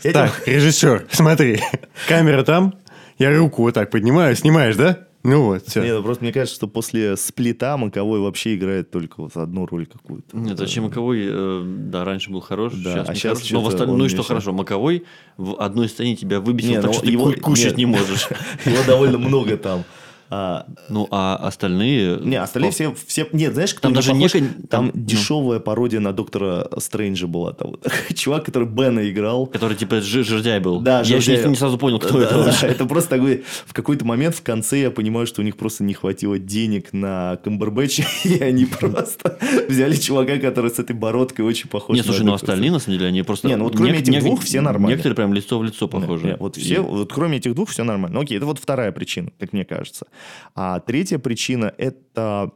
Я 0.03 0.13
Так, 0.13 0.43
режиссер, 0.47 1.07
смотри, 1.11 1.61
камера 2.09 2.43
там, 2.45 2.75
я 3.19 3.37
руку 3.37 3.63
вот 3.63 3.75
так 3.75 3.91
поднимаю, 3.91 4.35
снимаешь, 4.37 4.77
да? 4.77 5.05
Ну 5.25 5.43
вот, 5.43 5.67
все. 5.67 5.83
Нет, 5.83 5.97
ну 5.97 6.03
просто 6.05 6.23
мне 6.23 6.33
кажется, 6.33 6.55
что 6.55 6.69
после 6.69 7.17
сплита 7.17 7.77
Маковой 7.77 8.21
вообще 8.21 8.55
играет 8.55 8.91
только 8.93 9.21
вот 9.21 9.37
одну 9.37 9.67
роль 9.67 9.85
какую-то. 9.87 10.37
Нет, 10.37 10.57
зачем 10.57 10.85
Маковой, 10.85 11.27
э, 11.29 11.63
да, 11.67 12.05
раньше 12.05 12.31
был 12.31 12.41
хорош, 12.41 12.73
Да, 12.75 12.93
сейчас 12.95 13.09
а 13.09 13.13
не 13.13 13.19
щас 13.19 13.39
хорош. 13.39 13.51
Но 13.51 13.61
в 13.63 13.69
остальном, 13.69 13.99
ну 13.99 14.05
и 14.05 14.09
что 14.09 14.23
хорошо, 14.23 14.53
Маковой 14.53 15.05
в 15.37 15.61
одной 15.61 15.89
сцене 15.89 16.15
тебя 16.15 16.39
выбесил 16.41 16.71
Не, 16.71 16.77
так, 16.77 16.87
ну 16.87 16.93
что 16.93 17.03
ты 17.03 17.11
его- 17.11 17.33
ку- 17.33 17.41
кушать 17.41 17.65
нет. 17.67 17.77
не 17.79 17.87
можешь. 17.87 18.29
Его 18.65 18.79
довольно 18.87 19.19
много 19.19 19.57
там. 19.57 19.85
А, 20.31 20.67
Ну, 20.89 21.09
а 21.11 21.37
остальные... 21.37 22.19
не, 22.23 22.37
остальные 22.37 22.71
все, 22.73 22.95
все... 23.07 23.27
Нет, 23.33 23.55
знаешь, 23.55 23.73
кто 23.73 23.83
Там 23.83 23.95
даже 23.95 24.13
похож? 24.13 24.35
неко- 24.35 24.41
Там, 24.41 24.67
там, 24.69 24.87
ну. 24.87 24.93
дешевая 24.95 25.59
пародия 25.59 26.01
на 26.01 26.13
доктора 26.13 26.69
Стрэнджа 26.79 27.27
была. 27.27 27.53
Там 27.55 27.71
вот 27.71 27.87
чувак, 28.15 28.45
который 28.45 28.69
Бена 28.69 29.09
играл. 29.09 29.47
Который 29.47 29.77
типа 29.77 30.01
жердяй 30.01 30.61
был. 30.61 30.81
Да, 30.81 30.99
Я 31.01 31.17
еще 31.17 31.21
жердяй. 31.21 31.45
не, 31.45 31.51
не 31.51 31.57
сразу 31.57 31.79
понял, 31.79 31.99
кто 31.99 32.19
Да, 32.21 32.25
это 32.27 32.45
да, 32.61 32.67
это 32.69 32.85
просто 32.87 33.11
такой... 33.11 33.45
В 33.67 33.73
какой-то 33.73 34.05
момент 34.05 34.35
в 34.35 34.43
конце 34.43 34.81
я 34.81 34.91
понимаю, 34.91 35.27
что 35.27 35.41
у 35.41 35.45
них 35.45 35.57
просто 35.57 35.85
не 35.85 35.95
хватило 35.95 36.39
денег 36.39 36.93
на 36.93 37.39
Камбербэтча, 37.45 38.05
и 38.25 38.39
они 38.41 38.67
просто 38.67 39.39
взяли 39.69 39.97
чувака, 39.97 40.37
который 40.39 40.71
с 40.71 40.79
этой 40.79 40.95
бородкой 40.95 41.45
очень 41.45 41.69
похож 41.69 41.95
Не, 41.95 42.01
на 42.03 42.05
слушай, 42.05 42.25
ну 42.25 42.35
остальные, 42.35 42.71
на 42.71 42.79
самом 42.79 42.99
деле, 42.99 43.09
они 43.09 43.23
просто... 43.23 43.49
Не, 43.49 43.57
ну 43.57 43.65
вот 43.65 43.77
кроме 43.77 43.93
нек- 43.93 44.01
этих 44.03 44.15
нек- 44.15 44.21
двух 44.21 44.43
все 44.43 44.61
нормально. 44.61 44.91
Некоторые 44.95 45.17
прям 45.17 45.33
лицо 45.33 45.59
в 45.59 45.65
лицо 45.65 45.89
похожи. 45.89 46.27
Не, 46.27 46.37
вот, 46.37 46.57
все, 46.57 46.81
вот 46.81 47.13
кроме 47.13 47.39
этих 47.39 47.55
двух 47.55 47.71
все 47.71 47.83
нормально. 47.85 48.17
Ну, 48.19 48.25
окей, 48.25 48.37
это 48.37 48.47
вот 48.47 48.59
вторая 48.59 48.93
причина, 48.93 49.31
как 49.39 49.53
мне 49.53 49.65
кажется. 49.65 50.07
А 50.55 50.81
третья 50.81 51.19
причина– 51.19 51.73
это 51.79 52.53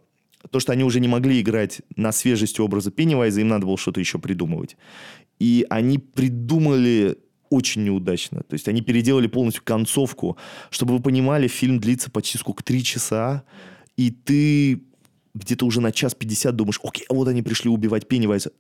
то, 0.51 0.61
что 0.61 0.73
они 0.73 0.85
уже 0.85 1.01
не 1.01 1.09
могли 1.09 1.41
играть 1.41 1.83
на 1.97 2.13
свежести 2.13 2.61
образа 2.61 2.91
Пеннивайза, 2.91 3.41
им 3.41 3.49
надо 3.49 3.67
было 3.67 3.79
что-то 3.79 4.01
еще 4.01 4.19
придумывать. 4.19 4.77
И 5.39 5.65
они 5.71 5.99
придумали 5.99 7.19
очень 7.49 7.85
неудачно. 7.85 8.43
То 8.43 8.55
есть 8.55 8.67
они 8.67 8.81
переделали 8.81 9.27
полностью 9.27 9.63
концовку. 9.63 10.37
Чтобы 10.71 10.97
вы 10.97 11.03
понимали, 11.03 11.49
фильм 11.49 11.79
длится 11.79 12.11
почти 12.11 12.39
сколько? 12.39 12.65
Три 12.65 12.83
часа. 12.83 13.45
И 13.97 14.11
ты 14.11 14.83
где-то 15.35 15.67
уже 15.67 15.81
на 15.81 15.93
час 15.93 16.15
пятьдесят 16.15 16.57
думаешь, 16.57 16.81
окей, 16.83 17.05
а 17.09 17.15
вот 17.15 17.29
они 17.29 17.43
пришли 17.43 17.71
убивать 17.71 18.09
Пеннивайза. 18.09 18.53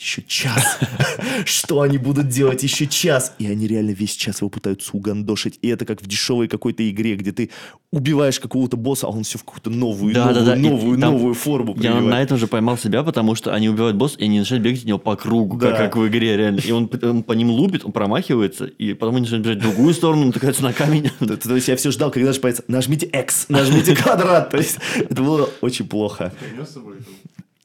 Блядь, 0.00 0.06
еще 0.06 0.22
час. 0.26 0.78
Что 1.44 1.82
они 1.82 1.98
будут 1.98 2.28
делать 2.28 2.62
еще 2.62 2.86
час? 2.86 3.34
И 3.38 3.46
они 3.46 3.66
реально 3.66 3.90
весь 3.90 4.16
час 4.16 4.40
его 4.40 4.48
пытаются 4.48 4.90
угандошить. 4.96 5.58
И 5.62 5.68
это 5.68 5.84
как 5.84 6.00
в 6.02 6.06
дешевой 6.06 6.48
какой-то 6.48 6.88
игре, 6.88 7.16
где 7.16 7.32
ты 7.32 7.50
убиваешь 7.92 8.40
какого-то 8.40 8.76
босса, 8.76 9.06
а 9.06 9.10
он 9.10 9.24
все 9.24 9.38
в 9.38 9.44
какую-то 9.44 9.70
новую, 9.70 10.14
Да, 10.14 10.32
да, 10.32 10.40
новую, 10.40 10.46
да. 10.46 10.54
И 10.56 10.60
новую, 10.62 10.98
там 11.00 11.12
новую 11.12 11.34
форму 11.34 11.74
Я 11.76 11.92
прививает. 11.92 12.06
на 12.06 12.22
этом 12.22 12.38
же 12.38 12.46
поймал 12.46 12.78
себя, 12.78 13.02
потому 13.02 13.34
что 13.34 13.52
они 13.52 13.68
убивают 13.68 13.96
босса, 13.96 14.16
и 14.18 14.24
они 14.24 14.38
начинают 14.38 14.64
бегать 14.64 14.80
от 14.80 14.86
него 14.86 14.98
по 14.98 15.16
кругу, 15.16 15.56
Да. 15.56 15.70
как, 15.72 15.78
как 15.78 15.96
в 15.96 16.06
игре 16.08 16.36
реально. 16.36 16.60
И 16.60 16.70
он, 16.70 16.88
он 17.02 17.22
по 17.22 17.32
ним 17.32 17.50
лупит, 17.50 17.84
он 17.84 17.92
промахивается, 17.92 18.66
и 18.66 18.94
потом 18.94 19.16
они 19.16 19.22
начинают 19.22 19.44
бежать 19.46 19.58
в 19.58 19.62
другую 19.62 19.92
сторону, 19.94 20.26
натыкаются 20.26 20.62
на 20.62 20.72
камень. 20.72 21.10
То, 21.18 21.36
то 21.36 21.54
есть 21.54 21.68
я 21.68 21.76
все 21.76 21.90
ждал, 21.90 22.10
когда 22.10 22.32
же 22.32 22.40
появится 22.40 22.64
нажмите 22.68 23.06
X, 23.06 23.46
нажмите 23.48 23.94
квадрат. 23.96 24.50
То 24.50 24.56
есть 24.56 24.78
это 24.96 25.22
было 25.22 25.48
очень 25.60 25.86
плохо. 25.86 26.32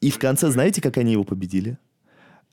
И 0.00 0.10
в 0.10 0.18
конце, 0.18 0.50
знаете, 0.50 0.82
как 0.82 0.98
они 0.98 1.12
его 1.12 1.24
победили? 1.24 1.78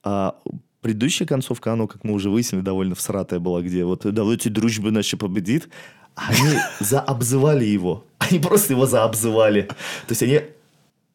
А 0.03 0.35
предыдущая 0.81 1.25
концовка, 1.25 1.73
оно, 1.73 1.87
как 1.87 2.03
мы 2.03 2.13
уже 2.13 2.29
выяснили, 2.29 2.61
довольно 2.61 2.95
всратая 2.95 3.39
была, 3.39 3.61
где 3.61 3.85
вот 3.85 4.01
«давайте 4.03 4.49
дружба 4.49 4.91
наша 4.91 5.17
победит», 5.17 5.69
они 6.15 6.57
заобзывали 6.79 7.65
его. 7.65 8.05
Они 8.19 8.39
просто 8.39 8.73
его 8.73 8.85
заобзывали. 8.85 9.63
То 9.63 10.11
есть 10.11 10.23
они 10.23 10.41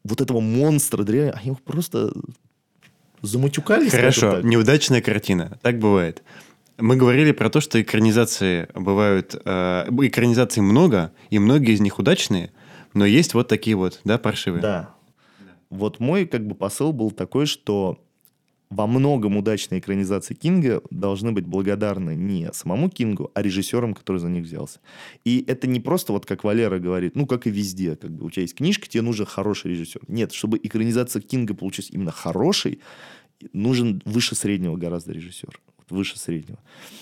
вот 0.05 0.20
этого 0.20 0.41
монстра 0.41 1.05
дрянь, 1.05 1.30
они 1.30 1.47
его 1.47 1.59
просто 1.64 2.12
замутюкались. 3.22 3.93
Хорошо, 3.93 4.41
неудачная 4.41 5.01
картина. 5.01 5.59
Так 5.62 5.78
бывает. 5.78 6.22
Мы 6.78 6.97
говорили 6.97 7.32
про 7.32 7.51
то, 7.51 7.61
что 7.61 7.80
экранизации 7.80 8.68
бывают... 8.74 9.34
Э, 9.45 9.86
экранизаций 10.03 10.62
много, 10.62 11.12
и 11.28 11.41
многие 11.41 11.74
из 11.74 11.80
них 11.80 11.99
удачные, 11.99 12.53
но 12.95 13.05
есть 13.05 13.34
вот 13.34 13.49
такие 13.49 13.74
вот, 13.76 14.01
да, 14.05 14.16
паршивые? 14.16 14.62
Да. 14.62 14.95
Вот 15.70 15.99
мой 15.99 16.24
как 16.26 16.47
бы 16.47 16.55
посыл 16.55 16.93
был 16.93 17.11
такой, 17.11 17.47
что 17.47 17.99
во 18.71 18.87
многом 18.87 19.37
удачные 19.37 19.81
экранизации 19.81 20.35
Кинга 20.35 20.83
должны 20.91 21.33
быть 21.33 21.47
благодарны 21.47 22.14
не 22.14 22.53
самому 22.53 22.91
Кингу, 22.91 23.31
а 23.35 23.43
режиссерам, 23.43 23.95
который 23.95 24.19
за 24.19 24.29
них 24.29 24.45
взялся. 24.45 24.81
И 25.25 25.45
это 25.47 25.66
не 25.66 25.81
просто 25.81 26.12
вот 26.12 26.27
как 26.27 26.45
Валера 26.45 26.79
говорит, 26.79 27.16
ну, 27.16 27.27
как 27.27 27.47
и 27.47 27.51
везде, 27.51 27.97
как 27.97 28.11
бы 28.11 28.27
у 28.27 28.31
тебя 28.31 28.43
есть 28.43 28.55
книжка, 28.55 28.89
тебе 28.89 29.03
нужен 29.03 29.27
хороший 29.27 29.71
режиссер. 29.71 30.03
Нет, 30.09 30.33
чтобы 30.33 30.59
экранизация 30.62 31.23
Кинга 31.23 31.55
получилась 31.55 31.91
именно 31.91 32.12
хорошей, 32.12 32.81
нужен 33.53 34.03
выше 34.05 34.35
среднего 34.35 34.77
гораздо 34.77 35.12
режиссер. 35.12 35.61
Вот 35.79 35.91
выше 35.91 36.19
среднего. 36.19 36.59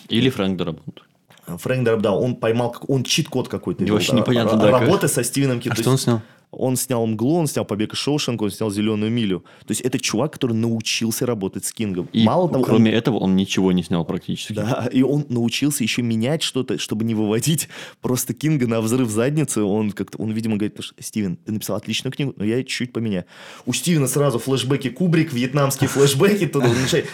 Или 0.08 0.30
Фрэнк 0.30 0.56
Дарабонт. 0.56 1.02
Фрэнк 1.46 1.84
Дарабонт, 1.84 2.02
да, 2.02 2.12
он 2.12 2.36
поймал, 2.36 2.76
он 2.86 3.02
чит-код 3.02 3.48
какой-то. 3.48 3.84
Вообще 3.86 4.12
непонятно, 4.12 4.58
да. 4.58 4.70
Работы 4.70 5.02
как... 5.02 5.10
со 5.10 5.24
Стивеном 5.24 5.60
Кингом. 5.60 5.78
А 5.78 5.82
что 5.82 5.90
он 5.90 5.98
снял? 5.98 6.22
Он 6.50 6.76
снял 6.76 7.06
«Мглу», 7.06 7.34
он 7.34 7.46
снял 7.46 7.64
«Побег 7.64 7.92
из 7.92 7.98
Шоушенка», 7.98 8.44
он 8.44 8.50
снял 8.50 8.70
«Зеленую 8.70 9.10
милю». 9.10 9.44
То 9.66 9.72
есть, 9.72 9.80
это 9.82 9.98
чувак, 9.98 10.32
который 10.32 10.52
научился 10.52 11.26
работать 11.26 11.64
с 11.64 11.72
Кингом. 11.72 12.08
И 12.12 12.24
Мало 12.24 12.48
того, 12.48 12.64
кроме 12.64 12.92
он... 12.92 12.96
этого, 12.96 13.18
он 13.18 13.36
ничего 13.36 13.72
не 13.72 13.82
снял 13.82 14.04
практически. 14.04 14.52
Да, 14.52 14.88
и 14.92 15.02
он 15.02 15.26
научился 15.28 15.82
еще 15.82 16.02
менять 16.02 16.42
что-то, 16.42 16.78
чтобы 16.78 17.04
не 17.04 17.14
выводить 17.14 17.68
просто 18.00 18.32
Кинга 18.32 18.66
на 18.66 18.80
взрыв 18.80 19.10
задницы. 19.10 19.62
Он 19.62 19.90
как-то, 19.90 20.18
он, 20.18 20.30
видимо, 20.32 20.56
говорит, 20.56 20.78
Стивен, 20.98 21.36
ты 21.36 21.52
написал 21.52 21.76
отличную 21.76 22.12
книгу, 22.12 22.32
но 22.36 22.44
я 22.44 22.58
чуть-чуть 22.58 22.92
поменяю. 22.92 23.24
У 23.66 23.72
Стивена 23.72 24.06
сразу 24.06 24.38
флешбеки 24.38 24.88
Кубрик, 24.88 25.32
вьетнамские 25.32 25.88
флешбеки, 25.88 26.50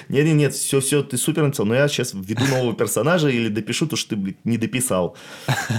Нет-нет-нет, 0.08 0.54
все-все, 0.54 1.02
ты 1.02 1.16
супер 1.16 1.42
написал, 1.44 1.66
но 1.66 1.74
я 1.74 1.88
сейчас 1.88 2.12
введу 2.14 2.44
нового 2.46 2.74
персонажа 2.74 3.28
или 3.28 3.48
допишу 3.48 3.86
то, 3.86 3.96
что 3.96 4.14
ты 4.14 4.36
не 4.44 4.58
дописал. 4.58 5.16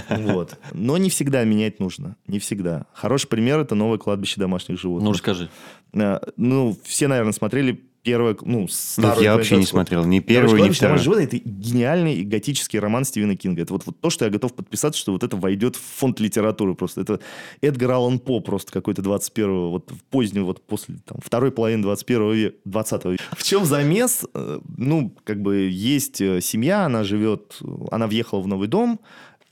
Вот. 0.09 0.57
Но 0.73 0.97
не 0.97 1.09
всегда 1.09 1.43
менять 1.43 1.79
нужно. 1.79 2.15
Не 2.27 2.39
всегда. 2.39 2.85
Хороший 2.93 3.27
пример– 3.27 3.42
это 3.51 3.75
новое 3.75 3.97
кладбище 3.97 4.39
домашних 4.39 4.79
животных. 4.79 5.05
Ну, 5.05 5.13
расскажи. 5.13 5.49
Э, 5.93 6.19
ну, 6.37 6.77
все, 6.83 7.07
наверное, 7.07 7.33
смотрели 7.33 7.83
первое, 8.03 8.35
ну, 8.41 8.67
старую... 8.67 9.15
Нет, 9.15 9.23
я 9.23 9.35
вообще 9.35 9.57
не 9.57 9.65
смотрел, 9.65 10.05
ни 10.05 10.19
первую, 10.19 10.63
ни 10.63 10.69
вторую. 10.69 10.99
животных»— 10.99 11.27
это 11.33 11.37
гениальный 11.37 12.23
готический 12.23 12.79
роман 12.79 13.05
Стивена 13.05 13.35
Кинга. 13.35 13.61
Это 13.61 13.73
вот, 13.73 13.85
вот 13.85 13.99
то, 13.99 14.09
что 14.09 14.25
я 14.25 14.31
готов 14.31 14.53
подписаться, 14.53 14.99
что 14.99 15.13
вот 15.13 15.23
это 15.23 15.37
войдет 15.37 15.75
в 15.77 15.81
фонд 15.81 16.19
литературы 16.19 16.75
просто. 16.75 17.01
Это 17.01 17.19
Эдгар 17.61 17.91
Аллан 17.91 18.19
По 18.19 18.41
просто 18.41 18.71
какой-то 18.71 19.01
21-го, 19.01 19.71
вот 19.71 19.91
в 19.91 20.03
позднюю, 20.03 20.45
вот 20.45 20.61
после 20.61 20.95
там, 21.05 21.17
второй 21.23 21.51
половины 21.51 21.81
21 21.83 22.31
века, 22.33 22.57
20 22.65 23.05
века. 23.05 23.23
В 23.31 23.43
чем 23.43 23.65
замес? 23.65 24.25
Э, 24.33 24.59
ну, 24.77 25.15
как 25.23 25.41
бы 25.41 25.69
есть 25.69 26.19
э, 26.21 26.41
семья, 26.41 26.85
она 26.85 27.03
живет, 27.03 27.59
она 27.89 28.07
въехала 28.07 28.41
в 28.41 28.47
новый 28.47 28.67
дом, 28.67 28.99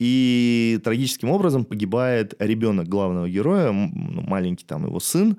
и 0.04 0.80
трагическим 0.82 1.30
образом 1.30 1.64
погибает 1.64 2.34
ребенок 2.40 2.88
главного 2.88 3.30
героя, 3.30 3.70
ну, 3.70 4.22
маленький 4.22 4.64
там 4.64 4.84
его 4.84 4.98
сын. 4.98 5.36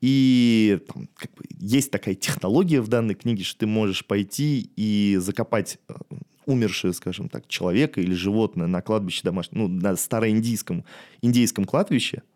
И 0.00 0.78
там, 0.86 1.08
как 1.16 1.34
бы, 1.34 1.42
есть 1.58 1.90
такая 1.90 2.14
технология 2.14 2.80
в 2.80 2.86
данной 2.86 3.16
книге, 3.16 3.42
что 3.42 3.58
ты 3.58 3.66
можешь 3.66 4.06
пойти 4.06 4.70
и 4.76 5.16
закопать 5.18 5.78
э, 5.88 5.94
умершее, 6.46 6.92
скажем 6.92 7.28
так, 7.28 7.48
человека 7.48 8.00
или 8.00 8.14
животное 8.14 8.68
на 8.68 8.82
кладбище 8.82 9.22
домашнего, 9.24 9.66
ну, 9.66 9.68
на 9.68 9.96
староиндийском 9.96 10.84
индейском 11.20 11.64
кладбище– 11.64 12.22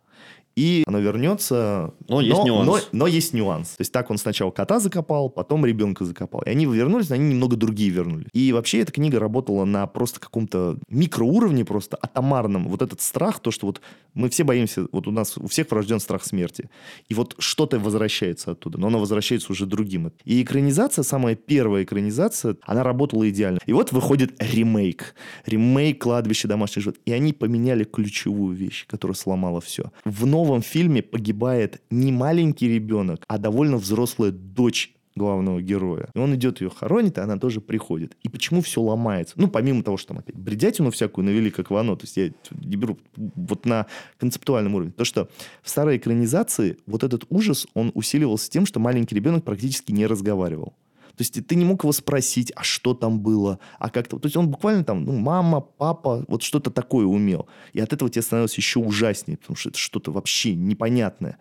и 0.59 0.83
оно 0.87 0.99
вернется. 0.99 1.95
Но, 2.09 2.17
но 2.17 2.21
есть 2.21 2.45
нюанс. 2.45 2.67
Но, 2.67 2.79
но 2.91 3.07
есть 3.07 3.33
нюанс. 3.33 3.69
То 3.69 3.83
есть 3.83 3.93
так 3.93 4.11
он 4.11 4.19
сначала 4.19 4.51
кота 4.51 4.81
закопал, 4.81 5.31
потом 5.31 5.65
ребенка 5.65 6.05
закопал. 6.05 6.43
И 6.43 6.51
они 6.51 6.67
вернулись, 6.67 7.11
но 7.11 7.15
они 7.15 7.29
немного 7.29 7.55
другие 7.55 7.91
вернулись. 7.91 8.27
И 8.33 8.53
вообще 8.53 8.81
эта 8.81 8.91
книга 8.91 9.21
работала 9.21 9.65
на 9.65 9.87
просто 9.87 10.19
каком-то 10.19 10.79
микроуровне, 10.89 11.65
просто 11.65 11.97
атомарном. 11.97 12.67
Вот 12.67 12.83
этот 12.83 13.01
страх, 13.01 13.39
то, 13.39 13.53
что 13.53 13.67
вот 13.67 13.81
мы 14.15 14.29
все 14.31 14.43
боимся, 14.43 14.89
вот 14.91 15.07
у 15.07 15.13
нас 15.13 15.39
у 15.39 15.47
всех 15.47 15.71
врожден 15.71 16.01
страх 16.01 16.25
смерти. 16.25 16.69
И 17.09 17.15
вот 17.15 17.37
что-то 17.39 17.79
возвращается 17.79 18.51
оттуда, 18.51 18.79
но 18.79 18.89
оно 18.89 18.99
возвращается 18.99 19.53
уже 19.53 19.65
другим. 19.65 20.13
И 20.25 20.43
экранизация, 20.43 21.05
самая 21.05 21.37
первая 21.37 21.85
экранизация, 21.85 22.57
она 22.63 22.83
работала 22.83 23.29
идеально. 23.31 23.61
И 23.67 23.73
вот 23.73 23.93
выходит 23.93 24.35
ремейк. 24.43 25.15
Ремейк 25.47 26.03
«Кладбище 26.03 26.49
домашних 26.49 26.83
животных». 26.83 27.03
И 27.07 27.13
они 27.13 27.33
поменяли 27.33 27.85
ключевую 27.85 28.57
вещь, 28.57 28.87
которая 28.89 29.15
сломала 29.15 29.61
все. 29.61 29.93
В 30.05 30.27
новом 30.27 30.48
новом 30.49 30.63
фильме 30.63 31.03
погибает 31.03 31.83
не 31.91 32.11
маленький 32.11 32.69
ребенок, 32.69 33.25
а 33.29 33.39
довольно 33.39 33.77
взрослая 33.77 34.31
дочь 34.31 34.95
главного 35.15 35.61
героя. 35.61 36.09
И 36.15 36.19
он 36.19 36.35
идет 36.35 36.61
ее 36.61 36.71
хоронит, 36.71 37.19
и 37.19 37.21
она 37.21 37.37
тоже 37.39 37.61
приходит. 37.61 38.17
И 38.23 38.29
почему 38.29 38.63
все 38.63 38.81
ломается? 38.81 39.35
Ну, 39.37 39.49
помимо 39.49 39.83
того, 39.83 39.97
что 39.97 40.09
там 40.09 40.19
опять 40.19 40.37
бредятину 40.37 40.91
всякую 40.91 41.27
навели, 41.27 41.51
как 41.51 41.71
вано, 41.71 41.97
то 41.97 42.05
есть 42.05 42.17
я 42.17 42.31
не 42.51 42.77
беру 42.77 42.99
вот 43.17 43.67
на 43.67 43.87
концептуальном 44.19 44.77
уровне. 44.77 44.93
То, 44.93 45.05
что 45.05 45.29
в 45.63 45.69
старой 45.69 45.97
экранизации 45.97 46.79
вот 46.87 47.05
этот 47.05 47.25
ужас, 47.29 47.67
он 47.75 47.91
усиливался 47.95 48.49
тем, 48.51 48.65
что 48.65 48.81
маленький 48.81 49.15
ребенок 49.15 49.45
практически 49.45 49.93
не 49.93 50.07
разговаривал. 50.07 50.75
То 51.19 51.23
есть 51.23 51.47
ты 51.47 51.55
не 51.57 51.65
мог 51.65 51.83
его 51.83 51.91
спросить, 51.91 52.53
а 52.55 52.63
что 52.63 52.95
там 52.95 53.19
было, 53.19 53.59
а 53.81 53.91
как-то... 53.91 54.21
То 54.21 54.27
есть 54.27 54.37
он 54.37 54.49
буквально 54.49 54.85
там, 54.85 55.05
ну, 55.05 55.17
мама, 55.17 55.61
папа, 55.61 56.25
вот 56.29 56.45
что-то 56.45 56.71
такое 56.71 57.07
умел. 57.07 57.49
И 57.73 57.81
от 57.81 57.93
этого 57.93 58.09
тебе 58.09 58.23
становилось 58.23 58.57
еще 58.57 58.79
ужаснее, 58.79 59.37
потому 59.37 59.57
что 59.57 59.71
это 59.71 59.79
что-то 59.79 60.13
вообще 60.13 60.55
непонятное. 60.55 61.39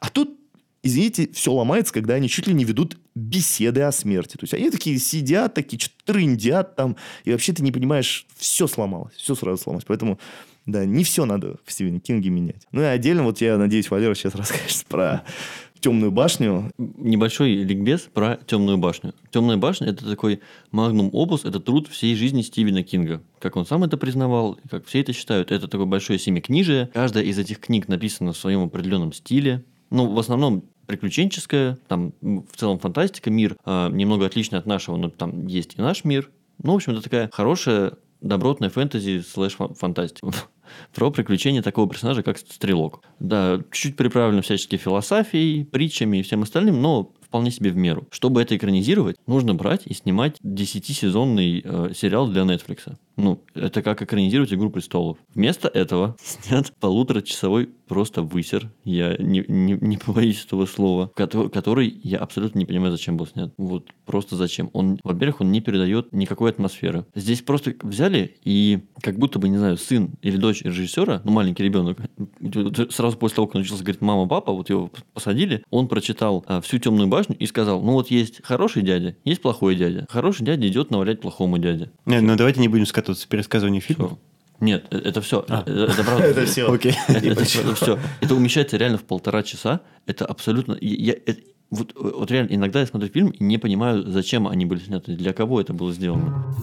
А 0.00 0.10
тут 0.10 0.36
извините, 0.82 1.30
все 1.32 1.52
ломается, 1.52 1.92
когда 1.92 2.14
они 2.14 2.28
чуть 2.28 2.48
ли 2.48 2.54
не 2.54 2.64
ведут 2.64 2.98
беседы 3.14 3.82
о 3.82 3.92
смерти. 3.92 4.32
То 4.32 4.42
есть 4.42 4.54
они 4.54 4.70
такие 4.70 4.98
сидят, 4.98 5.54
такие 5.54 5.78
что-то 5.78 6.12
трындят 6.12 6.74
там, 6.74 6.96
и 7.24 7.30
вообще 7.30 7.52
ты 7.52 7.62
не 7.62 7.70
понимаешь, 7.70 8.26
все 8.36 8.66
сломалось, 8.66 9.14
все 9.14 9.36
сразу 9.36 9.62
сломалось. 9.62 9.84
Поэтому, 9.86 10.18
да, 10.66 10.84
не 10.84 11.04
все 11.04 11.24
надо 11.24 11.56
в 11.64 11.72
Стивене 11.72 12.00
Кинге 12.00 12.30
менять. 12.30 12.66
Ну 12.72 12.82
и 12.82 12.84
отдельно, 12.84 13.22
вот 13.22 13.40
я 13.40 13.56
надеюсь, 13.58 13.90
Валера 13.90 14.14
сейчас 14.14 14.34
расскажет 14.34 14.84
про 14.86 15.22
темную 15.84 16.10
башню. 16.10 16.72
Небольшой 16.78 17.56
ликбез 17.56 18.08
про 18.12 18.38
темную 18.46 18.78
башню. 18.78 19.12
Темная 19.30 19.58
башня 19.58 19.88
это 19.88 20.08
такой 20.08 20.40
магнум 20.70 21.10
опус, 21.12 21.44
это 21.44 21.60
труд 21.60 21.88
всей 21.88 22.14
жизни 22.14 22.40
Стивена 22.40 22.82
Кинга. 22.82 23.22
Как 23.38 23.56
он 23.56 23.66
сам 23.66 23.84
это 23.84 23.98
признавал, 23.98 24.58
как 24.70 24.86
все 24.86 25.02
это 25.02 25.12
считают. 25.12 25.52
Это 25.52 25.68
такое 25.68 25.84
большое 25.84 26.18
семикнижие. 26.18 26.88
Каждая 26.94 27.24
из 27.24 27.38
этих 27.38 27.60
книг 27.60 27.86
написана 27.88 28.32
в 28.32 28.38
своем 28.38 28.62
определенном 28.62 29.12
стиле. 29.12 29.62
Ну, 29.90 30.10
в 30.10 30.18
основном 30.18 30.64
приключенческая, 30.86 31.76
там 31.86 32.14
в 32.22 32.56
целом 32.56 32.78
фантастика, 32.78 33.30
мир 33.30 33.54
э, 33.66 33.90
немного 33.92 34.24
отличный 34.24 34.58
от 34.58 34.64
нашего, 34.64 34.96
но 34.96 35.10
там 35.10 35.46
есть 35.46 35.74
и 35.76 35.82
наш 35.82 36.04
мир. 36.04 36.30
Ну, 36.62 36.72
в 36.72 36.76
общем, 36.76 36.92
это 36.94 37.02
такая 37.02 37.28
хорошая 37.30 37.92
добротная 38.22 38.70
фэнтези 38.70 39.20
слэш 39.20 39.58
фантастика 39.76 40.32
про 40.94 41.10
приключения 41.10 41.62
такого 41.62 41.88
персонажа, 41.88 42.22
как 42.22 42.38
Стрелок. 42.38 43.02
Да, 43.18 43.60
чуть-чуть 43.70 43.96
приправлено 43.96 44.42
всячески 44.42 44.76
философией, 44.76 45.64
притчами 45.64 46.18
и 46.18 46.22
всем 46.22 46.42
остальным, 46.42 46.80
но 46.80 47.12
вполне 47.20 47.50
себе 47.50 47.70
в 47.70 47.76
меру. 47.76 48.06
Чтобы 48.10 48.42
это 48.42 48.56
экранизировать, 48.56 49.16
нужно 49.26 49.54
брать 49.54 49.82
и 49.86 49.94
снимать 49.94 50.36
10-сезонный 50.42 51.62
э, 51.64 51.92
сериал 51.94 52.28
для 52.28 52.42
Netflix. 52.42 52.96
Ну, 53.16 53.42
это 53.54 53.82
как 53.82 54.02
экранизировать 54.02 54.52
«Игру 54.52 54.70
престолов». 54.70 55.18
Вместо 55.34 55.68
этого 55.68 56.16
снят 56.22 56.72
полуторачасовой 56.80 57.68
просто 57.86 58.22
высер, 58.22 58.70
я 58.84 59.16
не, 59.18 59.44
не, 59.46 59.72
не 59.80 59.96
побоюсь 59.96 60.44
этого 60.44 60.66
слова, 60.66 61.10
который, 61.14 61.50
который 61.50 62.00
я 62.02 62.18
абсолютно 62.18 62.58
не 62.58 62.64
понимаю, 62.64 62.92
зачем 62.92 63.16
был 63.16 63.26
снят. 63.26 63.52
Вот 63.56 63.88
просто 64.06 64.36
зачем. 64.36 64.70
Он, 64.72 64.98
во-первых, 65.04 65.42
он 65.42 65.52
не 65.52 65.60
передает 65.60 66.12
никакой 66.12 66.50
атмосферы. 66.50 67.04
Здесь 67.14 67.42
просто 67.42 67.74
взяли 67.82 68.36
и 68.44 68.80
как 69.00 69.18
будто 69.18 69.38
бы, 69.38 69.48
не 69.48 69.58
знаю, 69.58 69.76
сын 69.76 70.14
или 70.22 70.36
дочь 70.36 70.62
режиссера, 70.62 71.20
ну, 71.24 71.32
маленький 71.32 71.62
ребенок, 71.62 71.98
сразу 72.90 73.16
после 73.16 73.36
того, 73.36 73.46
как 73.46 73.56
он 73.56 73.62
учился 73.62 73.84
говорить 73.84 74.00
«мама, 74.00 74.26
папа», 74.26 74.52
вот 74.52 74.70
его 74.70 74.90
посадили, 75.12 75.62
он 75.70 75.88
прочитал 75.88 76.44
а, 76.46 76.60
всю 76.60 76.78
«Темную 76.78 77.08
башню» 77.08 77.36
и 77.36 77.46
сказал, 77.46 77.82
ну, 77.82 77.92
вот 77.92 78.10
есть 78.10 78.42
хороший 78.42 78.82
дядя, 78.82 79.16
есть 79.24 79.42
плохой 79.42 79.76
дядя. 79.76 80.06
Хороший 80.08 80.44
дядя 80.44 80.66
идет 80.66 80.90
навалять 80.90 81.20
плохому 81.20 81.58
дяде. 81.58 81.90
Не, 82.06 82.20
ну, 82.20 82.36
давайте 82.36 82.60
не 82.60 82.68
будем 82.68 82.86
скатываться 82.86 83.03
в 83.12 83.26
пересказывание 83.28 83.80
фильма. 83.80 84.18
Нет, 84.60 84.86
э, 84.90 84.98
это 84.98 85.20
все. 85.20 85.44
А. 85.48 85.62
Это, 85.62 85.92
это 85.92 86.04
правда. 86.04 86.24
Это 86.24 86.46
все. 86.46 86.72
Окей. 86.72 86.94
Это, 87.08 87.18
это, 87.18 87.42
это 87.42 87.74
все. 87.74 87.98
Это 88.20 88.34
умещается 88.34 88.76
реально 88.76 88.98
в 88.98 89.04
полтора 89.04 89.42
часа. 89.42 89.80
Это 90.06 90.24
абсолютно. 90.24 90.76
Я, 90.80 91.12
это, 91.12 91.40
вот, 91.70 91.92
вот 91.94 92.30
реально 92.30 92.54
иногда 92.54 92.80
я 92.80 92.86
смотрю 92.86 93.10
фильм 93.10 93.30
и 93.30 93.42
не 93.42 93.58
понимаю, 93.58 94.04
зачем 94.10 94.46
они 94.46 94.64
были 94.64 94.80
сняты, 94.80 95.16
для 95.16 95.32
кого 95.32 95.60
это 95.60 95.72
было 95.72 95.92
сделано. 95.92 96.54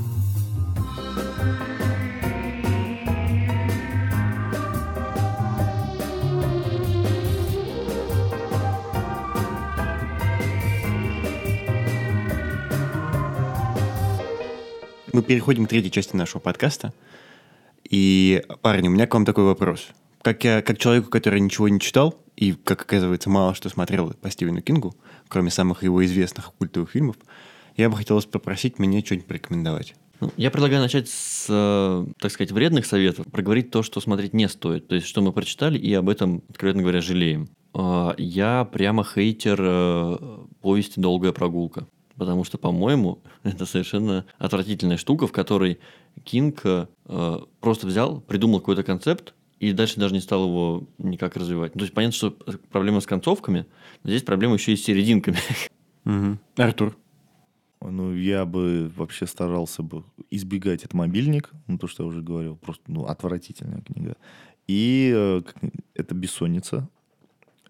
Мы 15.14 15.24
переходим 15.24 15.66
к 15.66 15.70
третьей 15.70 15.91
части 15.91 16.16
нашего 16.16 16.39
подкаста. 16.39 16.93
И, 17.89 18.43
парни, 18.62 18.88
у 18.88 18.91
меня 18.91 19.07
к 19.07 19.14
вам 19.14 19.26
такой 19.26 19.43
вопрос. 19.43 19.88
Как 20.22 20.43
я, 20.43 20.62
как 20.62 20.78
человеку, 20.78 21.09
который 21.09 21.39
ничего 21.39 21.68
не 21.68 21.80
читал, 21.80 22.16
и, 22.36 22.53
как 22.53 22.82
оказывается, 22.82 23.30
мало 23.30 23.53
что 23.53 23.70
смотрел 23.70 24.14
по 24.14 24.30
Стивену 24.30 24.62
Кингу, 24.62 24.95
кроме 25.28 25.49
самых 25.49 25.84
его 25.84 26.03
известных 26.05 26.53
культовых 26.53 26.91
фильмов, 26.91 27.16
я 27.78 27.89
бы 27.89 27.97
хотел 27.97 28.16
вас 28.16 28.26
попросить 28.26 28.80
мне 28.80 29.03
что-нибудь 29.03 29.28
порекомендовать. 29.28 29.95
Ну, 30.20 30.32
Я 30.38 30.51
предлагаю 30.51 30.82
начать 30.82 31.09
с, 31.09 31.47
э, 31.49 32.05
так 32.20 32.32
сказать, 32.32 32.51
вредных 32.51 32.86
советов, 32.86 33.26
проговорить 33.32 33.72
то, 33.72 33.82
что 33.82 33.99
смотреть 33.99 34.34
не 34.34 34.47
стоит. 34.47 34.88
То 34.88 34.95
есть, 34.95 35.07
что 35.07 35.22
мы 35.22 35.34
прочитали, 35.34 35.80
и 35.80 35.91
об 35.93 36.09
этом, 36.09 36.43
откровенно 36.47 36.84
говоря, 36.84 37.01
жалеем. 37.01 37.49
А, 37.74 38.14
Я 38.18 38.66
прямо 38.66 39.03
хейтер 39.03 39.59
э, 39.59 40.18
повести 40.62 40.99
«Долгая 40.99 41.32
прогулка». 41.32 41.88
Потому 42.22 42.43
что, 42.43 42.59
по-моему, 42.59 43.24
это 43.43 43.65
совершенно 43.65 44.28
отвратительная 44.38 44.97
штука, 44.97 45.26
в 45.26 45.32
которой 45.32 45.80
Кинг 46.24 46.61
э, 46.63 47.39
просто 47.59 47.88
взял, 47.88 48.22
придумал 48.22 48.59
какой-то 48.59 48.84
концепт, 48.84 49.34
и 49.57 49.72
дальше 49.74 49.99
даже 49.99 50.13
не 50.13 50.19
стал 50.19 50.45
его 50.45 50.88
никак 50.99 51.36
развивать. 51.36 51.74
Ну, 51.74 51.80
То 51.80 51.86
есть, 51.86 51.95
понятно, 51.95 52.15
что 52.15 52.38
проблема 52.72 53.01
с 53.01 53.07
концовками, 53.07 53.65
но 54.03 54.11
здесь 54.11 54.22
проблема 54.22 54.53
еще 54.53 54.74
и 54.74 54.76
с 54.76 54.84
серединками. 54.84 55.39
Артур. 56.57 56.95
Ну, 57.82 58.13
я 58.13 58.45
бы 58.45 58.91
вообще 58.95 59.26
старался 59.26 59.82
бы 59.82 60.03
избегать 60.30 60.82
этот 60.82 60.93
мобильник, 60.93 61.49
ну, 61.65 61.80
то, 61.80 61.88
что 61.88 62.03
я 62.03 62.07
уже 62.07 62.22
говорил, 62.22 62.55
просто, 62.55 62.84
ну, 62.86 63.05
отвратительная 63.05 63.82
книга. 63.82 64.15
И 64.67 65.11
э, 65.11 65.41
это 65.95 66.13
бессонница. 66.13 66.88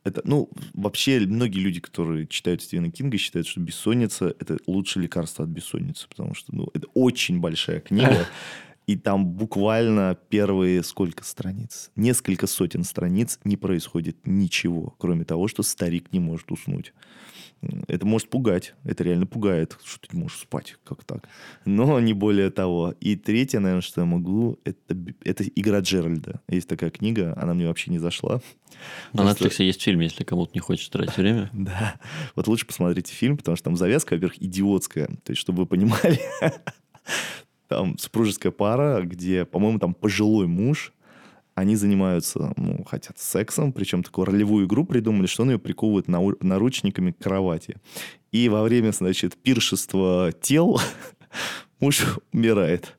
Это, 0.04 0.22
ну, 0.24 0.50
вообще 0.74 1.20
многие 1.20 1.60
люди, 1.60 1.80
которые 1.80 2.26
читают 2.26 2.64
Стивена 2.64 2.90
Кинга, 2.90 3.18
считают, 3.18 3.48
что 3.48 3.60
бессонница– 3.60 4.36
это 4.40 4.58
лучшее 4.66 5.04
лекарство 5.04 5.46
от 5.46 5.52
бессонницы, 5.52 6.08
потому 6.10 6.34
что, 6.34 6.56
ну, 6.56 6.70
это 6.74 6.88
очень 6.96 7.40
большая 7.40 7.82
книга, 7.82 8.26
и 8.88 8.98
там 8.98 9.28
буквально 9.28 10.18
первые 10.30 10.82
сколько 10.84 11.24
страниц? 11.24 11.92
Несколько 11.96 12.48
сотен 12.48 12.84
страниц 12.84 13.40
не 13.44 13.58
происходит 13.58 14.18
ничего, 14.26 14.96
кроме 14.98 15.24
того, 15.24 15.48
что 15.48 15.62
старик 15.62 16.12
не 16.12 16.20
может 16.20 16.52
уснуть. 16.52 16.94
Это 17.88 18.06
может 18.06 18.30
пугать. 18.30 18.74
Это 18.84 19.04
реально 19.04 19.28
пугает, 19.28 19.78
что 19.84 20.08
ты 20.08 20.16
не 20.16 20.24
можешь 20.24 20.40
спать. 20.40 20.78
Как 20.84 21.04
так? 21.04 21.28
Но 21.66 22.00
не 22.00 22.14
более 22.14 22.50
того. 22.50 22.96
И 23.00 23.16
третье, 23.16 23.60
наверное, 23.60 23.82
что 23.82 24.02
я 24.02 24.06
могу, 24.06 24.60
это, 24.64 24.98
это 25.24 25.44
«Игра 25.44 25.80
Джеральда». 25.80 26.42
Есть 26.48 26.68
такая 26.68 26.90
книга, 26.90 27.38
она 27.40 27.54
мне 27.54 27.68
вообще 27.68 27.92
не 27.92 28.00
зашла. 28.00 28.42
На 29.14 29.22
Netflix 29.22 29.62
есть 29.64 29.82
фильм, 29.82 30.00
если 30.00 30.24
кому-то 30.24 30.52
не 30.54 30.60
хочет 30.60 30.92
тратить 30.92 31.18
время. 31.18 31.50
Да. 31.62 32.00
Вот 32.36 32.48
лучше 32.48 32.66
посмотрите 32.66 33.14
фильм, 33.14 33.38
потому 33.38 33.56
что 33.56 33.66
там 33.66 33.78
завязка, 33.78 34.14
во-первых, 34.16 34.42
идиотская. 34.42 35.08
То 35.08 35.32
есть, 35.32 35.40
чтобы 35.40 35.60
вы 35.60 35.66
понимали, 35.68 36.20
там 37.68 37.98
супружеская 37.98 38.52
пара, 38.52 39.02
где, 39.04 39.46
по-моему, 39.46 39.78
там 39.80 39.94
пожилой 39.94 40.48
муж, 40.48 40.92
они 41.56 41.76
занимаются, 41.76 42.54
ну, 42.58 42.84
хотят 42.86 43.20
сексом, 43.20 43.74
причем 43.74 44.04
такую 44.04 44.26
ролевую 44.26 44.66
игру 44.66 44.86
придумали, 44.86 45.28
что 45.28 45.44
он 45.44 45.52
ее 45.52 45.60
приковывает 45.60 46.08
нау- 46.08 46.38
наручниками 46.42 47.12
к 47.12 47.18
кровати. 47.20 47.78
И 48.32 48.50
во 48.50 48.64
время, 48.64 48.92
значит, 48.92 49.36
пиршества 49.36 50.32
тел 50.42 50.80
муж 51.80 52.06
умирает. 52.34 52.98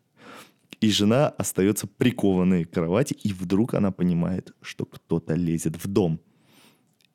И 0.81 0.91
жена 0.91 1.29
остается 1.29 1.87
прикованной 1.87 2.65
к 2.65 2.71
кровати, 2.71 3.15
и 3.23 3.33
вдруг 3.33 3.75
она 3.75 3.93
понимает, 3.93 4.53
что 4.61 4.85
кто-то 4.85 5.35
лезет 5.35 5.77
в 5.83 5.87
дом. 5.87 6.21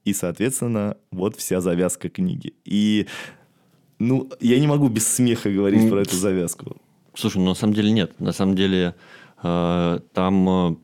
И, 0.06 0.14
соответственно, 0.14 0.96
вот 1.12 1.36
вся 1.36 1.60
завязка 1.60 2.08
книги. 2.10 2.54
И, 2.64 3.08
ну, 4.00 4.30
я 4.40 4.58
не 4.60 4.68
могу 4.68 4.88
без 4.88 5.06
смеха 5.06 5.52
говорить 5.52 5.84
Ну, 5.84 5.90
про 5.90 6.02
эту 6.02 6.16
завязку. 6.16 6.78
Слушай, 7.14 7.40
ну 7.40 7.46
на 7.50 7.56
самом 7.56 7.74
деле 7.74 7.92
нет. 7.92 8.18
На 8.20 8.32
самом 8.32 8.56
деле 8.56 8.96
э, 9.44 10.00
там 10.14 10.50
э, 10.50 10.76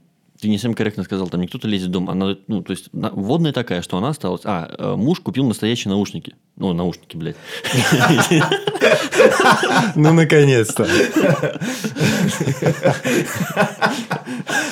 ты 0.44 0.50
не 0.50 0.58
совсем 0.58 0.74
корректно 0.74 1.04
сказал, 1.04 1.30
там 1.30 1.40
не 1.40 1.48
кто-то 1.48 1.70
лезет 1.70 1.88
в 1.88 1.92
дом. 1.92 2.10
Она, 2.10 2.36
ну, 2.48 2.62
то 2.62 2.72
есть 2.72 2.90
на- 2.92 3.12
вводная 3.12 3.54
такая, 3.54 3.82
что 3.82 3.98
она 3.98 4.10
осталась. 4.10 4.42
А, 4.44 4.70
э, 4.78 4.96
муж 4.98 5.22
купил 5.22 5.48
настоящие 5.48 5.90
наушники. 5.90 6.36
Ну, 6.58 6.74
наушники, 6.74 7.16
блядь. 7.16 7.38
Ну, 9.96 10.14
наконец-то. 10.14 10.86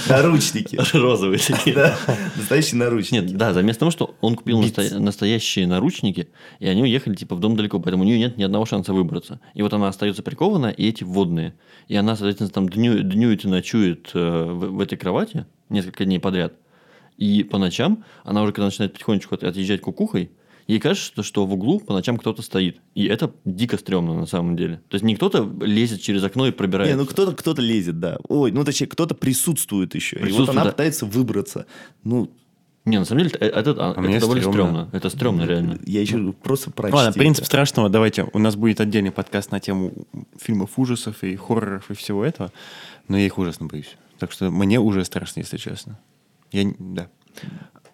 Наручники. 0.10 0.78
Розовые 0.94 1.40
такие. 1.40 1.76
Да, 1.76 1.98
настоящие 2.36 2.78
наручники. 2.80 3.22
Нет, 3.22 3.38
да, 3.38 3.54
заместо 3.54 3.80
того, 3.82 3.92
что 3.92 4.16
он 4.22 4.36
купил 4.36 4.62
настоящие 4.62 5.68
наручники, 5.68 6.28
и 6.60 6.68
они 6.68 6.84
уехали 6.84 7.16
типа 7.16 7.36
в 7.36 7.40
дом 7.40 7.56
далеко, 7.56 7.80
поэтому 7.80 8.04
у 8.04 8.06
нее 8.06 8.20
нет 8.20 8.38
ни 8.38 8.44
одного 8.44 8.66
шанса 8.66 8.94
выбраться. 8.94 9.40
И 9.54 9.62
вот 9.62 9.74
она 9.74 9.88
остается 9.88 10.22
прикована, 10.22 10.68
и 10.68 10.88
эти 10.88 11.04
вводные. 11.04 11.54
И 11.88 11.96
она, 11.96 12.16
соответственно, 12.16 12.50
там 12.50 12.68
дню- 12.68 13.02
днюет 13.02 13.46
и 13.46 13.48
ночует 13.48 14.10
э, 14.14 14.20
в, 14.20 14.76
в 14.76 14.80
этой 14.82 14.98
кровати 14.98 15.46
несколько 15.72 16.06
дней 16.06 16.20
подряд. 16.20 16.54
И 17.18 17.44
по 17.44 17.58
ночам 17.58 18.04
она 18.24 18.42
уже, 18.44 18.52
когда 18.54 18.66
начинает 18.66 18.94
потихонечку 18.94 19.36
от- 19.36 19.44
отъезжать 19.44 19.82
кукухой, 19.82 20.32
ей 20.68 20.80
кажется, 20.80 21.24
что, 21.24 21.46
в 21.46 21.54
углу 21.54 21.80
по 21.80 21.94
ночам 21.94 22.18
кто-то 22.18 22.42
стоит. 22.42 22.80
И 22.96 23.06
это 23.06 23.32
дико 23.46 23.78
стрёмно 23.78 24.14
на 24.16 24.26
самом 24.26 24.56
деле. 24.56 24.82
То 24.90 24.96
есть 24.96 25.04
не 25.04 25.16
кто-то 25.16 25.48
лезет 25.62 26.02
через 26.02 26.24
окно 26.24 26.48
и 26.48 26.52
пробирается. 26.52 26.96
Не, 26.96 27.02
ну 27.02 27.06
кто-то 27.08 27.36
кто 27.36 27.54
лезет, 27.62 28.00
да. 28.00 28.18
Ой, 28.28 28.52
ну 28.52 28.64
точнее, 28.64 28.88
кто-то 28.88 29.14
присутствует 29.16 29.94
еще. 29.96 30.18
и 30.18 30.32
вот 30.32 30.50
она 30.50 30.64
да. 30.64 30.72
пытается 30.72 31.06
выбраться. 31.06 31.66
Ну, 32.04 32.32
Не, 32.84 32.98
на 32.98 33.06
самом 33.06 33.24
деле, 33.26 33.36
это, 33.40 33.60
это- 33.60 33.72
это 33.92 34.02
мне 34.02 34.20
довольно 34.20 34.42
стрёмно. 34.42 34.52
стрёмно. 34.52 34.90
Это 34.92 35.10
стрёмно, 35.12 35.44
реально. 35.46 35.80
я 35.86 36.02
еще 36.02 36.34
просто 36.34 36.72
прочти. 36.72 36.96
Ладно, 36.96 37.14
принцип 37.14 37.42
это. 37.44 37.46
страшного, 37.46 37.90
давайте. 37.90 38.28
У 38.34 38.40
нас 38.40 38.56
будет 38.56 38.82
отдельный 38.82 39.12
подкаст 39.12 39.52
на 39.52 39.60
тему 39.60 39.92
фильмов 40.40 40.72
ужасов 40.80 41.24
и 41.24 41.36
хорроров 41.36 41.92
и 41.92 41.94
всего 41.94 42.26
этого. 42.26 42.52
Но 43.08 43.20
я 43.20 43.26
их 43.28 43.38
ужасно 43.38 43.68
боюсь. 43.68 43.96
Так 44.22 44.32
что 44.32 44.52
мне 44.52 44.80
уже 44.80 45.04
страшно, 45.04 45.40
если 45.40 45.58
честно. 45.58 46.00
Я, 46.52 46.72
да. 46.78 47.10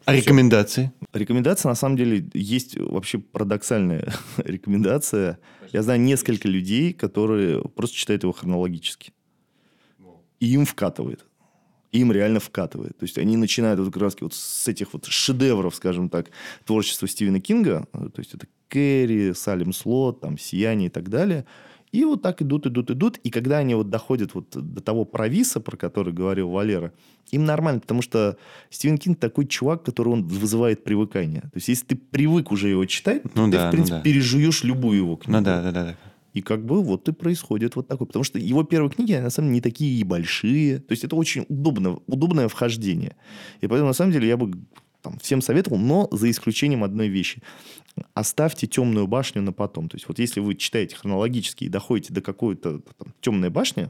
А 0.03 0.13
рекомендации? 0.13 0.91
Рекомендация, 1.13 1.69
на 1.69 1.75
самом 1.75 1.95
деле, 1.95 2.29
есть 2.33 2.77
вообще 2.77 3.19
парадоксальная 3.19 4.13
рекомендация. 4.37 5.39
Я 5.71 5.83
знаю 5.83 6.01
несколько 6.01 6.49
людей, 6.49 6.91
которые 6.91 7.61
просто 7.61 7.95
читают 7.95 8.23
его 8.23 8.33
хронологически. 8.33 9.13
И 10.41 10.47
им 10.47 10.65
вкатывает. 10.65 11.25
Им 11.93 12.11
реально 12.11 12.41
вкатывает. 12.41 12.97
То 12.97 13.03
есть 13.05 13.17
они 13.17 13.37
начинают 13.37 13.79
вот 13.79 13.93
как 13.93 14.03
раз 14.03 14.17
вот 14.19 14.33
с 14.33 14.67
этих 14.67 14.91
вот 14.91 15.05
шедевров, 15.05 15.75
скажем 15.75 16.09
так, 16.09 16.29
творчества 16.65 17.07
Стивена 17.07 17.39
Кинга. 17.39 17.87
То 17.93 18.19
есть 18.19 18.33
это 18.33 18.47
Кэрри, 18.67 19.31
Салем 19.31 19.71
Слот, 19.71 20.19
там, 20.19 20.37
Сияние 20.37 20.87
и 20.87 20.91
так 20.91 21.07
далее. 21.07 21.45
И 21.91 22.03
вот 22.03 22.21
так 22.21 22.41
идут, 22.41 22.67
идут, 22.67 22.91
идут. 22.91 23.17
И 23.17 23.29
когда 23.29 23.59
они 23.59 23.75
вот 23.75 23.89
доходят 23.89 24.33
вот 24.33 24.49
до 24.51 24.81
того 24.81 25.05
провиса, 25.05 25.59
про 25.59 25.77
который 25.77 26.13
говорил 26.13 26.49
Валера, 26.49 26.91
им 27.31 27.45
нормально, 27.45 27.79
потому 27.79 28.01
что 28.01 28.37
Стивен 28.69 28.97
Кинг 28.97 29.19
такой 29.19 29.47
чувак, 29.47 29.83
который 29.83 30.09
он 30.09 30.23
вызывает 30.23 30.83
привыкание. 30.83 31.41
То 31.41 31.51
есть, 31.55 31.69
если 31.69 31.85
ты 31.85 31.95
привык 31.95 32.51
уже 32.51 32.69
его 32.69 32.85
читать, 32.85 33.23
Ну 33.35 33.45
ты, 33.45 33.53
да, 33.53 33.63
ну 33.63 33.67
в 33.67 33.71
принципе, 33.71 33.97
да. 33.97 34.01
пережуешь 34.01 34.63
любую 34.63 34.97
его 34.97 35.15
книгу. 35.15 35.37
Ну 35.39 35.43
да, 35.43 35.61
да, 35.61 35.71
да. 35.71 35.83
да. 35.85 35.95
И 36.33 36.41
как 36.41 36.65
бы 36.65 36.83
вот 36.83 37.09
и 37.09 37.13
происходит 37.13 37.75
вот 37.75 37.87
такое. 37.87 38.05
Потому 38.05 38.23
что 38.23 38.37
его 38.37 38.63
первые 38.63 38.91
книги, 38.91 39.13
они, 39.13 39.23
на 39.23 39.29
самом 39.29 39.49
деле, 39.49 39.55
не 39.55 39.61
такие 39.61 39.99
и 39.99 40.03
большие. 40.03 40.79
То 40.79 40.91
есть, 40.91 41.03
это 41.03 41.15
очень 41.15 41.45
удобно, 41.49 41.99
удобное 42.05 42.47
вхождение. 42.47 43.15
И 43.61 43.67
поэтому, 43.67 43.87
на 43.87 43.93
самом 43.93 44.11
деле, 44.11 44.27
я 44.27 44.37
бы 44.37 44.51
там, 45.01 45.17
всем 45.19 45.41
советовал, 45.41 45.77
но 45.77 46.07
за 46.11 46.29
исключением 46.29 46.83
одной 46.83 47.07
вещи. 47.07 47.41
Оставьте 48.13 48.67
темную 48.67 49.07
башню 49.07 49.41
на 49.41 49.53
потом. 49.53 49.89
То 49.89 49.95
есть, 49.95 50.07
вот 50.07 50.19
если 50.19 50.39
вы 50.39 50.55
читаете 50.55 50.95
хронологически 50.95 51.65
и 51.65 51.69
доходите 51.69 52.13
до 52.13 52.21
какой-то 52.21 52.81
темной 53.21 53.49
башни, 53.49 53.89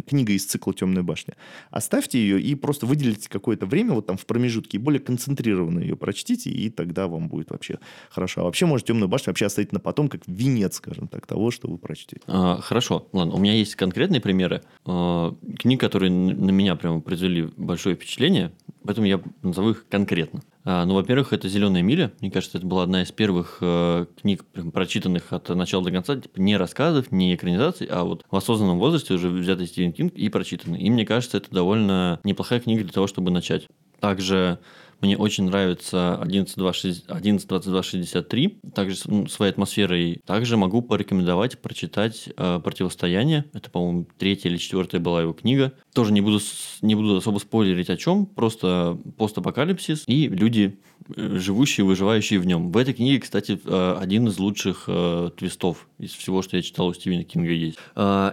книга 0.00 0.32
из 0.32 0.46
цикла 0.46 0.72
«Темная 0.72 1.02
башня», 1.02 1.34
оставьте 1.70 2.18
ее 2.18 2.40
и 2.40 2.54
просто 2.54 2.86
выделите 2.86 3.28
какое-то 3.28 3.66
время 3.66 3.92
вот 3.92 4.06
там 4.06 4.16
в 4.16 4.24
промежутке 4.24 4.78
и 4.78 4.80
более 4.80 5.00
концентрированно 5.00 5.80
ее 5.80 5.96
прочтите, 5.96 6.50
и 6.50 6.70
тогда 6.70 7.08
вам 7.08 7.28
будет 7.28 7.50
вообще 7.50 7.78
хорошо. 8.08 8.40
А 8.40 8.44
вообще, 8.44 8.64
может, 8.66 8.86
«Темную 8.86 9.08
башню» 9.08 9.30
вообще 9.30 9.46
оставить 9.46 9.72
на 9.72 9.80
потом, 9.80 10.08
как 10.08 10.22
венец, 10.26 10.76
скажем 10.76 11.08
так, 11.08 11.26
того, 11.26 11.50
что 11.50 11.68
вы 11.68 11.76
прочтете. 11.76 12.22
А, 12.26 12.60
Хорошо, 12.60 13.08
ладно, 13.12 13.34
у 13.34 13.38
меня 13.38 13.54
есть 13.54 13.74
конкретные 13.74 14.20
примеры 14.20 14.62
а, 14.86 15.36
книг, 15.58 15.80
которые 15.80 16.10
на 16.10 16.50
меня 16.50 16.76
прямо 16.76 17.00
произвели 17.00 17.50
большое 17.56 17.96
впечатление, 17.96 18.52
поэтому 18.84 19.06
я 19.06 19.20
назову 19.42 19.70
их 19.70 19.86
конкретно. 19.88 20.42
А, 20.64 20.84
Ну, 20.84 20.94
во-первых, 20.94 21.32
это 21.32 21.48
«Зеленая 21.48 21.82
миля». 21.82 22.12
Мне 22.20 22.30
кажется, 22.30 22.58
это 22.58 22.66
была 22.66 22.84
одна 22.84 23.02
из 23.02 23.10
первых 23.10 23.58
э, 23.60 24.06
книг, 24.20 24.44
прям 24.44 24.70
прочитанных 24.70 25.32
от 25.32 25.48
начала 25.48 25.82
до 25.84 25.90
конца, 25.90 26.16
типа 26.16 26.38
не 26.40 26.56
рассказов, 26.56 27.10
не 27.10 27.34
экранизаций, 27.34 27.88
а 27.90 28.04
вот 28.04 28.24
в 28.30 28.36
осознанном 28.36 28.78
возрасте 28.78 29.14
уже 29.14 29.28
взятый 29.28 29.66
Стивен 29.66 29.92
Кинг 29.92 30.14
и 30.14 30.28
прочитанный. 30.28 30.80
И 30.80 30.88
мне 30.90 31.04
кажется, 31.04 31.38
это 31.38 31.50
довольно 31.50 32.20
неплохая 32.22 32.60
книга 32.60 32.84
для 32.84 32.92
того, 32.92 33.06
чтобы 33.06 33.30
начать. 33.30 33.66
Также 33.98 34.58
Мне 35.02 35.18
очень 35.18 35.44
нравится 35.44 36.18
11.22.63, 36.22 38.70
также 38.72 38.96
своей 39.28 39.50
атмосферой. 39.50 40.22
Также 40.24 40.56
могу 40.56 40.80
порекомендовать 40.80 41.58
прочитать 41.58 42.28
э, 42.36 42.60
«Противостояние». 42.62 43.46
Это, 43.52 43.68
по-моему, 43.68 44.06
третья 44.16 44.48
или 44.48 44.58
четвертая 44.58 45.00
была 45.00 45.22
его 45.22 45.32
книга. 45.32 45.72
Тоже 45.92 46.12
не 46.12 46.20
буду, 46.20 46.38
не 46.82 46.94
буду 46.94 47.16
особо 47.16 47.40
спойлерить 47.40 47.90
о 47.90 47.96
чем, 47.96 48.26
просто 48.26 48.96
постапокалипсис 49.18 50.04
и 50.06 50.28
люди, 50.28 50.78
э, 51.16 51.36
живущие, 51.36 51.84
выживающие 51.84 52.38
в 52.38 52.46
нем. 52.46 52.70
В 52.70 52.76
этой 52.76 52.94
книге, 52.94 53.18
кстати, 53.18 53.58
э, 53.64 53.96
один 54.00 54.28
из 54.28 54.38
лучших 54.38 54.84
э, 54.86 55.30
твистов 55.36 55.88
из 55.98 56.12
всего, 56.12 56.42
что 56.42 56.56
я 56.56 56.62
читал 56.62 56.86
у 56.86 56.94
Стивена 56.94 57.24
Кинга 57.24 57.50
есть. 57.50 57.76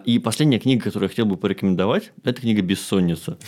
И 0.05 0.19
последняя 0.23 0.59
книга, 0.59 0.83
которую 0.83 1.07
я 1.07 1.09
хотел 1.09 1.25
бы 1.25 1.35
порекомендовать, 1.35 2.11
это 2.23 2.41
книга 2.41 2.61
«Бессонница». 2.61 3.39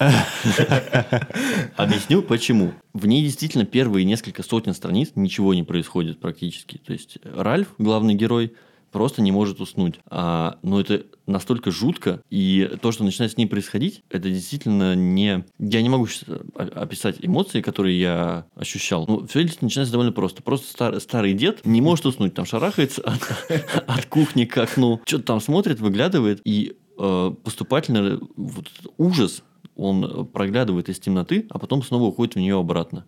Объясню 1.76 2.22
почему. 2.22 2.72
В 2.94 3.06
ней 3.06 3.22
действительно 3.22 3.66
первые 3.66 4.04
несколько 4.04 4.42
сотен 4.42 4.72
страниц 4.72 5.12
ничего 5.14 5.52
не 5.52 5.62
происходит 5.62 6.20
практически. 6.20 6.78
То 6.78 6.92
есть 6.92 7.18
Ральф, 7.22 7.74
главный 7.76 8.14
герой, 8.14 8.54
просто 8.92 9.20
не 9.20 9.30
может 9.30 9.60
уснуть. 9.60 10.00
А, 10.06 10.58
но 10.62 10.80
это 10.80 11.04
настолько 11.26 11.70
жутко, 11.70 12.22
и 12.30 12.68
то, 12.80 12.92
что 12.92 13.04
начинает 13.04 13.32
с 13.32 13.36
ней 13.36 13.46
происходить, 13.46 14.02
это 14.08 14.30
действительно 14.30 14.94
не... 14.94 15.44
Я 15.58 15.82
не 15.82 15.88
могу 15.88 16.08
описать 16.54 17.16
эмоции, 17.20 17.60
которые 17.60 18.00
я 18.00 18.46
ощущал. 18.56 19.04
Ну, 19.06 19.26
все 19.26 19.42
действительно 19.42 19.66
начинается 19.66 19.92
довольно 19.92 20.12
просто. 20.12 20.42
Просто 20.42 20.68
стар, 20.68 21.00
старый 21.00 21.34
дед 21.34 21.64
не 21.66 21.80
может 21.80 22.06
уснуть, 22.06 22.34
там 22.34 22.46
шарахается 22.46 23.02
от, 23.02 23.20
от 23.86 24.06
кухни 24.06 24.46
к 24.46 24.56
окну, 24.56 25.00
что-то 25.04 25.24
там 25.24 25.40
смотрит, 25.40 25.78
выглядывает, 25.78 26.40
и 26.44 26.76
э, 26.98 27.34
поступательно 27.44 28.18
вот 28.36 28.66
ужас 28.96 29.42
он 29.80 30.26
проглядывает 30.26 30.90
из 30.90 31.00
темноты, 31.00 31.46
а 31.48 31.58
потом 31.58 31.82
снова 31.82 32.04
уходит 32.04 32.34
в 32.34 32.38
нее 32.38 32.58
обратно. 32.58 33.06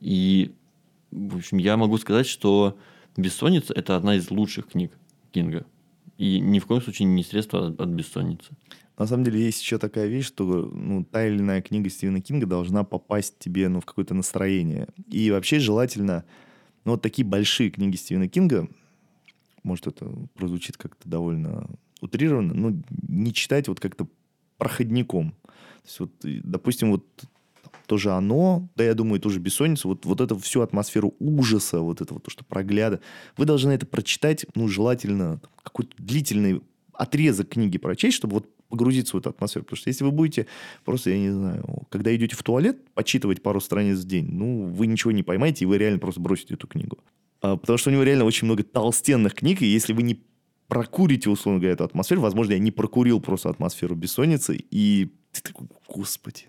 И, 0.00 0.52
в 1.10 1.36
общем, 1.36 1.56
я 1.56 1.78
могу 1.78 1.96
сказать, 1.96 2.26
что 2.26 2.76
«Бессонница»– 3.16 3.72
это 3.74 3.96
одна 3.96 4.16
из 4.16 4.30
лучших 4.30 4.68
книг 4.68 4.92
Кинга. 5.32 5.64
И 6.18 6.38
ни 6.38 6.58
в 6.58 6.66
коем 6.66 6.82
случае 6.82 7.06
не 7.06 7.24
средство 7.24 7.68
от, 7.68 7.80
от 7.80 7.88
бессонницы. 7.88 8.50
На 8.98 9.06
самом 9.06 9.24
деле 9.24 9.42
есть 9.42 9.62
еще 9.62 9.78
такая 9.78 10.08
вещь, 10.08 10.26
что 10.26 10.44
ну, 10.44 11.04
та 11.04 11.26
или 11.26 11.38
иная 11.38 11.62
книга 11.62 11.88
Стивена 11.88 12.20
Кинга 12.20 12.46
должна 12.46 12.84
попасть 12.84 13.38
тебе 13.38 13.70
ну, 13.70 13.80
в 13.80 13.86
какое-то 13.86 14.12
настроение. 14.12 14.88
И 15.08 15.30
вообще 15.30 15.58
желательно, 15.58 16.26
ну 16.84 16.92
вот 16.92 17.02
такие 17.02 17.26
большие 17.26 17.70
книги 17.70 17.96
Стивена 17.96 18.28
Кинга, 18.28 18.68
может 19.62 19.86
это 19.86 20.06
прозвучит 20.34 20.76
как-то 20.76 21.08
довольно 21.08 21.66
утрированно, 22.02 22.52
но 22.52 22.76
не 23.08 23.32
читать 23.32 23.68
вот 23.68 23.80
как-то 23.80 24.06
проходником. 24.60 25.34
То 25.82 25.86
есть, 25.86 26.00
вот, 26.00 26.10
допустим, 26.22 26.92
вот 26.92 27.04
тоже 27.86 28.12
оно, 28.12 28.68
да, 28.76 28.84
я 28.84 28.94
думаю, 28.94 29.20
тоже 29.20 29.40
бессонница, 29.40 29.88
вот, 29.88 30.04
вот 30.04 30.20
эту 30.20 30.38
всю 30.38 30.60
атмосферу 30.60 31.14
ужаса, 31.18 31.80
вот 31.80 32.00
это 32.00 32.14
вот 32.14 32.22
то, 32.22 32.30
что 32.30 32.44
прогляда, 32.44 33.00
вы 33.36 33.46
должны 33.46 33.72
это 33.72 33.84
прочитать, 33.84 34.46
ну, 34.54 34.68
желательно 34.68 35.40
какой-то 35.62 35.90
длительный 35.98 36.62
отрезок 36.92 37.48
книги 37.48 37.78
прочесть, 37.78 38.16
чтобы 38.16 38.34
вот 38.34 38.48
погрузиться 38.68 39.16
в 39.16 39.18
эту 39.18 39.30
атмосферу. 39.30 39.64
Потому 39.64 39.76
что 39.76 39.88
если 39.88 40.04
вы 40.04 40.12
будете 40.12 40.46
просто, 40.84 41.10
я 41.10 41.18
не 41.18 41.30
знаю, 41.30 41.86
когда 41.90 42.14
идете 42.14 42.36
в 42.36 42.42
туалет, 42.42 42.78
почитывать 42.94 43.42
пару 43.42 43.60
страниц 43.60 43.98
в 43.98 44.06
день, 44.06 44.28
ну, 44.30 44.66
вы 44.66 44.86
ничего 44.86 45.10
не 45.10 45.22
поймаете, 45.22 45.64
и 45.64 45.66
вы 45.66 45.76
реально 45.76 45.98
просто 45.98 46.20
бросите 46.20 46.54
эту 46.54 46.68
книгу. 46.68 46.98
А, 47.42 47.56
потому 47.56 47.78
что 47.78 47.90
у 47.90 47.92
него 47.92 48.04
реально 48.04 48.24
очень 48.24 48.44
много 48.44 48.62
толстенных 48.62 49.34
книг, 49.34 49.62
и 49.62 49.66
если 49.66 49.92
вы 49.92 50.02
не 50.02 50.22
прокурите, 50.70 51.28
условно 51.28 51.60
говоря, 51.60 51.74
эту 51.74 51.84
атмосферу, 51.84 52.22
возможно, 52.22 52.52
я 52.52 52.58
не 52.58 52.70
прокурил 52.70 53.20
просто 53.20 53.50
атмосферу 53.50 53.96
бессонницы, 53.96 54.56
и 54.70 55.12
ты 55.32 55.42
такой, 55.42 55.66
господи, 55.88 56.44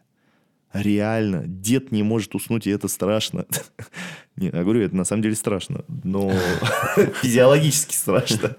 реально, 0.73 1.43
дед 1.47 1.91
не 1.91 2.03
может 2.03 2.35
уснуть, 2.35 2.67
и 2.67 2.69
это 2.69 2.87
страшно. 2.87 3.45
Не, 4.37 4.47
я 4.47 4.63
говорю, 4.63 4.81
это 4.81 4.95
на 4.95 5.03
самом 5.03 5.23
деле 5.23 5.35
страшно, 5.35 5.83
но 6.03 6.31
физиологически 7.21 7.93
страшно. 7.93 8.55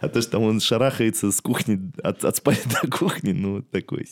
А 0.00 0.08
то, 0.08 0.22
что 0.22 0.32
там 0.32 0.44
он 0.44 0.60
шарахается 0.60 1.32
с 1.32 1.40
кухни, 1.40 1.90
от, 2.02 2.24
от 2.24 2.36
спальни 2.36 2.62
до 2.80 2.88
кухни, 2.88 3.32
ну, 3.32 3.60
такой 3.62 4.06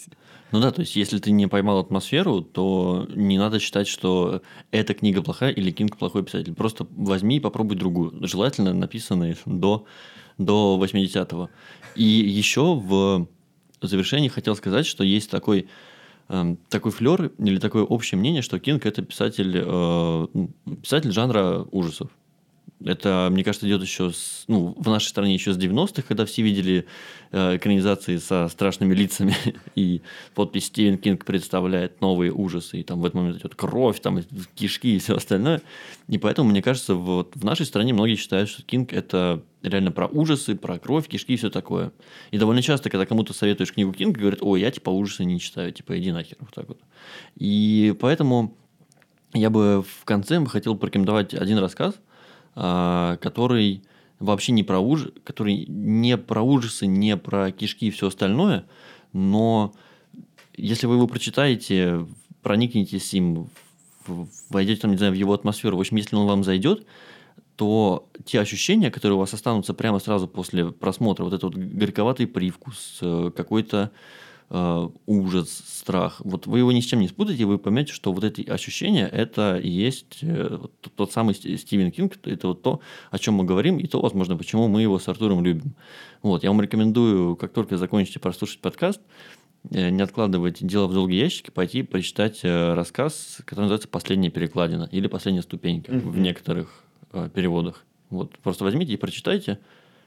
Ну 0.51 0.61
да, 0.61 0.73
то 0.73 0.81
есть, 0.81 0.97
если 0.97 1.19
ты 1.19 1.31
не 1.31 1.47
поймал 1.47 1.79
атмосферу, 1.79 2.41
то 2.41 3.07
не 3.15 3.39
надо 3.39 3.61
считать, 3.61 3.87
что 3.87 4.43
эта 4.73 4.93
книга 4.93 5.23
плохая 5.23 5.53
или 5.53 5.71
Кинг 5.71 5.97
плохой 5.97 6.25
писатель. 6.25 6.53
Просто 6.53 6.87
возьми 6.91 7.37
и 7.37 7.41
попробуй 7.41 7.77
другую. 7.77 8.27
Желательно 8.27 8.75
написанные 8.75 9.37
до, 9.47 9.87
до 10.39 10.81
80-го. 10.83 11.51
И 11.95 12.05
еще 12.05 12.75
в 12.75 13.29
завершении 13.81 14.29
хотел 14.29 14.57
сказать, 14.57 14.87
что 14.87 15.05
есть 15.05 15.31
такой 15.31 15.69
эм, 16.29 16.57
такой 16.69 16.93
флер 16.93 17.33
или 17.39 17.59
такое 17.59 17.85
общее 17.85 18.19
мнение, 18.19 18.43
что 18.43 18.59
Кинг 18.59 18.87
это 18.87 19.03
писатель, 19.03 19.63
э, 19.65 20.27
писатель 20.83 21.13
жанра 21.13 21.67
ужасов. 21.71 22.11
Это, 22.85 23.29
мне 23.31 23.45
кажется, 23.45 23.67
идет 23.67 23.83
еще 23.83 24.11
с, 24.11 24.45
ну, 24.49 24.75
в 24.77 24.89
нашей 24.89 25.07
стране 25.07 25.35
еще 25.35 25.53
с 25.53 25.57
90-х, 25.57 26.03
когда 26.03 26.27
все 26.27 26.43
видели 26.43 26.87
э, 27.31 27.57
экранизации 27.57 28.19
со 28.19 28.49
страшными 28.49 28.95
лицами, 28.95 29.35
и 29.75 30.03
подпись 30.35 30.67
Стивен 30.67 30.99
Кинг 30.99 31.25
представляет 31.25 32.01
новые 32.01 32.33
ужасы, 32.33 32.81
и 32.81 32.83
там 32.83 33.01
в 33.01 33.05
этот 33.05 33.15
момент 33.15 33.37
идет 33.39 33.55
кровь, 33.55 34.01
там 34.01 34.21
кишки 34.55 34.97
и 34.97 34.99
все 34.99 35.17
остальное. 35.17 35.63
И 36.09 36.19
поэтому, 36.19 36.51
мне 36.51 36.63
кажется, 36.63 36.95
вот 36.95 37.35
в 37.37 37.45
нашей 37.45 37.65
стране 37.65 37.95
многие 37.95 38.17
считают, 38.17 38.51
что 38.51 38.63
Кинг 38.63 38.93
это 38.93 39.43
реально 39.63 39.93
про 39.93 40.07
ужасы, 40.07 40.55
про 40.55 40.79
кровь, 40.79 41.07
кишки 41.07 41.35
и 41.35 41.37
все 41.37 41.51
такое. 41.51 41.93
И 42.33 42.39
довольно 42.39 42.61
часто, 42.61 42.91
когда 42.91 43.07
кому-то 43.07 43.33
советуешь 43.33 43.73
книгу 43.73 43.93
Кинга, 43.93 44.21
говорят, 44.21 44.41
ой, 44.43 44.61
я 44.61 44.71
типа 44.71 44.91
ужасы 44.91 45.25
не 45.25 45.41
читаю, 45.41 45.73
типа 45.73 45.99
иди 45.99 46.13
нахер, 46.13 46.37
вот 46.41 46.53
так 46.53 46.69
вот. 46.69 46.81
И 47.37 47.95
поэтому 47.99 48.59
я 49.33 49.49
бы 49.49 49.83
в 49.83 50.05
конце 50.05 50.45
хотел 50.45 50.77
порекомендовать 50.77 51.35
один 51.35 51.59
рассказ– 51.59 51.95
который 52.55 53.83
вообще 54.21 54.53
не 54.53 54.63
про 54.63 54.79
ужасы, 54.79 55.13
который 55.25 55.67
не 55.67 56.17
про 56.17 56.43
ужасы, 56.43 56.87
не 56.87 57.17
про 57.17 57.51
кишки 57.51 57.87
и 57.87 57.91
все 57.91 58.09
остальное, 58.09 58.67
но 59.13 59.75
если 60.57 60.87
вы 60.87 60.95
его 60.95 61.07
прочитаете, 61.07 62.07
проникнетесь 62.43 63.13
им, 63.15 63.51
войдете 64.51 64.83
там, 64.83 64.93
не 64.93 64.97
знаю, 64.97 65.13
в 65.13 65.17
его 65.17 65.33
атмосферу, 65.33 65.77
в 65.77 65.81
общем, 65.81 65.97
если 65.97 66.17
он 66.17 66.27
вам 66.27 66.45
зайдет, 66.45 66.87
то 67.57 68.09
те 68.25 68.41
ощущения, 68.41 68.91
которые 68.91 69.17
у 69.17 69.21
вас 69.21 69.33
останутся 69.33 69.75
прямо 69.75 69.99
сразу 69.99 70.27
после 70.27 70.73
просмотра, 70.73 71.25
вот 71.25 71.33
этот 71.33 71.45
вот 71.45 71.55
горьковатый 71.55 72.27
привкус, 72.27 72.99
э, 73.01 73.31
какой-то 73.35 73.93
э, 74.55 74.89
ужас, 75.07 75.63
страх. 75.67 76.21
Вот 76.25 76.47
вы 76.47 76.61
его 76.61 76.71
ни 76.71 76.81
с 76.81 76.85
чем 76.85 77.01
не 77.01 77.09
спутаете, 77.09 77.45
вы 77.45 77.59
поймете, 77.59 77.93
что 77.93 78.13
вот 78.13 78.23
эти 78.23 78.43
ощущения 78.43 79.09
это 79.09 79.59
и 79.59 79.69
есть 79.69 80.19
э, 80.23 80.59
тот, 80.81 80.95
тот 80.95 81.13
самый 81.13 81.35
Стивен 81.35 81.91
Кинг, 81.91 82.19
это 82.23 82.49
вот 82.49 82.63
то, 82.63 82.81
о 83.11 83.19
чем 83.19 83.35
мы 83.35 83.45
говорим, 83.45 83.79
и 83.79 83.87
то, 83.87 84.01
возможно, 84.01 84.37
почему 84.37 84.69
мы 84.69 84.83
его 84.83 84.99
с 84.99 85.09
Артуром 85.09 85.45
любим. 85.45 85.75
Вот, 86.23 86.45
я 86.45 86.51
вам 86.51 86.61
рекомендую, 86.61 87.35
как 87.35 87.53
только 87.53 87.77
закончите 87.77 88.21
прослушать 88.21 88.61
подкаст, 88.61 89.01
э, 89.71 89.91
не 89.91 90.03
откладывать 90.03 90.65
дело 90.65 90.87
в 90.87 90.95
долгие 90.95 91.19
ящики, 91.19 91.51
пойти 91.51 91.83
прочитать 91.83 92.41
рассказ, 92.45 93.39
который 93.45 93.63
называется 93.63 93.89
«Последняя 93.89 94.31
перекладина» 94.31 94.89
или 94.93 95.09
«Последняя 95.09 95.43
ступенька» 95.43 95.91
mm-hmm. 95.91 96.11
в 96.11 96.19
некоторых 96.19 96.85
э, 97.13 97.29
переводах. 97.35 97.85
Вот, 98.11 98.39
просто 98.39 98.63
возьмите 98.63 98.93
и 98.93 98.97
прочитайте 98.97 99.59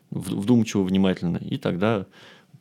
вдумчиво, 0.10 0.84
внимательно, 0.84 1.36
и 1.38 1.58
тогда, 1.58 2.06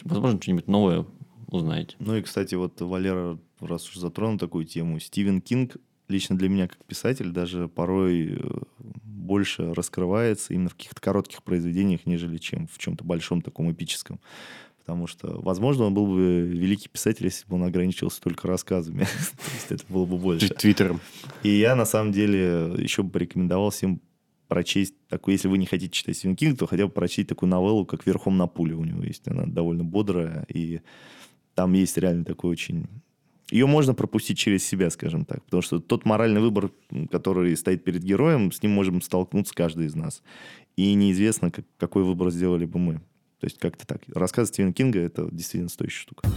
возможно, 0.03 0.43
что-нибудь 0.43 0.67
новое 0.67 1.07
узнаете. 1.49 1.97
Ну 1.99 2.17
и, 2.17 2.23
кстати, 2.23 2.55
вот 2.55 2.81
Валера, 2.81 3.39
раз 3.61 3.89
уж 3.89 3.97
затронул 3.97 4.39
такую 4.39 4.65
тему, 4.65 4.99
Стивен 5.01 5.41
Кинг 5.41 5.77
лично 6.09 6.37
для 6.37 6.49
меня 6.49 6.69
как 6.69 6.85
писатель 6.85 7.31
даже 7.31 7.69
порой 7.69 8.39
э, 8.39 8.59
больше 8.79 9.75
раскрывается 9.75 10.55
именно 10.55 10.69
в 10.69 10.75
каких-то 10.75 11.01
коротких 11.01 11.43
произведениях, 11.43 12.07
нежели 12.07 12.39
чем 12.39 12.69
в 12.69 12.79
чем-то 12.79 13.05
большом 13.05 13.43
таком 13.43 13.71
эпическом. 13.73 14.21
Потому 14.79 15.09
что, 15.09 15.41
возможно, 15.41 15.87
он 15.87 15.95
был 15.95 16.07
бы 16.07 16.43
великий 16.43 16.89
писатель, 16.89 17.25
если 17.25 17.45
бы 17.49 17.57
он 17.57 17.65
ограничивался 17.65 18.21
только 18.21 18.47
рассказами. 18.47 19.01
То 19.05 19.53
есть 19.55 19.73
это 19.73 19.85
было 19.93 20.05
бы 20.05 20.17
больше. 20.17 20.49
Твиттером. 20.49 21.01
И 21.43 21.49
я, 21.49 21.75
на 21.75 21.85
самом 21.85 22.13
деле, 22.13 22.73
еще 22.79 23.03
бы 23.03 23.11
порекомендовал 23.11 23.71
всем 23.71 24.01
прочесть 24.47 24.95
такую, 25.09 25.35
если 25.35 25.49
вы 25.49 25.59
не 25.59 25.67
хотите 25.67 25.91
читать 25.91 26.17
Стивен 26.17 26.37
Кинг, 26.37 26.61
то 26.61 26.67
хотя 26.67 26.87
бы 26.87 26.93
прочесть 26.93 27.29
такую 27.29 27.51
новеллу, 27.51 27.85
как 27.85 28.07
«Верхом 28.07 28.37
на 28.37 28.47
пуле» 28.47 28.77
у 28.77 28.85
него 28.85 29.03
есть. 29.03 29.27
Она 29.27 29.45
довольно 29.45 29.83
бодрая 29.83 30.47
и 30.49 30.81
там 31.57 31.73
есть 31.73 31.97
реально 31.97 32.25
такой 32.25 32.53
очень... 32.53 32.87
Ее 33.51 33.67
можно 33.67 33.95
пропустить 33.95 34.39
через 34.39 34.65
себя, 34.65 34.91
скажем 34.91 35.25
так. 35.25 35.43
Потому 35.45 35.63
что 35.63 35.81
тот 35.81 36.05
моральный 36.05 36.41
выбор, 36.41 36.71
который 37.11 37.57
стоит 37.57 37.83
перед 37.83 38.03
героем, 38.03 38.53
с 38.53 38.63
ним 38.63 38.73
можем 38.73 39.01
столкнуться 39.01 39.55
каждый 39.55 39.87
из 39.87 39.95
нас. 39.95 40.23
И 40.77 40.93
неизвестно, 40.95 41.51
как, 41.51 41.65
какой 41.79 42.03
выбор 42.05 42.31
сделали 42.31 42.67
бы 42.67 42.79
мы. 42.79 42.95
То 43.41 43.47
есть 43.47 43.59
как-то 43.59 43.87
так. 43.87 44.03
Рассказ 44.15 44.49
Стивена 44.49 44.73
Кинга— 44.73 44.99
это 45.01 45.29
действительно 45.31 45.71
стоящая 45.71 46.03
штука. 46.03 46.29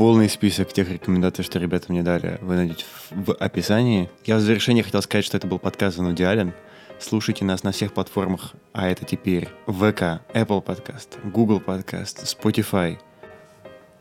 Полный 0.00 0.30
список 0.30 0.72
тех 0.72 0.90
рекомендаций, 0.90 1.44
что 1.44 1.58
ребята 1.58 1.92
мне 1.92 2.02
дали, 2.02 2.38
вы 2.40 2.56
найдете 2.56 2.86
в 3.10 3.34
описании. 3.34 4.08
Я 4.24 4.38
в 4.38 4.40
завершение 4.40 4.82
хотел 4.82 5.02
сказать, 5.02 5.26
что 5.26 5.36
это 5.36 5.46
был 5.46 5.58
подкаст 5.58 5.98
«Занудиален». 5.98 6.54
Слушайте 6.98 7.44
нас 7.44 7.64
на 7.64 7.72
всех 7.72 7.92
платформах, 7.92 8.54
а 8.72 8.88
это 8.88 9.04
теперь 9.04 9.50
ВК, 9.66 10.24
Apple 10.32 10.64
Podcast, 10.64 11.20
Google 11.30 11.60
Podcast, 11.60 12.24
Spotify. 12.24 12.96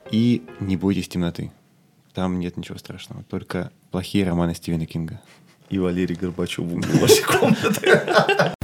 И 0.09 0.41
не 0.61 0.77
бойтесь 0.77 1.09
темноты. 1.09 1.51
Там 2.13 2.39
нет 2.39 2.55
ничего 2.55 2.77
страшного, 2.77 3.23
только 3.23 3.69
плохие 3.91 4.25
романы 4.25 4.55
Стивена 4.55 4.85
Кинга. 4.85 5.19
И 5.69 5.79
Валерий 5.79 6.15
Горбачев 6.15 6.59
в 6.59 6.75
углу 6.75 6.99
вашей 7.01 7.23
комнаты. 7.25 8.55